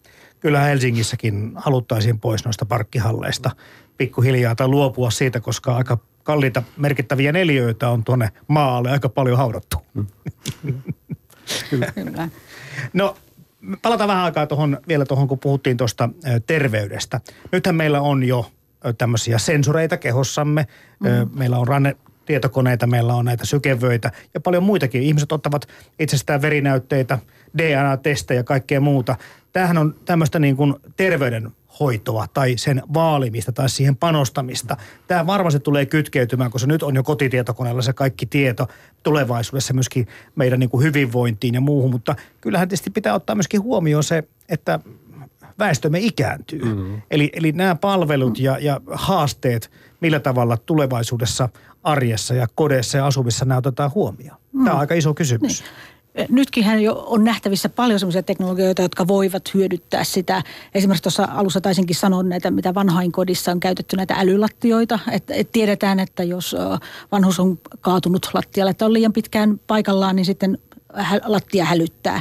Kyllä 0.42 0.60
Helsingissäkin 0.60 1.52
haluttaisiin 1.56 2.20
pois 2.20 2.44
noista 2.44 2.66
parkkihalleista 2.66 3.50
pikkuhiljaa 3.98 4.54
tai 4.54 4.68
luopua 4.68 5.10
siitä, 5.10 5.40
koska 5.40 5.76
aika 5.76 5.98
kalliita 6.22 6.62
merkittäviä 6.76 7.32
neliöitä 7.32 7.88
on 7.88 8.04
tuonne 8.04 8.28
maalle 8.48 8.90
aika 8.90 9.08
paljon 9.08 9.36
haudattu. 9.36 9.76
Kyllä. 11.70 12.28
No 12.92 13.16
palataan 13.82 14.08
vähän 14.08 14.24
aikaa 14.24 14.46
tuohon, 14.46 14.78
vielä 14.88 15.04
tuohon, 15.04 15.28
kun 15.28 15.38
puhuttiin 15.38 15.76
tuosta 15.76 16.08
terveydestä. 16.46 17.20
Nythän 17.52 17.74
meillä 17.74 18.00
on 18.00 18.24
jo 18.24 18.50
tämmöisiä 18.98 19.38
sensoreita 19.38 19.96
kehossamme. 19.96 20.66
Mm. 21.00 21.38
Meillä 21.38 21.58
on 21.58 21.68
ranne 21.68 21.96
tietokoneita, 22.26 22.86
meillä 22.86 23.14
on 23.14 23.24
näitä 23.24 23.46
sykevöitä 23.46 24.10
ja 24.34 24.40
paljon 24.40 24.62
muitakin. 24.62 25.02
Ihmiset 25.02 25.32
ottavat 25.32 25.68
itsestään 25.98 26.42
verinäytteitä, 26.42 27.18
DNA-testejä 27.58 28.40
ja 28.40 28.44
kaikkea 28.44 28.80
muuta. 28.80 29.16
Tämähän 29.52 29.78
on 29.78 29.94
tämmöistä 30.04 30.38
niin 30.38 30.56
kuin 30.56 30.74
terveydenhoitoa 30.96 32.26
tai 32.34 32.56
sen 32.56 32.82
vaalimista 32.94 33.52
tai 33.52 33.68
siihen 33.68 33.96
panostamista. 33.96 34.76
Tämä 35.08 35.26
varmasti 35.26 35.60
tulee 35.60 35.86
kytkeytymään, 35.86 36.50
koska 36.50 36.66
nyt 36.66 36.82
on 36.82 36.94
jo 36.94 37.02
kotitietokoneella 37.02 37.82
se 37.82 37.92
kaikki 37.92 38.26
tieto 38.26 38.68
tulevaisuudessa 39.02 39.74
myöskin 39.74 40.06
meidän 40.36 40.60
niin 40.60 40.70
kuin 40.70 40.84
hyvinvointiin 40.84 41.54
ja 41.54 41.60
muuhun, 41.60 41.90
mutta 41.90 42.16
kyllähän 42.40 42.68
tietysti 42.68 42.90
pitää 42.90 43.14
ottaa 43.14 43.36
myöskin 43.36 43.62
huomioon 43.62 44.04
se, 44.04 44.24
että 44.48 44.80
väestömme 45.58 45.98
ikääntyy. 45.98 46.62
Mm-hmm. 46.62 47.02
Eli, 47.10 47.30
eli 47.32 47.52
nämä 47.52 47.74
palvelut 47.74 48.38
ja, 48.38 48.58
ja 48.58 48.80
haasteet, 48.86 49.70
millä 50.00 50.20
tavalla 50.20 50.56
tulevaisuudessa 50.56 51.48
arjessa 51.82 52.34
ja 52.34 52.46
kodeissa 52.54 52.98
ja 52.98 53.06
asumissa 53.06 53.44
nämä 53.44 53.58
otetaan 53.58 53.90
huomioon. 53.94 54.38
Mm. 54.52 54.64
Tämä 54.64 54.74
on 54.74 54.80
aika 54.80 54.94
iso 54.94 55.14
kysymys. 55.14 55.60
Niin. 55.60 55.70
Nytkin 56.28 56.82
jo 56.82 57.04
on 57.06 57.24
nähtävissä 57.24 57.68
paljon 57.68 58.00
sellaisia 58.00 58.22
teknologioita, 58.22 58.82
jotka 58.82 59.08
voivat 59.08 59.54
hyödyttää 59.54 60.04
sitä. 60.04 60.42
Esimerkiksi 60.74 61.02
tuossa 61.02 61.28
alussa 61.30 61.60
taisinkin 61.60 61.96
sanoa 61.96 62.22
näitä, 62.22 62.50
mitä 62.50 62.74
vanhainkodissa 62.74 63.52
on 63.52 63.60
käytetty 63.60 63.96
näitä 63.96 64.14
älylattioita. 64.14 64.98
Että 65.10 65.34
et 65.34 65.52
tiedetään, 65.52 66.00
että 66.00 66.22
jos 66.22 66.56
vanhus 67.12 67.40
on 67.40 67.58
kaatunut 67.80 68.30
lattialle, 68.34 68.70
että 68.70 68.86
on 68.86 68.92
liian 68.92 69.12
pitkään 69.12 69.60
paikallaan, 69.66 70.16
niin 70.16 70.26
sitten 70.26 70.58
lattia 71.24 71.64
hälyttää. 71.64 72.20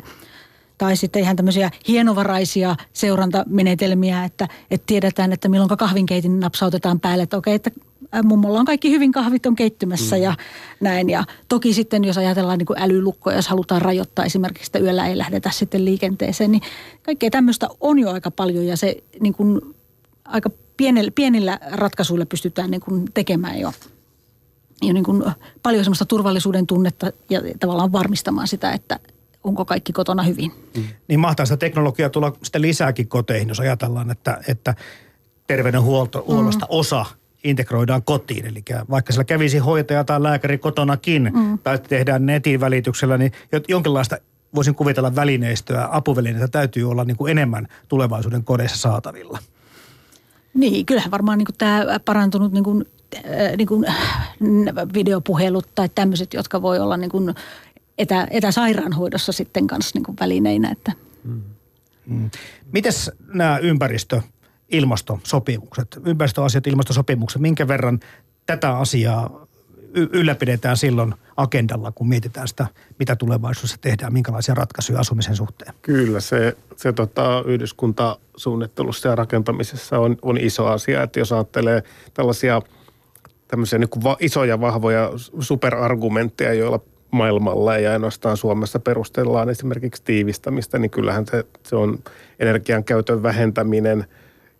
Tai 0.78 0.98
sitten 0.98 1.22
ihan 1.22 1.36
tämmöisiä 1.36 1.72
hienovaraisia 1.88 2.76
seurantamenetelmiä, 2.94 4.24
että, 4.24 4.48
että 4.72 4.86
tiedetään, 4.86 5.34
että 5.34 5.50
milloin 5.50 5.78
kahvinkeitin 5.78 6.40
napsautetaan 6.40 7.00
päälle, 7.00 7.24
että 7.24 7.38
okei, 7.38 7.54
että 7.56 7.72
mummolla 8.24 8.60
on 8.60 8.66
kaikki 8.66 8.92
hyvin 8.92 9.12
kahvit 9.12 9.46
on 9.46 9.56
keittymässä 9.56 10.16
mm. 10.16 10.22
ja 10.22 10.36
näin. 10.80 11.10
Ja 11.10 11.24
toki 11.48 11.74
sitten, 11.74 12.04
jos 12.04 12.18
ajatellaan 12.18 12.58
niin 12.58 12.66
kuin 12.66 12.82
älylukkoja, 12.82 13.36
jos 13.36 13.48
halutaan 13.48 13.82
rajoittaa 13.82 14.26
esimerkiksi, 14.26 14.68
että 14.68 14.80
yöllä 14.80 15.08
ei 15.08 15.18
lähdetä 15.18 15.50
sitten 15.54 15.86
liikenteeseen, 15.86 16.52
niin 16.52 16.62
kaikkea 17.04 17.30
tämmöistä 17.30 17.68
on 17.80 18.00
jo 18.00 18.12
aika 18.12 18.32
paljon 18.32 18.66
ja 18.66 18.78
se 18.78 19.04
niin 19.20 19.34
kuin 19.34 19.62
aika 20.26 20.50
pienellä, 20.78 21.12
pienillä 21.16 21.60
ratkaisuilla 21.72 22.26
pystytään 22.26 22.72
niin 22.72 22.82
kuin 22.82 23.06
tekemään 23.14 23.60
jo 23.60 23.72
jo 24.82 24.94
niin 24.94 25.04
kuin 25.04 25.24
paljon 25.64 25.84
semmoista 25.84 26.06
turvallisuuden 26.06 26.68
tunnetta 26.68 27.12
ja 27.30 27.42
tavallaan 27.60 27.92
varmistamaan 27.92 28.48
sitä, 28.48 28.72
että 28.72 29.00
onko 29.44 29.66
kaikki 29.66 29.94
kotona 29.94 30.24
hyvin. 30.24 30.52
Niin 31.08 31.20
mahtaa 31.20 31.46
sitä 31.46 31.58
teknologiaa 31.58 32.10
tulla 32.10 32.34
sitten 32.44 32.62
lisääkin 32.62 33.08
koteihin, 33.08 33.48
jos 33.48 33.60
ajatellaan, 33.60 34.12
että, 34.12 34.42
että 34.48 34.76
terveydenhuollosta 35.48 36.66
mm. 36.66 36.70
osa 36.70 37.06
integroidaan 37.44 38.04
kotiin. 38.04 38.46
Eli 38.46 38.64
vaikka 38.90 39.14
siellä 39.14 39.24
kävisi 39.24 39.58
hoitaja 39.58 40.04
tai 40.04 40.24
lääkäri 40.24 40.58
kotonakin 40.58 41.32
mm. 41.34 41.60
tai 41.60 41.80
tehdään 41.80 42.26
netin 42.26 42.60
välityksellä, 42.60 43.18
niin 43.18 43.32
jo- 43.52 43.62
jonkinlaista 43.68 44.18
voisin 44.56 44.76
kuvitella 44.76 45.16
välineistöä, 45.16 45.88
apuvälineitä 45.92 46.48
täytyy 46.48 46.90
olla 46.90 47.04
niin 47.04 47.18
kuin 47.18 47.32
enemmän 47.32 47.68
tulevaisuuden 47.88 48.44
kodeissa 48.44 48.78
saatavilla. 48.78 49.40
Niin, 50.54 50.86
kyllähän 50.86 51.12
varmaan 51.12 51.38
niin 51.38 51.48
tämä 51.58 52.00
parantunut 52.06 52.52
niin 52.52 52.64
kuin, 52.64 52.86
äh, 53.16 53.58
niin 53.58 53.68
kuin, 53.68 53.88
äh, 53.88 53.98
videopuhelut 54.94 55.68
tai 55.76 55.90
tämmöiset, 55.96 56.34
jotka 56.34 56.62
voi 56.62 56.80
olla 56.80 56.98
niin 56.98 57.12
kuin 57.12 57.36
etä, 57.98 58.28
etäsairaanhoidossa 58.32 59.32
sitten 59.32 59.68
kanssa 59.68 59.92
niin 59.98 60.04
kuin 60.04 60.18
välineinä. 60.20 60.70
Että. 60.72 60.92
Mm. 61.24 61.42
Mites 62.72 63.12
nämä 63.34 63.58
ympäristö, 63.58 64.22
ilmastosopimukset, 64.72 66.00
ympäristöasiat, 66.06 66.68
ilmastosopimukset, 66.68 67.42
minkä 67.42 67.68
verran 67.68 68.00
tätä 68.46 68.78
asiaa 68.78 69.48
ylläpidetään 69.94 70.78
silloin 70.78 71.14
agendalla, 71.38 71.92
kun 71.92 72.10
mietitään 72.10 72.48
sitä, 72.48 72.68
mitä 73.00 73.16
tulevaisuudessa 73.16 73.78
tehdään, 73.82 74.14
minkälaisia 74.14 74.56
ratkaisuja 74.56 75.00
asumisen 75.00 75.36
suhteen? 75.36 75.74
Kyllä 75.82 76.20
se, 76.20 76.58
se 76.76 76.94
tota, 76.94 77.44
yhdyskuntasuunnittelussa 77.46 79.10
ja 79.10 79.16
rakentamisessa 79.16 80.00
on, 80.00 80.18
on 80.22 80.38
iso 80.38 80.68
asia, 80.68 81.04
että 81.04 81.20
jos 81.20 81.32
ajattelee 81.32 81.84
tällaisia 82.14 82.62
tämmöisiä 83.48 83.80
niin 83.80 83.90
kuin 83.90 84.04
va, 84.04 84.18
isoja 84.20 84.62
vahvoja 84.62 85.12
superargumentteja, 85.40 86.54
joilla 86.54 86.80
maailmalla 87.12 87.78
ja 87.78 87.92
ainoastaan 87.92 88.38
Suomessa 88.38 88.80
perustellaan 88.80 89.50
esimerkiksi 89.50 90.04
tiivistämistä, 90.04 90.80
niin 90.80 90.92
kyllähän 90.92 91.26
se, 91.28 91.46
se 91.64 91.76
on 91.76 92.00
energian 92.40 92.84
käytön 92.84 93.24
vähentäminen 93.24 94.06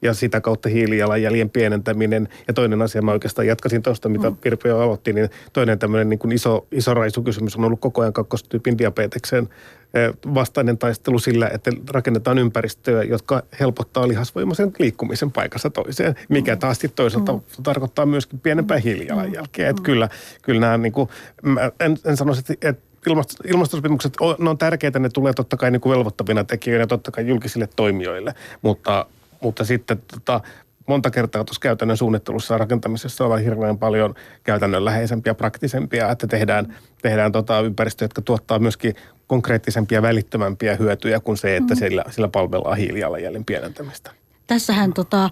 ja 0.02 0.14
sitä 0.14 0.42
kautta 0.42 0.70
hiilijalanjäljen 0.70 1.50
pienentäminen. 1.50 2.30
Ja 2.48 2.54
toinen 2.54 2.82
asia, 2.82 3.02
mä 3.02 3.12
oikeastaan 3.12 3.48
jatkasin 3.48 3.82
tuosta, 3.82 4.10
mitä 4.10 4.30
mm. 4.30 4.38
Virpi 4.44 4.70
jo 4.70 4.80
aloitti, 4.80 5.14
niin 5.14 5.30
toinen 5.54 5.80
tämmöinen 5.80 6.10
niin 6.10 6.20
kuin 6.20 6.32
iso, 6.32 6.68
iso 6.72 6.94
raisukysymys 6.94 7.56
on 7.56 7.66
ollut 7.66 7.80
koko 7.80 8.02
ajan 8.02 8.14
kakkostyypin 8.14 8.78
diabeteksen 8.78 9.50
eh, 9.94 10.14
vastainen 10.34 10.78
taistelu 10.78 11.20
sillä, 11.20 11.50
että 11.54 11.72
rakennetaan 11.90 12.38
ympäristöjä, 12.38 13.04
jotka 13.04 13.44
helpottaa 13.60 14.08
lihasvoimaisen 14.08 14.72
liikkumisen 14.80 15.32
paikassa 15.32 15.70
toiseen, 15.70 16.16
mikä 16.30 16.56
taas 16.56 16.78
sitten 16.78 16.96
toisaalta 16.96 17.34
mm. 17.34 17.42
tarkoittaa 17.64 18.06
myöskin 18.06 18.40
pienempää 18.40 18.78
hiilijalanjälkeä. 18.78 19.70
Että 19.70 19.82
kyllä, 19.82 20.10
kyllä 20.42 20.62
nämä, 20.62 20.78
niin 20.78 20.94
kuin, 20.94 21.10
mä 21.42 21.72
en, 21.80 21.98
en 22.06 22.18
sanoisi, 22.18 22.40
että, 22.50 22.70
että 22.70 22.92
ilmasto, 23.08 23.44
ilmastosopimukset, 23.48 24.14
on, 24.20 24.36
ne 24.40 24.50
on 24.50 24.58
tärkeitä, 24.58 25.00
ne 25.00 25.10
tulee 25.10 25.34
totta 25.34 25.58
kai 25.58 25.72
niin 25.72 25.82
kuin 25.82 25.98
velvoittavina 25.98 26.44
tekijöinä 26.44 26.88
totta 26.88 27.12
kai 27.12 27.28
julkisille 27.28 27.70
toimijoille, 27.76 28.34
mutta, 28.62 29.06
mutta 29.42 29.66
sitten 29.66 30.04
tota, 30.14 30.42
monta 30.88 31.12
kertaa 31.12 31.44
tuossa 31.44 31.60
käytännön 31.62 31.98
suunnittelussa 31.98 32.54
ja 32.54 32.58
rakentamisessa 32.58 33.26
ollaan 33.26 33.42
hirveän 33.42 33.78
paljon 33.78 34.16
käytännönläheisempiä, 34.44 35.34
praktisempia, 35.34 36.12
että 36.12 36.28
tehdään, 36.28 36.76
tehdään 37.02 37.32
tota 37.32 37.60
ympäristöjä, 37.60 38.06
jotka 38.06 38.22
tuottaa 38.22 38.60
myöskin 38.60 38.96
konkreettisempia, 39.28 40.02
välittömämpiä 40.02 40.76
hyötyjä 40.76 41.20
kuin 41.20 41.38
se, 41.38 41.58
että 41.58 41.76
sillä, 41.76 42.04
sillä 42.10 42.28
palvellaan 42.28 42.78
hiilijalanjäljen 42.78 43.46
pienentämistä. 43.46 44.12
Tässähän 44.48 44.94
tota, 44.94 45.24
äh, 45.24 45.32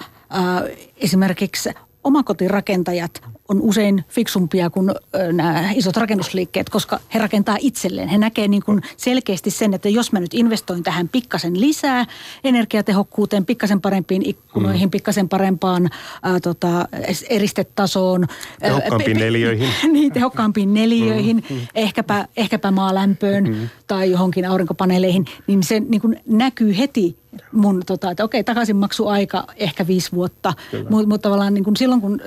esimerkiksi 0.97 1.70
omakotirakentajat 2.03 3.22
on 3.50 3.62
usein 3.62 4.06
fiksumpia 4.10 4.70
kuin 4.70 4.91
nämä 5.34 5.72
isot 5.76 5.97
rakennusliikkeet, 5.97 6.70
koska 6.70 7.00
he 7.14 7.20
rakentaa 7.20 7.58
itselleen. 7.60 8.08
He 8.08 8.18
näkee 8.18 8.47
niin 8.47 8.64
kuin 8.64 8.82
selkeästi 8.97 9.52
sen, 9.52 9.74
että 9.74 9.89
jos 9.89 10.12
mä 10.12 10.20
nyt 10.20 10.34
investoin 10.34 10.84
tähän 10.84 11.10
pikkasen 11.10 11.62
lisää 11.62 12.06
energiatehokkuuteen, 12.43 13.45
pikkasen 13.45 13.82
parempiin 13.82 14.22
ikkunoihin, 14.26 14.88
mm. 14.88 14.91
pikkasen 14.91 15.30
parempaan 15.30 15.89
ää, 16.24 16.39
tota, 16.39 16.88
eristetasoon. 17.30 18.28
Tehokkaampiin 18.60 19.18
ää, 19.18 19.24
neliöihin. 19.24 19.70
niin, 19.93 20.12
tehokkaampiin 20.12 20.74
neliöihin, 20.74 21.43
mm. 21.50 21.58
ehkäpä, 21.76 22.28
ehkäpä 22.38 22.72
maalämpöön 22.72 23.43
mm. 23.43 23.70
tai 23.88 24.12
johonkin 24.12 24.45
aurinkopaneeleihin, 24.45 25.26
niin 25.47 25.64
se 25.64 25.80
niin 25.80 26.02
kuin 26.02 26.20
näkyy 26.26 26.78
heti 26.78 27.18
mun, 27.52 27.82
tota, 27.86 28.12
että 28.12 28.24
okei, 28.24 28.43
takaisinmaksuaika 28.43 29.43
ehkä 29.58 29.88
viisi 29.88 30.12
vuotta, 30.12 30.54
mutta 30.89 31.08
mut 31.08 31.22
tavallaan 31.22 31.54
niin 31.54 31.64
kun 31.64 31.78
silloin 31.78 32.02
kun 32.02 32.22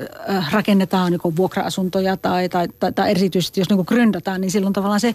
rakennetaan 0.53 1.12
niin 1.13 1.37
vuokra-asuntoja 1.37 2.17
tai, 2.17 2.49
tai, 2.49 2.69
tai, 2.81 2.93
tai 2.93 3.11
erityisesti 3.11 3.61
jos 3.61 3.69
niin 3.69 3.85
gründataan, 3.87 4.41
niin 4.41 4.51
silloin 4.51 4.73
tavallaan 4.73 5.01
se 5.01 5.15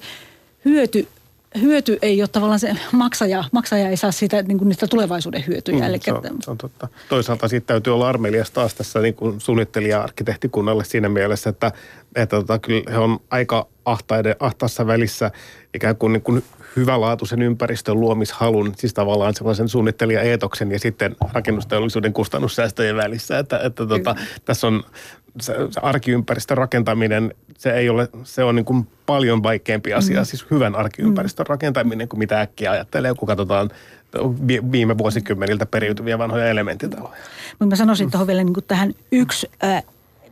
hyöty 0.66 1.08
hyöty 1.62 1.98
ei 2.02 2.22
ole 2.22 2.28
tavallaan 2.28 2.60
se 2.60 2.78
maksaja, 2.92 3.44
maksaja 3.52 3.90
ei 3.90 3.98
saa 3.98 4.12
siitä 4.12 4.42
niin 4.42 4.58
kuin 4.58 4.70
niistä 4.70 4.88
tulevaisuuden 4.88 5.44
hyötyjä. 5.48 5.78
Mm, 5.78 5.84
Eli 5.84 6.00
se, 6.02 6.14
on, 6.14 6.24
se 6.42 6.52
on 6.52 6.58
totta. 6.58 6.88
Toisaalta 7.10 7.48
siitä 7.48 7.68
täytyy 7.68 7.94
olla 7.94 8.10
armelias 8.10 8.52
taas 8.52 8.74
tässä 8.74 9.00
niin 9.00 9.14
kuin 9.14 9.42
suunnittelija-arkkitehtikunnalle 9.42 10.84
siinä 10.84 11.10
mielessä, 11.10 11.50
että, 11.50 11.72
että 12.16 12.36
tota, 12.36 12.60
kyllä 12.60 12.92
he 12.92 12.98
on 12.98 13.20
aika 13.30 13.68
ahtaiden, 13.86 14.36
ahtaassa 14.40 14.88
välissä 14.88 15.32
ikään 15.74 15.96
kuin, 15.96 16.14
niin 16.14 16.24
kuin 16.24 16.44
hyvälaatuisen 16.76 17.42
ympäristön 17.42 18.00
luomishalun, 18.00 18.74
siis 18.76 18.94
tavallaan 18.94 19.34
sellaisen 19.34 19.70
suunnittelijaeetoksen 19.70 20.72
ja 20.72 20.80
sitten 20.80 21.16
rakennusteollisuuden 21.34 22.14
kustannussäästöjen 22.14 22.96
välissä. 22.96 23.40
Että, 23.40 23.60
että 23.60 23.86
tota, 23.86 24.16
tässä 24.46 24.68
on 24.68 24.84
se, 25.42 25.54
se 25.72 25.80
arkiympäristön 25.84 26.58
rakentaminen, 26.58 27.34
se 27.58 27.74
ei 27.74 27.90
ole, 27.90 28.10
se 28.24 28.44
on 28.44 28.56
niin 28.56 28.66
kuin 28.66 28.88
paljon 29.06 29.44
vaikeampi 29.44 29.94
asia, 29.94 30.20
mm. 30.20 30.26
siis 30.26 30.46
hyvän 30.52 30.76
arkiympäristön 30.76 31.44
mm. 31.44 31.50
rakentaminen 31.50 32.08
kuin 32.08 32.20
mitä 32.20 32.42
äkkiä 32.42 32.72
ajattelee, 32.72 33.14
kun 33.14 33.28
katsotaan 33.28 33.70
viime 34.72 34.98
vuosikymmeniltä 34.98 35.66
periytyviä 35.66 36.18
vanhoja 36.18 36.48
elementtitaloja. 36.48 37.16
Mutta 37.50 37.66
mä 37.66 37.76
sanoisin 37.76 38.12
tuohon 38.12 38.28
vielä 38.28 38.44
niin 38.44 38.54
kuin 38.54 38.66
tähän 38.68 38.94
yksi 39.12 39.52
äh, 39.64 39.84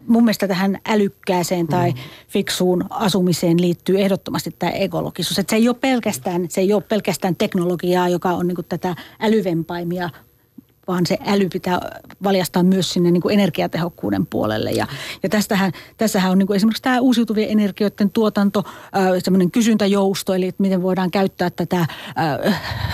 mun 0.07 0.23
mielestä 0.23 0.47
tähän 0.47 0.79
älykkääseen 0.87 1.67
tai 1.67 1.91
mm. 1.91 1.97
fiksuun 2.27 2.85
asumiseen 2.89 3.61
liittyy 3.61 4.01
ehdottomasti 4.01 4.55
tämä 4.59 4.71
ekologisuus. 4.71 5.39
Että 5.39 5.49
se 5.49 5.55
ei 5.55 5.67
ole 5.67 5.77
pelkästään, 5.81 6.45
se 6.49 6.61
ei 6.61 6.73
ole 6.73 6.81
pelkästään 6.81 7.35
teknologiaa, 7.35 8.09
joka 8.09 8.29
on 8.29 8.47
niin 8.47 8.57
tätä 8.69 8.95
älyvempaimia, 9.19 10.09
vaan 10.87 11.05
se 11.05 11.17
äly 11.25 11.49
pitää 11.49 11.79
valjastaa 12.23 12.63
myös 12.63 12.89
sinne 12.89 13.11
niin 13.11 13.21
kuin 13.21 13.33
energiatehokkuuden 13.33 14.25
puolelle. 14.25 14.71
Ja, 14.71 14.87
ja 15.23 15.29
tästähän, 15.29 15.71
tässähän 15.97 16.31
on 16.31 16.37
niin 16.37 16.47
kuin 16.47 16.57
esimerkiksi 16.57 16.83
tämä 16.83 16.99
uusiutuvien 16.99 17.49
energioiden 17.49 18.09
tuotanto, 18.09 18.63
semmoinen 19.23 19.51
kysyntäjousto, 19.51 20.33
eli 20.33 20.47
että 20.47 20.61
miten 20.61 20.81
voidaan 20.81 21.11
käyttää 21.11 21.49
tätä 21.49 21.79
äh, 21.79 21.87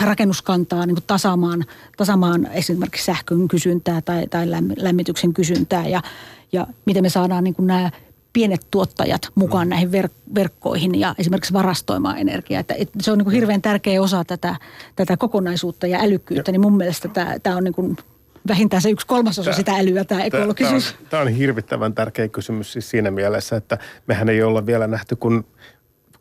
rakennuskantaa 0.01 0.85
niin 0.85 0.95
kuin 0.95 1.05
tasaamaan, 1.07 1.65
tasaamaan 1.97 2.47
esimerkiksi 2.53 3.05
sähkön 3.05 3.47
kysyntää 3.47 4.01
tai, 4.01 4.27
tai 4.27 4.47
lämmityksen 4.77 5.33
kysyntää. 5.33 5.87
Ja, 5.87 6.01
ja 6.51 6.67
miten 6.85 7.03
me 7.03 7.09
saadaan 7.09 7.43
niin 7.43 7.55
kuin 7.55 7.67
nämä 7.67 7.91
pienet 8.33 8.67
tuottajat 8.71 9.21
mukaan 9.35 9.67
mm. 9.67 9.69
näihin 9.69 9.89
verk- 9.91 10.33
verkkoihin 10.35 10.99
ja 10.99 11.15
esimerkiksi 11.17 11.53
varastoimaan 11.53 12.17
energiaa. 12.17 12.59
Että, 12.59 12.73
että 12.73 12.99
se 13.01 13.11
on 13.11 13.17
niin 13.17 13.25
kuin 13.25 13.35
hirveän 13.35 13.61
tärkeä 13.61 14.01
osa 14.01 14.23
tätä, 14.25 14.55
tätä 14.95 15.17
kokonaisuutta 15.17 15.87
ja 15.87 15.99
älykkyyttä, 16.01 16.49
ja. 16.49 16.51
niin 16.51 16.61
mun 16.61 16.77
mielestä 16.77 17.07
tämä, 17.07 17.39
tämä 17.39 17.55
on 17.55 17.63
niin 17.63 17.73
kuin 17.73 17.97
vähintään 18.47 18.81
se 18.81 18.89
yksi 18.89 19.07
kolmasosa 19.07 19.43
tämä, 19.51 19.57
sitä 19.57 19.75
älyä, 19.75 20.03
tämä 20.03 20.23
ekologisuus. 20.23 20.83
Tämä 20.85 21.01
on, 21.01 21.07
tämä 21.09 21.21
on 21.21 21.27
hirvittävän 21.27 21.93
tärkeä 21.93 22.27
kysymys 22.27 22.73
siis 22.73 22.89
siinä 22.89 23.11
mielessä, 23.11 23.55
että 23.55 23.77
mehän 24.07 24.29
ei 24.29 24.43
olla 24.43 24.65
vielä 24.65 24.87
nähty, 24.87 25.15
kun 25.15 25.45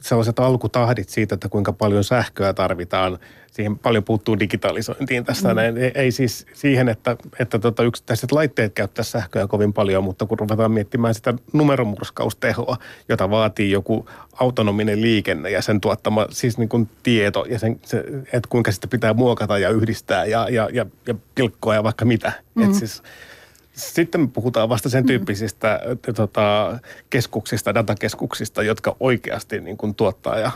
sellaiset 0.00 0.38
alkutahdit 0.38 1.08
siitä, 1.08 1.34
että 1.34 1.48
kuinka 1.48 1.72
paljon 1.72 2.04
sähköä 2.04 2.52
tarvitaan. 2.52 3.18
Siihen 3.50 3.78
paljon 3.78 4.04
puuttuu 4.04 4.38
digitalisointiin 4.38 5.24
tästä. 5.24 5.48
Mm. 5.48 5.54
Näin. 5.54 5.78
Ei, 5.78 5.92
ei 5.94 6.10
siis 6.10 6.46
siihen, 6.52 6.88
että, 6.88 7.16
että 7.38 7.58
tota 7.58 7.82
yksittäiset 7.82 8.32
laitteet 8.32 8.74
käyttää 8.74 9.04
sähköä 9.04 9.46
kovin 9.46 9.72
paljon, 9.72 10.04
mutta 10.04 10.26
kun 10.26 10.38
ruvetaan 10.38 10.72
miettimään 10.72 11.14
sitä 11.14 11.34
numeromurskaustehoa, 11.52 12.76
jota 13.08 13.30
vaatii 13.30 13.70
joku 13.70 14.08
autonominen 14.40 15.00
liikenne 15.00 15.50
ja 15.50 15.62
sen 15.62 15.80
tuottama 15.80 16.26
siis 16.30 16.58
niin 16.58 16.68
kuin 16.68 16.88
tieto 17.02 17.44
ja 17.48 17.58
sen, 17.58 17.80
se, 17.84 18.04
että 18.32 18.48
kuinka 18.48 18.72
sitä 18.72 18.86
pitää 18.86 19.14
muokata 19.14 19.58
ja 19.58 19.70
yhdistää 19.70 20.24
ja, 20.24 20.48
ja, 20.50 20.68
ja, 20.72 20.86
ja 21.06 21.14
pilkkoa 21.34 21.74
ja 21.74 21.82
vaikka 21.82 22.04
mitä. 22.04 22.32
Mm. 22.54 22.62
Et 22.62 22.74
siis, 22.74 23.02
sitten 23.80 24.30
puhutaan 24.30 24.68
vasta 24.68 24.88
sen 24.88 25.04
mm. 25.04 25.06
tyyppisistä 25.06 25.80
mm. 25.86 26.14
tota, 26.14 26.78
keskuksista, 27.10 27.74
datakeskuksista, 27.74 28.62
jotka 28.62 28.96
oikeasti 29.00 29.60
niin 29.60 29.76
kuin 29.76 29.94
tuottaa 29.94 30.38
ja 30.38 30.50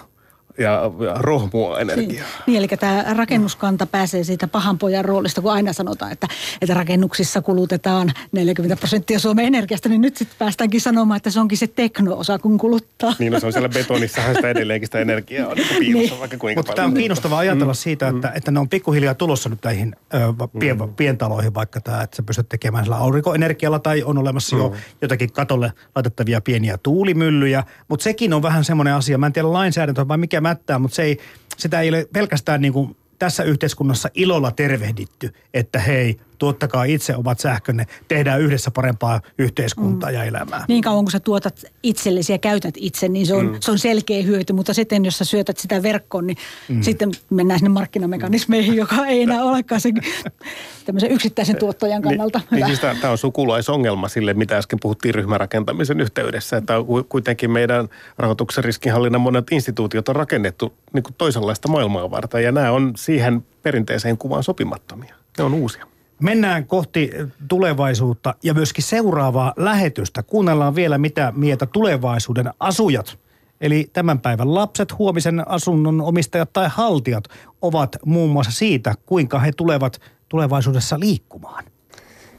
ja, 0.59 0.91
ja 1.05 1.15
rohmua 1.15 1.81
energiaa. 1.81 2.27
Niin, 2.27 2.43
niin, 2.47 2.59
eli 2.59 2.69
tämä 2.69 3.05
rakennuskanta 3.17 3.87
pääsee 3.87 4.25
siitä 4.25 4.49
pahan 4.49 4.79
pojan 4.79 5.05
roolista, 5.05 5.43
kun 5.43 5.53
aina 5.53 5.73
sanotaan, 5.73 6.13
että, 6.13 6.29
että 6.63 6.75
rakennuksissa 6.75 7.43
kulutetaan 7.43 8.13
40 8.33 8.77
prosenttia 8.77 9.19
Suomen 9.19 9.45
energiasta, 9.45 9.89
niin 9.89 10.01
nyt 10.01 10.17
sitten 10.17 10.39
päästäänkin 10.39 10.81
sanomaan, 10.81 11.17
että 11.17 11.31
se 11.31 11.41
onkin 11.41 11.59
se 11.59 11.67
tekno-osa, 11.67 12.39
kun 12.39 12.59
kuluttaa. 12.59 13.15
Niin, 13.19 13.33
no 13.33 13.41
se 13.41 13.47
on 13.47 13.53
siellä 13.53 13.69
betonissahan 13.69 14.35
sitä 14.35 14.51
edelleenkin 14.51 14.87
sitä 14.87 14.99
energiaa 14.99 15.49
on 15.49 15.57
niin 15.57 15.69
piilossa 15.79 16.11
niin. 16.11 16.21
vaikka 16.21 16.37
kuinka 16.39 16.59
Mutta 16.59 16.73
tämä 16.73 16.89
on 16.89 16.95
kiinnostavaa 16.95 17.39
ajatella 17.39 17.73
mm. 17.73 17.77
siitä, 17.77 18.09
että, 18.09 18.29
mm. 18.29 18.37
että 18.37 18.51
ne 18.51 18.61
on 18.61 18.69
pikkuhiljaa 18.69 19.15
tulossa 19.15 19.49
nyt 19.49 19.65
näihin 19.65 19.97
ö, 20.15 20.19
pien, 20.59 20.79
mm. 20.79 20.95
pientaloihin, 20.95 21.55
vaikka 21.55 21.81
tämä, 21.81 22.03
että 22.03 22.17
sä 22.17 22.23
pystyt 22.23 22.49
tekemään 22.49 22.85
sillä 22.85 22.97
aurinkoenergialla 22.97 23.79
tai 23.79 24.03
on 24.03 24.19
olemassa 24.19 24.57
mm. 24.57 24.63
jo 24.63 24.73
jotakin 25.03 25.33
katolle 25.33 25.73
laitettavia 25.95 26.41
pieniä 26.41 26.79
tuulimyllyjä, 26.79 27.65
mutta 27.89 28.05
sekin 28.05 28.33
on 28.33 28.43
vähän 28.43 28.65
semmoinen 28.65 28.95
asia, 28.95 29.19
mä 29.19 29.27
en 29.27 29.33
tiedä 29.33 29.53
lainsäädäntö 29.53 30.09
vai 30.09 30.19
mikä 30.19 30.44
mättää, 30.49 30.79
mutta 30.79 30.95
se 30.95 31.03
ei, 31.03 31.19
sitä 31.57 31.81
ei 31.81 31.89
ole 31.89 32.09
pelkästään 32.13 32.61
niin 32.61 32.73
kuin 32.73 32.97
tässä 33.19 33.43
yhteiskunnassa 33.43 34.09
ilolla 34.15 34.51
tervehditty, 34.51 35.33
että 35.55 35.79
hei, 35.79 36.21
tuottakaa 36.39 36.85
itse 36.85 37.16
omat 37.16 37.41
sähkönne, 37.41 37.87
tehdään 38.09 38.41
yhdessä 38.41 38.70
parempaa 38.70 39.20
yhteiskuntaa 39.39 40.11
mm. 40.11 40.14
ja 40.14 40.24
elämää. 40.24 40.64
Niin 40.68 40.82
kauan 40.82 41.05
kun 41.05 41.12
sä 41.12 41.20
tuotat 41.20 41.64
itsellesi 41.82 42.32
ja 42.32 42.39
käytät 42.39 42.74
itse, 42.76 43.09
niin 43.09 43.26
se 43.26 43.35
on, 43.35 43.47
mm. 43.47 43.57
se 43.61 43.70
on 43.70 43.78
selkeä 43.78 44.22
hyöty, 44.22 44.53
mutta 44.53 44.74
sitten 44.74 45.05
jos 45.05 45.18
sä 45.18 45.24
syötät 45.24 45.59
sitä 45.59 45.82
verkkoon, 45.82 46.26
niin 46.26 46.37
mm. 46.68 46.82
sitten 46.82 47.11
mennään 47.30 47.61
sinne 47.61 47.70
markkinamekanismeihin, 47.70 48.76
joka 48.76 49.07
ei 49.07 49.22
enää 49.22 49.45
olekaan 49.45 49.80
se 49.80 49.91
tämmöisen 50.85 51.11
yksittäisen 51.11 51.57
tuottajan 51.57 52.03
kannalta 52.03 52.41
niin. 52.51 52.57
Niin 52.57 52.66
siis 52.66 52.80
tämä 53.01 53.11
on 53.11 53.18
sukulaisongelma 53.18 54.09
sille, 54.09 54.35
mitä 54.35 54.59
äsken 54.59 54.78
puhuttiin 54.82 55.14
ryhmärakentamisen 55.14 56.01
yhteydessä, 56.01 56.57
että 56.57 56.74
kuitenkin 57.09 57.51
meidän 57.51 57.89
rahoituksen 58.18 58.64
riskinhallinnan 58.64 59.20
monet 59.20 59.53
instituutiot 59.53 60.09
on 60.09 60.16
rakennettu 60.16 60.74
niin 60.93 61.03
kuin 61.03 61.14
toisenlaista 61.18 61.68
maailmaa 61.68 62.11
varten 62.11 62.43
ja 62.43 62.53
nämä 62.53 62.70
on 62.70 62.93
siihen 62.97 63.45
perinteiseen 63.62 64.18
kuvaan 64.18 64.43
sopimattomia. 64.43 65.14
Ne 65.39 65.45
on 65.45 65.55
uusia. 65.55 65.87
Mennään 66.25 66.66
kohti 66.66 67.11
tulevaisuutta 67.49 68.35
ja 68.43 68.55
myöskin 68.55 68.85
seuraavaa 68.85 69.53
lähetystä. 69.57 70.22
Kuunnellaan 70.22 70.75
vielä, 70.75 70.99
mitä 70.99 71.33
mieltä 71.37 71.66
tulevaisuuden 71.66 72.51
asujat, 72.61 73.18
eli 73.61 73.91
tämän 73.93 74.20
päivän 74.20 74.55
lapset, 74.55 74.99
huomisen 74.99 75.49
asunnon 75.49 76.01
omistajat 76.01 76.53
tai 76.53 76.68
haltijat 76.70 77.25
ovat 77.62 77.97
muun 78.05 78.31
muassa 78.31 78.53
siitä, 78.53 78.95
kuinka 79.07 79.39
he 79.39 79.53
tulevat 79.53 80.01
tulevaisuudessa 80.29 81.01
liikkumaan. 81.01 81.64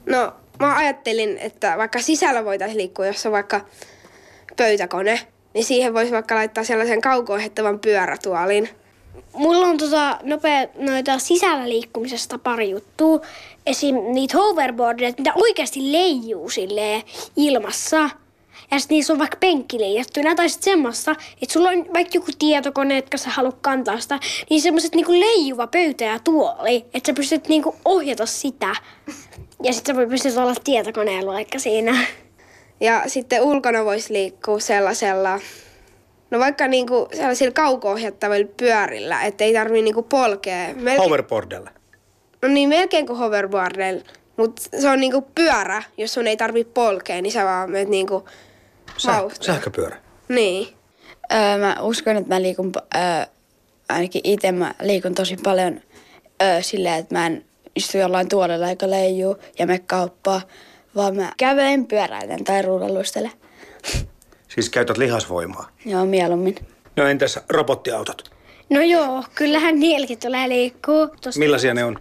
No, 0.09 0.33
mä 0.59 0.75
ajattelin, 0.77 1.37
että 1.37 1.77
vaikka 1.77 2.01
sisällä 2.01 2.45
voitaisiin 2.45 2.77
liikkua, 2.77 3.05
jos 3.05 3.25
on 3.25 3.31
vaikka 3.31 3.61
pöytäkone, 4.57 5.19
niin 5.53 5.65
siihen 5.65 5.93
voisi 5.93 6.11
vaikka 6.11 6.35
laittaa 6.35 6.63
sellaisen 6.63 7.01
kauko 7.01 7.33
pyörätuolin– 7.81 8.69
Mulla 9.35 9.67
on 9.67 9.77
tota 9.77 10.19
nopea 10.23 10.67
noita 10.77 11.19
sisällä 11.19 11.69
liikkumisesta 11.69 12.37
pari 12.37 12.69
juttua. 12.69 13.21
Esim. 13.65 13.95
niitä 13.95 14.37
hoverboardeja, 14.37 15.13
mitä 15.17 15.33
oikeasti 15.35 15.91
leijuu 15.91 16.49
silleen 16.49 17.01
ilmassa. 17.35 18.09
Ja 18.71 18.79
sitten 18.79 18.95
niissä 18.95 19.13
on 19.13 19.19
vaikka 19.19 19.37
penkki 19.39 19.79
leijattuna 19.79 20.35
tai 20.35 20.49
sitten 20.49 20.73
semmoista, 20.73 21.11
että 21.41 21.53
sulla 21.53 21.69
on 21.69 21.85
vaikka 21.93 22.17
joku 22.17 22.31
tietokone, 22.39 22.97
että 22.97 23.17
sä 23.17 23.29
haluat 23.29 23.57
kantaa 23.61 23.99
sitä, 23.99 24.19
niin 24.49 24.61
semmoiset 24.61 24.95
niinku 24.95 25.11
leijuva 25.11 25.67
pöytä 25.67 26.03
ja 26.03 26.19
tuoli, 26.19 26.85
että 26.93 27.07
sä 27.07 27.13
pystyt 27.13 27.47
niinku 27.47 27.75
ohjata 27.85 28.25
sitä. 28.25 28.75
Ja 29.63 29.73
sitten 29.73 29.95
sä 29.95 30.07
pystyt 30.09 30.37
olla 30.37 30.55
tietokoneella 30.63 31.33
vaikka 31.33 31.59
siinä. 31.59 32.05
Ja 32.79 33.03
sitten 33.07 33.43
ulkona 33.43 33.85
voisi 33.85 34.13
liikkua 34.13 34.59
sellaisella 34.59 35.39
No 36.31 36.39
vaikka 36.39 36.67
niinku 36.67 37.07
sellaisilla 37.13 37.51
kauko-ohjattavilla 37.53 38.49
pyörillä, 38.57 39.21
ettei 39.21 39.53
tarvii 39.53 39.81
niinku 39.81 40.03
polkea. 40.03 40.73
Melkein... 40.75 40.97
Hoverboardilla? 40.97 41.69
No 42.41 42.47
niin, 42.49 42.69
melkein 42.69 43.07
kuin 43.07 43.19
hoverboardilla. 43.19 44.03
Mutta 44.37 44.61
se 44.81 44.89
on 44.89 44.99
niinku 44.99 45.21
pyörä, 45.35 45.83
jos 45.97 46.13
sun 46.13 46.27
ei 46.27 46.37
tarvi 46.37 46.63
polkea, 46.63 47.21
niin 47.21 47.31
sä 47.31 47.45
vaan 47.45 47.71
menet 47.71 47.87
niinku 47.89 48.25
Säh- 48.97 49.35
Sähköpyörä? 49.45 49.97
Niin. 50.29 50.67
Öö, 51.33 51.57
mä 51.57 51.75
uskon, 51.81 52.17
että 52.17 52.35
mä 52.35 52.41
liikun 52.41 52.71
öö, 52.95 53.01
ainakin 53.89 54.21
itse 54.23 54.51
mä 54.51 54.73
liikun 54.81 55.15
tosi 55.15 55.37
paljon 55.43 55.81
ö, 56.43 56.61
silleen, 56.61 56.95
että 56.95 57.15
mä 57.15 57.25
en 57.25 57.45
istu 57.75 57.97
jollain 57.97 58.29
tuolella 58.29 58.69
eikä 58.69 58.89
leijuu 58.89 59.37
ja 59.59 59.67
me 59.67 59.79
kauppaa, 59.79 60.41
vaan 60.95 61.15
mä 61.15 61.31
kävelen, 61.37 61.87
pyöräilen 61.87 62.43
tai 62.43 62.61
ruudalluistelen. 62.61 63.31
Siis 64.47 64.69
käytät 64.69 64.97
lihasvoimaa. 64.97 65.69
Joo, 65.85 66.05
mieluummin. 66.05 66.55
No 66.95 67.07
entäs 67.07 67.39
robottiautot? 67.49 68.31
No 68.69 68.81
joo, 68.81 69.23
kyllähän 69.35 69.79
niilläkin 69.79 70.19
tulee 70.19 70.49
liikkuu. 70.49 71.07
Tosta 71.21 71.39
Millaisia 71.39 71.73
ne 71.73 71.83
on? 71.83 71.99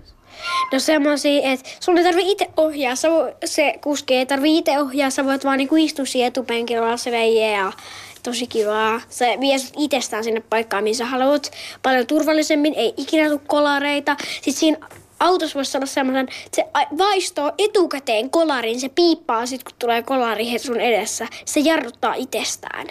No 0.73 0.79
semmosia, 0.79 1.53
että 1.53 1.71
sun 1.81 1.99
ei 1.99 2.05
tarvi 2.05 2.31
itse 2.31 2.51
ohjaa. 2.57 2.97
Sä 2.97 3.09
se 3.45 3.75
kuski 3.81 4.15
ei 4.15 4.27
tarvi 4.27 4.59
itse 4.59 4.79
ohjaa. 4.79 5.11
Sä 5.11 5.25
voit 5.25 5.45
vaan 5.45 5.59
niinku 5.59 5.77
istua 5.77 6.05
siihen 6.05 6.29
etupenkillä, 6.29 6.97
se 6.97 7.11
veijä 7.11 7.51
ja 7.51 7.73
tosi 8.23 8.47
kivaa. 8.47 9.01
Se 9.09 9.37
vie 9.41 9.59
sut 9.59 9.75
itsestään 9.79 10.25
sinne 10.25 10.43
paikkaan, 10.51 10.85
missä 10.85 11.05
haluat. 11.05 11.51
Paljon 11.83 12.07
turvallisemmin, 12.07 12.75
ei 12.75 12.95
ikinä 12.97 13.29
tule 13.29 13.41
kolareita. 13.47 14.17
Sitten 14.35 14.55
siinä 14.55 14.79
autossa 15.21 15.55
voisi 15.55 15.77
olla 15.77 15.87
semmoinen, 15.87 16.29
että 16.47 16.57
se 16.57 16.67
vaistoo 16.99 17.53
etukäteen 17.59 18.31
kolarin. 18.31 18.81
Se 18.81 18.89
piippaa 18.89 19.47
sit, 19.47 19.65
kun 19.65 19.73
tulee 19.79 20.03
kolari 20.03 20.59
sun 20.59 20.81
edessä. 20.81 21.27
Se 21.45 21.61
jarruttaa 21.61 22.15
itsestään. 22.15 22.87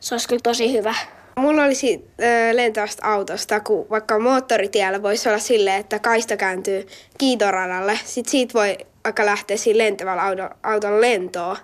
Se 0.00 0.14
olisi 0.14 0.28
kyllä 0.28 0.40
tosi 0.42 0.72
hyvä. 0.72 0.94
Mulla 1.36 1.64
olisi 1.64 2.04
lentävästä 2.52 3.06
autosta, 3.06 3.60
kun 3.60 3.86
vaikka 3.90 4.18
moottoritiellä 4.18 5.02
voisi 5.02 5.28
olla 5.28 5.38
silleen, 5.38 5.80
että 5.80 5.98
kaista 5.98 6.36
kääntyy 6.36 6.86
kiitoradalle. 7.18 7.98
Sitten 8.04 8.30
siitä 8.30 8.54
voi 8.54 8.78
vaikka 9.04 9.26
lähteä 9.26 9.56
siinä 9.56 9.78
lentävällä 9.78 10.22
auto, 10.22 10.48
autolla 10.62 11.00
lentoon. 11.00 11.56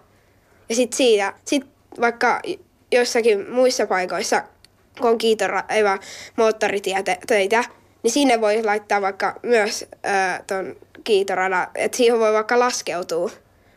Ja 0.68 0.74
sitten 0.74 0.96
siitä, 0.96 1.32
sit 1.44 1.66
vaikka 2.00 2.40
jossakin 2.92 3.50
muissa 3.50 3.86
paikoissa, 3.86 4.42
kun 5.00 5.10
on 5.10 5.18
kiitora, 5.18 5.62
ei 5.68 5.84
vaan 5.84 6.00
niin 8.02 8.12
sinne 8.12 8.40
voi 8.40 8.62
laittaa 8.62 9.00
vaikka 9.00 9.40
myös 9.42 9.86
ö, 9.92 10.42
ton 10.46 10.76
kiitoradan, 11.04 11.66
että 11.74 11.96
siihen 11.96 12.18
voi 12.18 12.32
vaikka 12.32 12.58
laskeutua. 12.58 13.30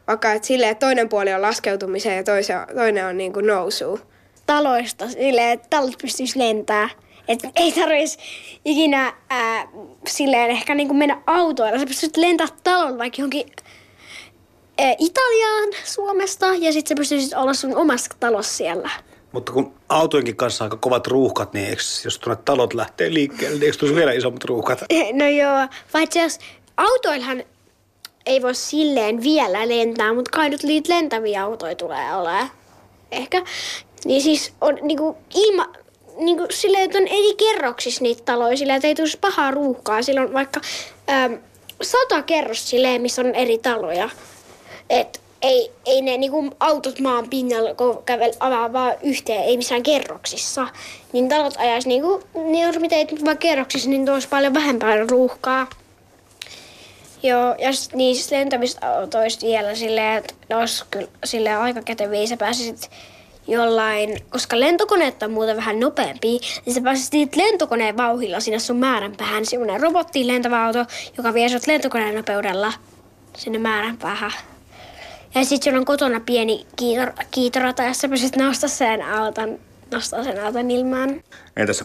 Vaikka 0.08 0.32
että 0.34 0.48
silleen, 0.48 0.72
että 0.72 0.86
toinen 0.86 1.10
puoli 1.10 1.34
on 1.34 1.42
laskeutumiseen 1.42 2.18
ja 2.18 2.24
toise, 2.24 2.54
toinen 2.76 3.06
on 3.06 3.18
niin 3.18 3.34
kuin 3.34 3.48
nousuun. 3.48 4.00
Taloista 4.46 5.10
silleen, 5.10 5.50
että 5.50 5.68
talot 5.70 5.98
pystyisi 6.02 6.40
lentää. 6.40 6.90
Et 7.28 7.40
ei 7.56 7.72
tarvitsisi 7.72 8.18
ikinä 8.66 9.14
ää, 9.30 9.68
silleen 10.08 10.50
ehkä 10.50 10.76
niinku 10.76 10.94
mennä 10.94 11.22
autoilla. 11.28 11.80
Sä 11.80 11.86
pystyt 11.86 12.18
lentää 12.18 12.48
talon 12.64 12.98
vaikka 12.98 13.22
johonkin 13.22 13.52
ää, 14.78 14.96
Italiaan 15.00 15.70
Suomesta 15.84 16.46
ja 16.46 16.74
sitten 16.74 16.98
sä 16.98 17.00
pystyisit 17.00 17.34
olla 17.34 17.54
sun 17.54 17.76
omassa 17.78 18.12
talossa 18.20 18.58
siellä. 18.58 18.90
Mutta 19.32 19.52
kun 19.52 19.74
autojenkin 19.90 20.36
kanssa 20.36 20.64
on 20.64 20.66
aika 20.66 20.78
kovat 20.78 21.08
ruuhkat, 21.08 21.54
niin 21.54 21.66
eikö, 21.70 21.82
jos 22.04 22.20
tuonne 22.20 22.42
talot 22.46 22.74
lähtee 22.74 23.14
liikkeelle, 23.14 23.56
niin 23.56 23.64
eikö 23.64 23.78
tulisi 23.78 23.96
vielä 23.96 24.12
isommat 24.12 24.44
ruuhkat? 24.44 24.80
No 25.14 25.28
joo, 25.28 25.68
paitsi 25.92 26.20
jos 26.20 26.40
autoillahan 26.78 27.44
ei 28.26 28.42
voi 28.42 28.56
silleen 28.56 29.24
vielä 29.24 29.68
lentää, 29.68 30.14
mutta 30.14 30.32
kai 30.32 30.50
nyt 30.50 30.64
niitä 30.64 30.94
lentäviä 30.94 31.44
autoja 31.44 31.76
tulee 31.76 32.16
olemaan. 32.16 32.52
Ehkä. 33.12 33.44
Niin 34.06 34.22
siis 34.22 34.54
on 34.62 34.78
niinku 34.82 35.18
ilma, 35.36 35.66
niinku 36.18 36.46
silleen, 36.50 36.84
että 36.84 36.98
on 36.98 37.08
eri 37.08 37.36
kerroksissa 37.38 38.04
niitä 38.04 38.22
taloja, 38.26 38.58
silleen, 38.58 38.76
että 38.76 38.88
ei 38.88 38.96
tulisi 38.96 39.18
pahaa 39.22 39.52
ruuhkaa. 39.52 40.02
Sillä 40.02 40.22
on 40.22 40.34
vaikka 40.34 40.62
äm, 41.10 41.38
sata 41.82 42.22
kerros 42.22 42.70
silleen, 42.70 43.02
missä 43.02 43.22
on 43.22 43.36
eri 43.36 43.58
taloja. 43.58 44.10
Et 44.90 45.22
ei, 45.42 45.72
ei 45.86 46.02
ne 46.02 46.18
niinku 46.18 46.50
autot 46.60 47.00
maan 47.00 47.30
pinnalla 47.30 47.76
kun 47.76 48.04
kävel 48.06 48.34
avaa 48.40 48.74
vaan 48.74 48.94
yhteen, 49.04 49.44
ei 49.44 49.58
missään 49.58 49.84
kerroksissa. 49.84 50.68
Niin 51.14 51.30
talot 51.30 51.58
ajaisi 51.58 51.88
niinku, 51.88 52.24
niin 52.34 52.68
jos 52.68 52.80
mitä 52.80 52.96
ei 52.96 53.08
vaan 53.26 53.38
kerroksissa, 53.38 53.90
niin 53.90 54.10
olisi 54.10 54.28
paljon 54.28 54.54
vähempää 54.54 54.96
ruuhkaa. 55.10 55.68
Joo, 57.24 57.56
ja 57.60 57.74
sit 57.74 57.94
niistä 57.94 58.36
lentävistä 58.36 58.98
autoista 58.98 59.46
vielä 59.46 59.76
silleen, 59.76 60.18
että 60.18 60.34
ne 60.50 60.56
olisi 60.56 60.86
kyllä 60.92 61.08
silleen 61.24 61.60
aika 61.60 61.82
käteviä. 61.82 62.28
Sä 62.28 62.38
pääsisit 62.38 62.90
jollain, 63.48 64.18
koska 64.30 64.60
lentokoneet 64.60 65.24
on 65.24 65.32
muuten 65.32 65.58
vähän 65.58 65.80
nopeampi, 65.80 66.40
niin 66.66 66.74
sä 66.74 66.82
pääsisit 66.82 67.14
niitä 67.14 67.38
lentokoneen 67.40 67.98
vauhilla 67.98 68.40
sinne 68.40 68.60
sun 68.60 68.78
määränpäähän. 68.78 69.46
Semmoinen 69.46 69.82
robottiin 69.82 70.28
lentävä 70.28 70.66
auto, 70.66 70.86
joka 71.18 71.34
vie 71.34 71.50
sut 71.50 71.68
lentokoneen 71.68 72.16
nopeudella 72.16 72.74
sinne 73.38 73.60
määränpäähän. 73.60 74.32
Ja 75.36 75.46
sitten 75.46 75.72
sulla 75.72 75.80
on 75.80 75.86
kotona 75.86 76.20
pieni 76.20 76.68
kiitor, 76.76 77.12
kiitorata, 77.32 77.84
ja 77.84 77.94
sä 77.94 78.10
pystyt 78.10 78.36
nostaa 78.36 78.70
sen 78.70 79.02
auton, 79.02 79.60
nostaa 79.92 80.24
sen 80.24 80.46
auton 80.46 80.72
ilmaan. 80.72 81.24
Entäs 81.58 81.84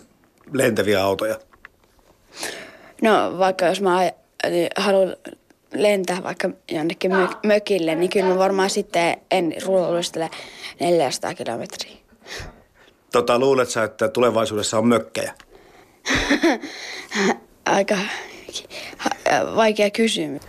lentäviä 0.52 1.02
autoja? 1.02 1.38
No 3.02 3.38
vaikka 3.38 3.66
jos 3.66 3.80
mä 3.80 3.98
aj- 3.98 4.50
niin 4.50 4.68
haluan 4.76 5.16
lentää 5.74 6.22
vaikka 6.22 6.50
jonnekin 6.70 7.10
mö- 7.12 7.38
mökille, 7.46 7.94
niin 7.94 8.10
kyllä 8.10 8.26
mä 8.26 8.38
varmaan 8.38 8.70
sitten 8.70 9.16
en 9.30 9.54
rullustele 9.66 10.30
400 10.80 11.34
kilometriä. 11.34 11.96
Tota, 13.12 13.38
luulet 13.38 13.70
sä, 13.70 13.84
että 13.84 14.08
tulevaisuudessa 14.08 14.78
on 14.78 14.86
mökkejä? 14.88 15.34
Aika 17.66 17.98
vaikea 19.56 19.90
kysymys. 19.90 20.42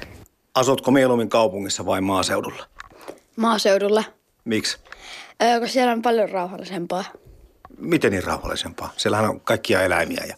Asutko 0.55 0.91
mieluummin 0.91 1.29
kaupungissa 1.29 1.85
vai 1.85 2.01
maaseudulla? 2.01 2.65
Maaseudulla, 3.35 4.03
Miksi? 4.45 4.77
ö, 5.43 5.59
kun 5.59 5.67
siellä 5.67 5.93
on 5.93 6.01
paljon 6.01 6.29
rauhallisempaa. 6.29 7.03
Miten 7.77 8.11
niin 8.11 8.23
rauhallisempaa? 8.23 8.93
Siellähän 8.97 9.29
on 9.29 9.39
kaikkia 9.41 9.81
eläimiä 9.81 10.23
ja... 10.27 10.35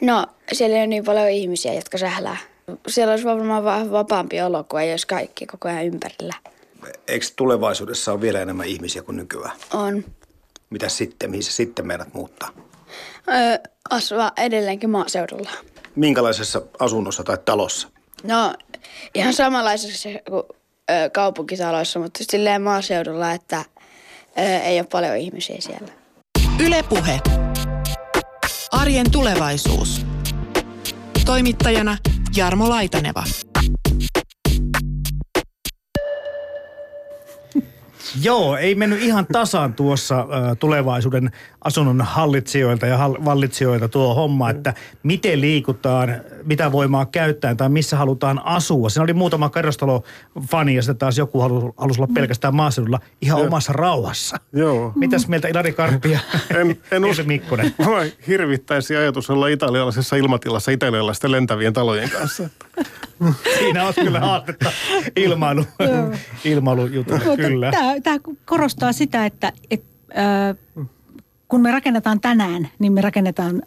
No, 0.00 0.26
siellä 0.52 0.76
ole 0.76 0.86
niin 0.86 1.04
paljon 1.04 1.28
ihmisiä, 1.30 1.74
jotka 1.74 1.98
sählää. 1.98 2.36
Siellä 2.88 3.10
olisi 3.10 3.24
varmaan 3.24 3.64
va- 3.64 3.90
vapaampi 3.90 4.40
olo, 4.40 4.64
kun 4.64 4.80
ei 4.80 4.90
olisi 4.90 5.06
kaikki 5.06 5.46
koko 5.46 5.68
ajan 5.68 5.84
ympärillä. 5.86 6.34
Eikö 7.08 7.26
tulevaisuudessa 7.36 8.12
ole 8.12 8.20
vielä 8.20 8.40
enemmän 8.40 8.66
ihmisiä 8.66 9.02
kuin 9.02 9.16
nykyään? 9.16 9.56
On. 9.72 10.04
Mitä 10.70 10.88
sitten? 10.88 11.30
Mihin 11.30 11.42
sä 11.44 11.52
sitten 11.52 11.86
meidät 11.86 12.14
muuttaa? 12.14 12.48
Ö, 13.28 13.68
asua 13.90 14.32
edelleenkin 14.36 14.90
maaseudulla. 14.90 15.50
Minkälaisessa 15.96 16.62
asunnossa 16.78 17.24
tai 17.24 17.38
talossa? 17.44 17.88
No, 18.22 18.54
ihan 19.14 19.32
samanlaisessa 19.34 20.08
kuin 20.30 20.42
ö, 20.90 21.10
kaupunkitaloissa, 21.12 21.98
mutta 21.98 22.24
silleen 22.30 22.62
maaseudulla, 22.62 23.32
että 23.32 23.64
ö, 24.38 24.42
ei 24.58 24.78
ole 24.80 24.86
paljon 24.92 25.16
ihmisiä 25.16 25.56
siellä. 25.58 25.88
Ylepuhe. 26.66 27.20
Arjen 28.72 29.10
tulevaisuus. 29.10 30.06
Toimittajana 31.26 31.96
Jarmo 32.32 32.68
Laitaneva. 32.68 33.24
Joo, 38.22 38.56
ei 38.56 38.74
mennyt 38.74 39.02
ihan 39.02 39.26
tasan 39.32 39.74
tuossa 39.74 40.26
tulevaisuuden 40.58 41.30
asunnon 41.64 42.00
hallitsijoilta 42.00 42.86
ja 42.86 42.96
hall- 42.96 43.24
vallitsijoilta 43.24 43.88
tuo 43.88 44.14
homma, 44.14 44.50
että 44.50 44.74
miten 45.02 45.40
liikutaan, 45.40 46.20
mitä 46.44 46.72
voimaa 46.72 47.06
käyttäen 47.06 47.56
tai 47.56 47.68
missä 47.68 47.96
halutaan 47.96 48.40
asua. 48.44 48.88
Siinä 48.88 49.04
oli 49.04 49.12
muutama 49.12 49.50
kerrostalofani 49.50 50.74
ja 50.74 50.82
sitten 50.82 50.96
taas 50.96 51.18
joku 51.18 51.40
halusi, 51.40 51.66
halusi 51.76 52.00
olla 52.00 52.12
pelkästään 52.14 52.54
maaseudulla 52.54 53.00
ihan 53.22 53.40
omassa 53.40 53.72
rauhassa. 53.72 54.36
Joo. 54.52 54.92
Mitäs 54.96 55.28
mieltä 55.28 55.48
Ilari 55.48 55.72
Karppi 55.72 56.10
ja 56.10 56.18
En, 56.56 56.78
en 56.90 57.04
Ilse 57.10 57.22
Mikkonen? 57.22 57.74
Mua 57.84 58.00
hirvittäisi 58.26 58.96
ajatus 58.96 59.30
olla 59.30 59.48
italialaisessa 59.48 60.16
ilmatilassa 60.16 60.70
italialaisten 60.70 61.32
lentävien 61.32 61.72
talojen 61.72 62.10
kanssa. 62.10 62.48
Siinä 63.58 63.86
on 63.86 63.94
kyllä 63.94 64.20
haastetta 64.20 64.72
ilmailu, 65.16 65.64
ilmailujutulle, 66.44 67.36
kyllä. 67.36 67.70
Tämä, 67.70 67.99
tämä 68.02 68.18
korostaa 68.44 68.92
sitä, 68.92 69.26
että, 69.26 69.52
että 69.70 69.88
äh, 70.18 70.86
kun 71.48 71.60
me 71.60 71.70
rakennetaan 71.70 72.20
tänään, 72.20 72.68
niin 72.78 72.92
me 72.92 73.00
rakennetaan 73.00 73.62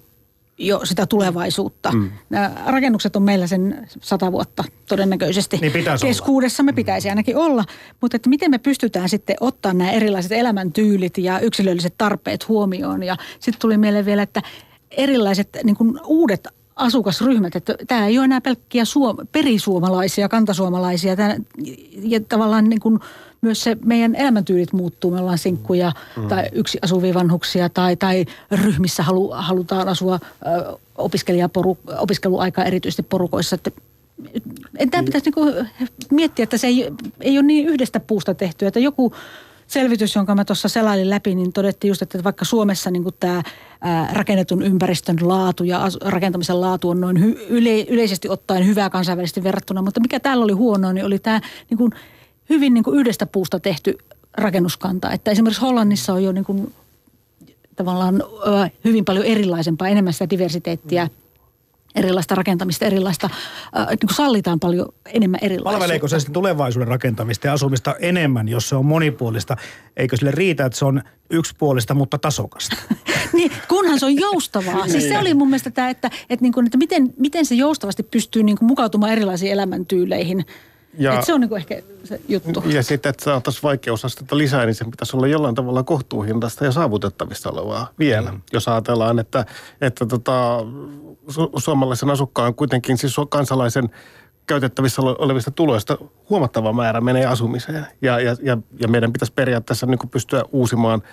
jo 0.57 0.81
sitä 0.83 1.05
tulevaisuutta. 1.05 1.91
Mm. 1.91 2.11
Nämä 2.29 2.51
rakennukset 2.65 3.15
on 3.15 3.23
meillä 3.23 3.47
sen 3.47 3.87
sata 4.01 4.31
vuotta 4.31 4.63
todennäköisesti. 4.87 5.57
Niin 5.57 5.71
pitäisi 5.71 6.05
olla. 6.05 6.11
Keskuudessamme 6.11 6.73
pitäisi 6.73 7.09
ainakin 7.09 7.37
olla. 7.37 7.65
Mutta 8.01 8.15
että 8.15 8.29
miten 8.29 8.51
me 8.51 8.57
pystytään 8.57 9.09
sitten 9.09 9.35
ottaa 9.39 9.73
nämä 9.73 9.91
erilaiset 9.91 10.31
elämäntyylit 10.31 11.17
ja 11.17 11.39
yksilölliset 11.39 11.93
tarpeet 11.97 12.47
huomioon. 12.47 13.03
Ja 13.03 13.17
sitten 13.39 13.61
tuli 13.61 13.77
mieleen 13.77 14.05
vielä, 14.05 14.21
että 14.21 14.41
erilaiset 14.91 15.57
niin 15.63 15.75
kuin 15.75 15.99
uudet 16.05 16.47
asukasryhmät, 16.75 17.55
että 17.55 17.75
tämä 17.87 18.07
ei 18.07 18.17
ole 18.17 18.25
enää 18.25 18.41
pelkkiä 18.41 18.85
suom- 18.85 19.27
perisuomalaisia, 19.31 20.29
kantasuomalaisia. 20.29 21.15
Tämä, 21.15 21.35
ja 22.01 22.19
tavallaan 22.19 22.69
niin 22.69 22.79
kuin 22.79 22.99
myös 23.43 23.63
se 23.63 23.77
meidän 23.85 24.15
elämäntyylit 24.15 24.73
muuttuu. 24.73 25.11
Me 25.11 25.19
ollaan 25.19 25.37
sinkkuja 25.37 25.91
mm. 26.17 26.27
tai 26.27 26.43
yksi 26.51 26.77
asuvia 26.81 27.13
vanhuksia 27.13 27.69
tai, 27.69 27.95
tai 27.95 28.25
ryhmissä 28.51 29.03
halu, 29.03 29.31
halutaan 29.31 29.87
asua 29.87 30.19
ö, 30.23 30.77
opiskelijaporu, 30.97 31.77
opiskeluaikaa 31.99 32.65
erityisesti 32.65 33.03
porukoissa. 33.03 33.55
Että 33.55 33.71
Tämä 34.91 35.03
pitäisi 35.03 35.31
niin 35.35 35.67
miettiä, 36.11 36.43
että 36.43 36.57
se 36.57 36.67
ei, 36.67 36.91
ei 37.21 37.37
ole 37.37 37.45
niin 37.45 37.67
yhdestä 37.67 37.99
puusta 37.99 38.33
tehty, 38.33 38.65
että 38.67 38.79
joku 38.79 39.13
selvitys, 39.67 40.15
jonka 40.15 40.35
mä 40.35 40.45
tuossa 40.45 40.69
selailin 40.69 41.09
läpi, 41.09 41.35
niin 41.35 41.53
todettiin 41.53 41.89
just, 41.89 42.01
että 42.01 42.23
vaikka 42.23 42.45
Suomessa 42.45 42.91
niin 42.91 43.03
tämä 43.19 43.43
rakennetun 44.11 44.61
ympäristön 44.61 45.17
laatu 45.21 45.63
ja 45.63 45.87
rakentamisen 46.01 46.61
laatu 46.61 46.89
on 46.89 47.01
noin 47.01 47.17
yle, 47.49 47.81
yleisesti 47.81 48.29
ottaen 48.29 48.65
hyvää 48.65 48.89
kansainvälisesti 48.89 49.43
verrattuna, 49.43 49.81
mutta 49.81 49.99
mikä 49.99 50.19
täällä 50.19 50.43
oli 50.43 50.53
huonoa, 50.53 50.93
niin 50.93 51.05
oli 51.05 51.19
tämä 51.19 51.41
niin 51.69 51.89
hyvin 52.53 52.73
niin 52.73 52.83
kuin 52.83 52.99
yhdestä 52.99 53.25
puusta 53.25 53.59
tehty 53.59 53.97
rakennuskanta. 54.37 55.11
Että 55.11 55.31
esimerkiksi 55.31 55.61
Hollannissa 55.61 56.13
on 56.13 56.23
jo 56.23 56.31
niin 56.31 56.45
kuin 56.45 56.73
tavallaan 57.75 58.23
hyvin 58.85 59.05
paljon 59.05 59.25
erilaisempaa, 59.25 59.87
enemmän 59.87 60.13
sitä 60.13 60.29
diversiteettiä– 60.29 61.09
erilaista 61.95 62.35
rakentamista, 62.35 62.85
erilaista, 62.85 63.29
äh, 63.77 63.87
niin 63.87 63.99
kuin 63.99 64.15
sallitaan 64.15 64.59
paljon 64.59 64.85
enemmän 65.05 65.39
erilaisuutta. 65.41 65.79
Palveleeko 65.79 66.07
se 66.07 66.19
sitten 66.19 66.33
tulevaisuuden 66.33 66.87
rakentamista 66.87 67.47
ja 67.47 67.53
asumista 67.53 67.95
enemmän, 67.99 68.47
jos 68.47 68.69
se 68.69 68.75
on 68.75 68.85
monipuolista? 68.85 69.57
Eikö 69.97 70.17
sille 70.17 70.31
riitä, 70.31 70.65
että 70.65 70.79
se 70.79 70.85
on 70.85 71.01
yksipuolista, 71.29 71.93
mutta 71.93 72.17
tasokasta? 72.17 72.75
niin, 73.33 73.51
kunhan 73.67 73.99
se 73.99 74.05
on 74.05 74.15
joustavaa. 74.15 74.87
siis 74.91 75.03
se 75.03 75.19
oli 75.19 75.33
mun 75.33 75.47
mielestä 75.47 75.71
tämä, 75.71 75.89
että, 75.89 76.09
että, 76.29 76.43
niin 76.43 76.53
kuin, 76.53 76.65
että 76.65 76.77
miten, 76.77 77.13
miten 77.17 77.45
se 77.45 77.55
joustavasti 77.55 78.03
pystyy 78.03 78.43
niin 78.43 78.57
kuin 78.57 78.67
mukautumaan 78.67 79.11
erilaisiin 79.11 79.51
elämäntyyleihin– 79.51 80.45
ja, 80.97 81.19
Et 81.19 81.25
se 81.25 81.33
on 81.33 81.41
niin 81.41 81.57
ehkä 81.57 81.81
se 82.03 82.21
juttu. 82.27 82.63
Ja 82.65 82.83
sitten, 82.83 83.09
että 83.09 83.23
saataisiin 83.23 83.63
vaikeusastetta 83.63 84.37
lisää, 84.37 84.65
niin 84.65 84.75
se 84.75 84.85
pitäisi 84.85 85.17
olla 85.17 85.27
jollain 85.27 85.55
tavalla 85.55 85.83
kohtuuhintaista 85.83 86.65
ja 86.65 86.71
saavutettavissa 86.71 87.49
olevaa 87.49 87.89
vielä. 87.99 88.31
Mm. 88.31 88.41
Jos 88.53 88.67
ajatellaan, 88.67 89.19
että, 89.19 89.45
että 89.81 90.05
tota, 90.05 90.59
su- 91.27 91.51
suomalaisen 91.57 92.09
asukkaan 92.09 92.55
kuitenkin 92.55 92.97
siis 92.97 93.15
kansalaisen 93.29 93.89
käytettävissä 94.47 95.01
olevista 95.01 95.51
tuloista 95.51 95.97
huomattava 96.29 96.73
määrä 96.73 97.01
menee 97.01 97.25
asumiseen. 97.25 97.87
Ja, 98.01 98.19
ja, 98.19 98.35
ja, 98.41 98.57
ja 98.79 98.87
meidän 98.87 99.13
pitäisi 99.13 99.33
periaatteessa 99.33 99.85
niin 99.85 100.09
pystyä 100.11 100.43
uusimaan– 100.51 101.03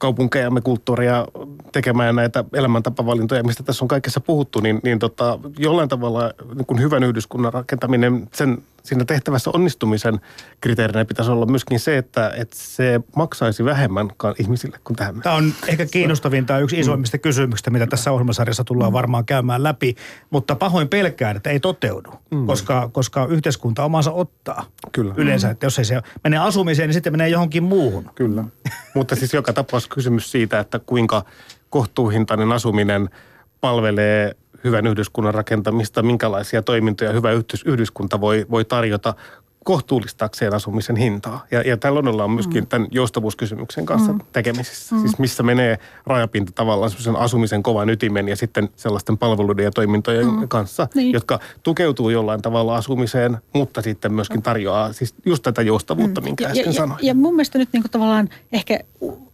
kaupunkejamme 0.00 0.60
kulttuuria 0.60 1.26
tekemään 1.72 2.16
näitä 2.16 2.44
elämäntapavalintoja, 2.54 3.42
mistä 3.42 3.62
tässä 3.62 3.84
on 3.84 3.88
kaikessa 3.88 4.20
puhuttu, 4.20 4.60
niin, 4.60 4.80
niin 4.82 4.98
tota, 4.98 5.38
jollain 5.58 5.88
tavalla 5.88 6.32
niin 6.54 6.66
kuin 6.66 6.80
hyvän 6.80 7.04
yhdyskunnan 7.04 7.52
rakentaminen, 7.52 8.28
sen 8.34 8.62
siinä 8.82 9.04
tehtävässä 9.04 9.50
onnistumisen 9.54 10.20
kriteerinä 10.60 11.04
pitäisi 11.04 11.30
olla 11.30 11.46
myöskin 11.46 11.80
se, 11.80 11.98
että, 11.98 12.32
että 12.36 12.56
se 12.58 13.00
maksaisi 13.16 13.64
vähemmän 13.64 14.10
ihmisille 14.38 14.78
kuin 14.84 14.96
tähän. 14.96 15.20
Tämä 15.20 15.34
on 15.34 15.52
ehkä 15.68 15.86
kiinnostavin 15.86 16.46
tai 16.46 16.62
yksi 16.62 16.80
isoimmista 16.80 17.16
mm. 17.16 17.20
kysymyksistä, 17.20 17.70
mitä 17.70 17.86
tässä 17.86 18.12
ohjelmasarjassa 18.12 18.64
tullaan 18.64 18.92
mm. 18.92 18.94
varmaan 18.94 19.24
käymään 19.24 19.62
läpi, 19.62 19.96
mutta 20.30 20.56
pahoin 20.56 20.88
pelkään, 20.88 21.36
että 21.36 21.50
ei 21.50 21.60
toteudu, 21.60 22.10
mm. 22.30 22.46
koska, 22.46 22.88
koska 22.92 23.26
yhteiskunta 23.26 23.84
omansa 23.84 24.12
ottaa 24.12 24.66
Kyllä. 24.92 25.14
yleensä, 25.16 25.46
mm. 25.46 25.52
että 25.52 25.66
jos 25.66 25.78
ei 25.78 25.84
se 25.84 26.00
mene 26.24 26.38
asumiseen, 26.38 26.88
niin 26.88 26.94
sitten 26.94 27.12
menee 27.12 27.28
johonkin 27.28 27.62
muuhun. 27.62 28.10
Kyllä, 28.14 28.44
mutta 28.94 29.16
siis 29.16 29.34
joka 29.34 29.52
tapauksessa 29.52 29.94
kysymys 29.94 30.30
siitä, 30.30 30.60
että 30.60 30.78
kuinka 30.78 31.24
kohtuuhintainen 31.70 32.52
asuminen 32.52 33.10
palvelee 33.60 34.36
hyvän 34.64 34.86
yhdyskunnan 34.86 35.34
rakentamista, 35.34 36.02
minkälaisia 36.02 36.62
toimintoja 36.62 37.12
hyvä 37.12 37.30
yhdyskunta 37.66 38.20
voi, 38.20 38.46
voi 38.50 38.64
tarjota 38.64 39.14
kohtuullistaakseen 39.64 40.54
asumisen 40.54 40.96
hintaa. 40.96 41.46
Ja, 41.50 41.62
ja 41.62 41.76
tällöin 41.76 42.08
ollaan 42.08 42.30
myöskin 42.30 42.64
mm. 42.64 42.66
tämän 42.66 42.88
joustavuuskysymyksen 42.90 43.86
kanssa 43.86 44.12
mm. 44.12 44.20
tekemisissä. 44.32 44.94
Mm. 44.94 45.00
Siis 45.00 45.18
missä 45.18 45.42
menee 45.42 45.78
rajapinta 46.06 46.52
tavallaan 46.54 46.90
sen 46.90 47.16
asumisen 47.16 47.62
kovan 47.62 47.90
ytimen 47.90 48.28
ja 48.28 48.36
sitten 48.36 48.68
sellaisten 48.76 49.18
palveluiden 49.18 49.64
ja 49.64 49.70
toimintojen 49.70 50.26
mm. 50.26 50.48
kanssa, 50.48 50.88
niin. 50.94 51.12
jotka 51.12 51.40
tukeutuu 51.62 52.10
jollain 52.10 52.42
tavalla 52.42 52.76
asumiseen, 52.76 53.38
mutta 53.54 53.82
sitten 53.82 54.12
myöskin 54.12 54.42
tarjoaa 54.42 54.92
siis 54.92 55.14
just 55.26 55.42
tätä 55.42 55.62
joustavuutta, 55.62 56.20
mm. 56.20 56.24
minkä 56.24 56.44
ja, 56.44 56.50
äsken 56.50 56.66
ja, 56.66 56.72
sanoin. 56.72 56.98
Ja, 57.02 57.06
ja 57.06 57.14
mun 57.14 57.34
mielestä 57.34 57.58
nyt 57.58 57.68
niin 57.72 57.82
kuin 57.82 57.90
tavallaan 57.90 58.28
ehkä 58.52 58.80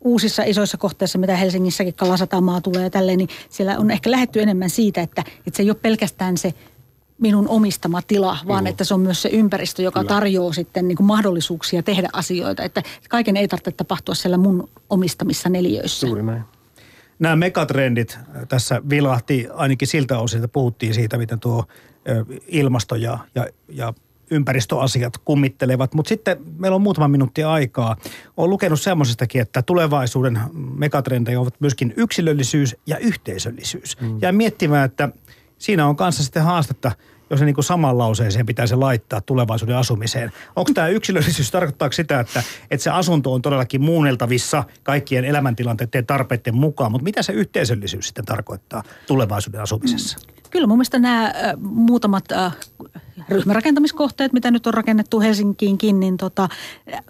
uusissa 0.07 0.43
isoissa 0.43 0.77
kohteissa, 0.77 1.19
mitä 1.19 1.37
Helsingissäkin 1.37 1.95
Kalasatamaa 1.95 2.61
tulee 2.61 2.83
ja 2.83 2.91
tälleen, 2.91 3.19
niin 3.19 3.29
siellä 3.49 3.79
on 3.79 3.91
ehkä 3.91 4.11
lähetty 4.11 4.43
enemmän 4.43 4.71
siitä, 4.71 5.01
että, 5.01 5.25
että 5.47 5.57
se 5.57 5.63
ei 5.63 5.71
ole 5.71 5.79
pelkästään 5.83 6.39
se 6.39 6.55
minun 7.19 7.49
omistama 7.49 8.03
tila, 8.03 8.39
vaan 8.49 8.65
mm. 8.65 8.67
että 8.67 8.85
se 8.85 8.95
on 8.95 9.01
myös 9.01 9.23
se 9.23 9.29
ympäristö, 9.29 9.83
joka 9.83 10.01
Kyllä. 10.01 10.15
tarjoaa 10.15 10.53
sitten 10.53 10.89
niin 10.89 10.97
kuin 10.97 11.07
mahdollisuuksia 11.07 11.83
tehdä 11.83 12.09
asioita. 12.13 12.63
Että 12.63 12.83
kaiken 13.09 13.37
ei 13.37 13.49
tarvitse 13.49 13.71
tapahtua 13.71 14.15
siellä 14.15 14.39
mun 14.39 14.69
omistamissa 14.91 15.49
neliöissä. 15.49 16.07
Juuri 16.07 16.23
näin. 16.23 16.43
Nämä 17.19 17.37
megatrendit 17.37 18.19
tässä 18.49 18.83
vilahti 18.91 19.49
ainakin 19.55 19.89
siltä 19.89 20.19
osin, 20.19 20.39
että 20.39 20.49
puhuttiin 20.49 20.95
siitä, 20.95 21.19
miten 21.19 21.41
tuo 21.41 21.65
ilmasto 22.47 22.97
ja, 22.97 23.19
ja, 23.35 23.47
ja 23.69 23.95
ympäristöasiat 24.31 25.18
kummittelevat. 25.18 25.95
Mutta 25.95 26.09
sitten 26.09 26.37
meillä 26.59 26.74
on 26.74 26.83
muutama 26.83 27.09
minuutti 27.09 27.45
aikaa. 27.45 27.97
Olen 28.37 28.51
lukenut 28.51 28.81
semmoisestakin, 28.81 29.41
että 29.41 29.62
tulevaisuuden 29.62 30.41
megatrendejä 30.74 31.41
ovat 31.41 31.55
myöskin 31.61 31.95
yksilöllisyys 31.97 32.77
ja 32.87 32.99
yhteisöllisyys. 32.99 34.01
Mm. 34.01 34.18
Ja 34.22 34.33
miettimään, 34.33 34.85
että 34.85 35.09
siinä 35.59 35.87
on 35.87 35.97
kanssa 35.97 36.22
sitten 36.22 36.43
haastetta, 36.43 36.93
jos 37.31 37.39
se 37.39 37.45
niin 37.45 37.55
kuin 37.55 37.64
saman 37.64 37.99
lauseeseen 37.99 38.47
pitäisi 38.47 38.77
laittaa 38.77 39.20
tulevaisuuden 39.20 39.77
asumiseen. 39.77 40.33
Onko 40.57 40.70
tämä 40.74 40.89
yksilöllisyys, 40.89 41.51
tarkoittaa 41.51 41.91
sitä, 41.91 42.20
että, 42.20 42.43
että 42.70 42.85
se 42.85 42.91
asunto 42.91 43.33
on 43.33 43.43
todellakin 43.43 43.83
muunneltavissa 43.83 44.64
kaikkien 44.83 45.24
elämäntilanteiden 45.24 45.99
ja 45.99 46.03
tarpeiden 46.03 46.57
mukaan, 46.57 46.93
mutta 46.93 47.05
mitä 47.05 47.22
se 47.22 47.33
yhteisöllisyys 47.33 48.07
sitten 48.07 48.24
tarkoittaa 48.24 48.83
tulevaisuuden 49.07 49.61
asumisessa? 49.61 50.18
Mm. 50.18 50.37
Kyllä 50.51 50.66
mun 50.66 50.77
mielestä 50.77 50.99
nämä 50.99 51.33
muutamat 51.59 52.24
ryhmärakentamiskohteet, 53.29 54.33
mitä 54.33 54.51
nyt 54.51 54.66
on 54.66 54.74
rakennettu 54.74 55.20
Helsinkiinkin, 55.20 56.01
niin 56.01 56.16
tota, 56.16 56.49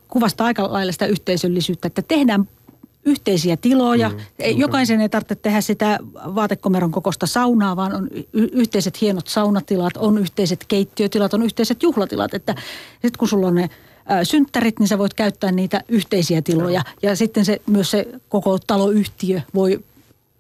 kuvastaa 0.09 0.47
aika 0.47 0.73
lailla 0.73 0.93
sitä 0.93 1.07
yhteisöllisyyttä, 1.07 1.87
että 1.87 2.03
tehdään 2.03 2.49
yhteisiä 3.07 3.57
tiloja. 3.57 4.09
Mm, 4.09 4.17
Jokaisen 4.57 5.01
ei 5.01 5.09
tarvitse 5.09 5.35
tehdä 5.35 5.61
sitä 5.61 5.99
vaatekomeron 6.15 6.91
kokosta 6.91 7.27
saunaa, 7.27 7.77
vaan 7.77 7.95
on 7.95 8.09
y- 8.33 8.49
yhteiset 8.53 9.01
hienot 9.01 9.27
saunatilat, 9.27 9.97
on 9.97 10.19
yhteiset 10.19 10.65
keittiötilat, 10.69 11.35
on 11.35 11.43
yhteiset 11.43 11.83
juhlatilat. 11.83 12.35
Että 12.35 12.55
sitten 12.93 13.19
kun 13.19 13.29
sulla 13.29 13.47
on 13.47 13.55
ne 13.55 13.71
synttärit, 14.23 14.79
niin 14.79 14.89
sä 14.89 14.99
voit 14.99 15.15
käyttää 15.15 15.53
niitä 15.53 15.81
yhteisiä 15.89 16.43
tiloja. 16.43 16.83
Ja 17.03 17.17
sitten 17.17 17.45
se, 17.45 17.61
myös 17.67 17.91
se 17.91 18.09
koko 18.29 18.59
taloyhtiö 18.59 19.41
voi 19.55 19.85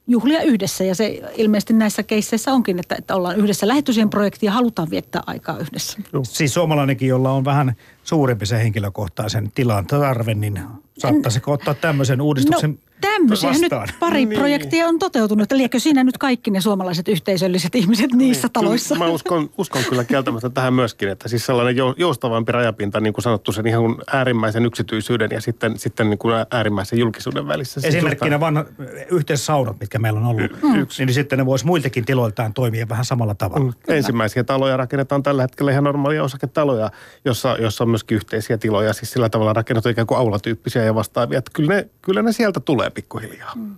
juhlia 0.06 0.42
yhdessä. 0.42 0.84
Ja 0.84 0.94
se 0.94 1.22
ilmeisesti 1.36 1.72
näissä 1.72 2.02
keisseissä 2.02 2.52
onkin, 2.52 2.78
että, 2.78 2.94
että 2.98 3.14
ollaan 3.14 3.36
yhdessä 3.36 3.68
lähetty 3.68 3.92
siihen 3.92 4.10
projektiin 4.10 4.48
ja 4.48 4.52
halutaan 4.52 4.90
viettää 4.90 5.22
aikaa 5.26 5.58
yhdessä. 5.58 5.98
Siis 6.22 6.54
suomalainenkin, 6.54 7.08
jolla 7.08 7.32
on 7.32 7.44
vähän 7.44 7.74
suurempi 8.04 8.46
se 8.46 8.58
henkilökohtaisen 8.58 9.52
tilan 9.54 9.86
tarve, 9.86 10.34
niin 10.34 10.60
saattaisiko 10.98 11.52
ottaa 11.52 11.74
tämmöisen 11.74 12.20
uudistuksen? 12.20 12.70
No, 12.70 12.76
Tämmöisiä 13.00 13.50
nyt 13.50 13.72
pari 14.00 14.26
niin. 14.26 14.38
projektia 14.38 14.86
on 14.86 14.98
toteutunut. 14.98 15.42
Että 15.42 15.56
liekö 15.56 15.80
siinä 15.80 16.04
nyt 16.04 16.18
kaikki 16.18 16.50
ne 16.50 16.60
suomalaiset 16.60 17.08
yhteisölliset 17.08 17.74
ihmiset 17.74 18.10
niin, 18.10 18.18
niissä 18.18 18.48
taloissa? 18.52 18.94
Mä 18.94 19.06
uskon, 19.06 19.50
uskon 19.58 19.82
kyllä 19.88 20.04
kieltämättä 20.04 20.50
tähän 20.50 20.74
myöskin, 20.74 21.08
että 21.08 21.28
siis 21.28 21.46
sellainen 21.46 21.76
joustavampi 21.96 22.52
rajapinta, 22.52 23.00
niin 23.00 23.12
kuin 23.12 23.22
sanottu, 23.22 23.52
sen 23.52 23.66
ihan 23.66 23.82
äärimmäisen 24.12 24.66
yksityisyyden 24.66 25.30
ja 25.32 25.40
sitten, 25.40 25.78
sitten 25.78 26.10
niin 26.10 26.18
kuin 26.18 26.34
äärimmäisen 26.50 26.98
julkisuuden 26.98 27.48
välissä. 27.48 27.80
Siis 27.80 27.94
Esimerkkinä 27.94 28.40
vanha 28.40 28.64
yhteissaunat, 29.10 29.80
mitkä 29.80 29.98
meillä 29.98 30.20
on 30.20 30.26
ollut. 30.26 30.62
Mm. 30.62 30.80
Yksi. 30.80 31.06
Niin 31.06 31.14
sitten 31.14 31.38
ne 31.38 31.46
voisi 31.46 31.66
muiltakin 31.66 32.04
tiloiltaan 32.04 32.52
toimia 32.54 32.88
vähän 32.88 33.04
samalla 33.04 33.34
tavalla. 33.34 33.66
Mm. 33.66 33.94
Ensimmäisiä 33.94 34.44
taloja 34.44 34.76
rakennetaan 34.76 35.22
tällä 35.22 35.42
hetkellä 35.42 35.72
ihan 35.72 35.84
normaalia 35.84 36.22
osaketaloja, 36.22 36.90
jossa, 37.24 37.56
jossa 37.60 37.84
on 37.84 37.90
myöskin 37.90 38.16
yhteisiä 38.16 38.58
tiloja. 38.58 38.92
Siis 38.92 39.12
sillä 39.12 39.28
tavalla 39.28 39.52
rakennettu 39.52 39.88
ikään 39.88 40.06
kuin 40.06 40.18
aulatyyppisiä 40.18 40.84
ja 40.84 40.94
vastaavia. 40.94 41.38
Että 41.38 41.50
kyllä 41.54 41.74
ne, 41.74 41.88
kyllä 42.02 42.22
ne 42.22 42.32
sieltä 42.32 42.60
tulee 42.60 42.85
pikkuhiljaa. 42.90 43.52
Mm. 43.54 43.76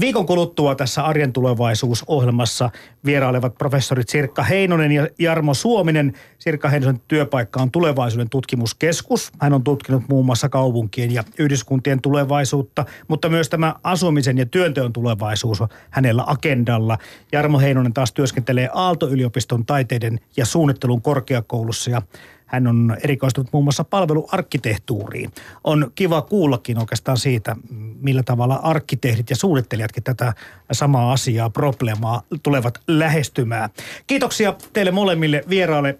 Viikon 0.00 0.26
kuluttua 0.26 0.74
tässä 0.74 1.04
Arjen 1.04 1.32
tulevaisuusohjelmassa 1.32 2.70
vierailevat 3.04 3.54
professorit 3.54 4.08
Sirkka 4.08 4.42
Heinonen 4.42 4.92
ja 4.92 5.08
Jarmo 5.18 5.54
Suominen. 5.54 6.12
Sirkka 6.38 6.68
Heinosen 6.68 7.00
työpaikka 7.08 7.62
on 7.62 7.70
tulevaisuuden 7.70 8.30
tutkimuskeskus. 8.30 9.32
Hän 9.40 9.52
on 9.52 9.64
tutkinut 9.64 10.02
muun 10.08 10.26
muassa 10.26 10.48
kaupunkien 10.48 11.12
ja 11.12 11.24
yhdyskuntien 11.38 12.02
tulevaisuutta, 12.02 12.84
mutta 13.08 13.28
myös 13.28 13.48
tämä 13.48 13.74
asumisen 13.82 14.38
ja 14.38 14.46
työnteon 14.46 14.92
tulevaisuus 14.92 15.60
on 15.60 15.68
hänellä 15.90 16.24
agendalla. 16.26 16.98
Jarmo 17.32 17.58
Heinonen 17.58 17.92
taas 17.92 18.12
työskentelee 18.12 18.68
Aalto-yliopiston 18.72 19.66
taiteiden 19.66 20.20
ja 20.36 20.46
suunnittelun 20.46 21.02
korkeakoulussa 21.02 21.90
ja 21.90 22.02
hän 22.46 22.66
on 22.66 22.96
erikoistunut 23.04 23.52
muun 23.52 23.64
muassa 23.64 23.84
palveluarkkitehtuuriin. 23.84 25.32
On 25.64 25.92
kiva 25.94 26.22
kuullakin 26.22 26.78
oikeastaan 26.78 27.16
siitä, 27.16 27.56
millä 28.00 28.22
tavalla 28.22 28.54
arkkitehdit 28.54 29.30
ja 29.30 29.36
suunnittelijatkin 29.36 30.02
tätä 30.02 30.32
samaa 30.72 31.12
asiaa, 31.12 31.50
probleemaa 31.50 32.22
tulevat 32.42 32.78
lähestymään. 32.88 33.70
Kiitoksia 34.06 34.54
teille 34.72 34.90
molemmille 34.90 35.44
vieraille 35.48 35.98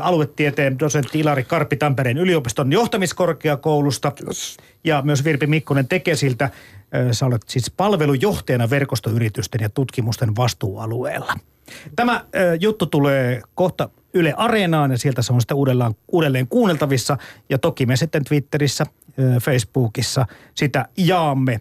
aluetieteen 0.00 0.78
dosentti 0.78 1.20
Ilari 1.20 1.44
Karpi 1.44 1.76
Tampereen 1.76 2.18
yliopiston 2.18 2.72
johtamiskorkeakoulusta 2.72 4.10
Kiitos. 4.10 4.56
ja 4.84 5.02
myös 5.02 5.24
Virpi 5.24 5.46
Mikkonen 5.46 5.88
Tekesiltä. 5.88 6.50
Sä 7.12 7.26
olet 7.26 7.42
siis 7.46 7.70
palvelujohtajana 7.70 8.70
verkostoyritysten 8.70 9.60
ja 9.62 9.68
tutkimusten 9.68 10.36
vastuualueella. 10.36 11.34
Tämä 11.96 12.24
juttu 12.60 12.86
tulee 12.86 13.42
kohta 13.54 13.88
Yle 14.14 14.34
Areenaan 14.36 14.90
ja 14.90 14.98
sieltä 14.98 15.22
se 15.22 15.32
on 15.32 15.40
sitten 15.40 15.56
uudelleen, 15.56 15.94
uudelleen 16.12 16.48
kuunneltavissa. 16.48 17.16
Ja 17.50 17.58
toki 17.58 17.86
me 17.86 17.96
sitten 17.96 18.24
Twitterissä 18.24 18.86
Facebookissa 19.42 20.26
sitä 20.54 20.88
jaamme. 20.96 21.60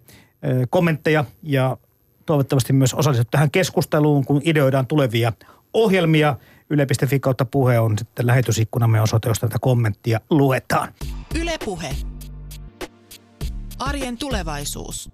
Kommentteja 0.70 1.26
ja 1.44 1.78
toivottavasti 2.26 2.74
myös 2.74 2.94
osallistut 2.94 3.32
tähän 3.32 3.52
keskusteluun, 3.52 4.26
kun 4.26 4.42
ideoidaan 4.44 4.88
tulevia 4.88 5.34
ohjelmia. 5.74 6.36
Yle.fi 6.70 7.20
kautta 7.20 7.46
puhe 7.46 7.80
on 7.80 7.98
sitten 7.98 8.28
lähetysikkunamme 8.28 9.02
osoite, 9.02 9.30
josta 9.30 9.48
tätä 9.48 9.58
kommenttia 9.62 10.20
luetaan. 10.30 10.94
Yle 11.36 11.58
Puhe. 11.66 11.90
Arjen 13.80 14.18
tulevaisuus. 14.18 15.12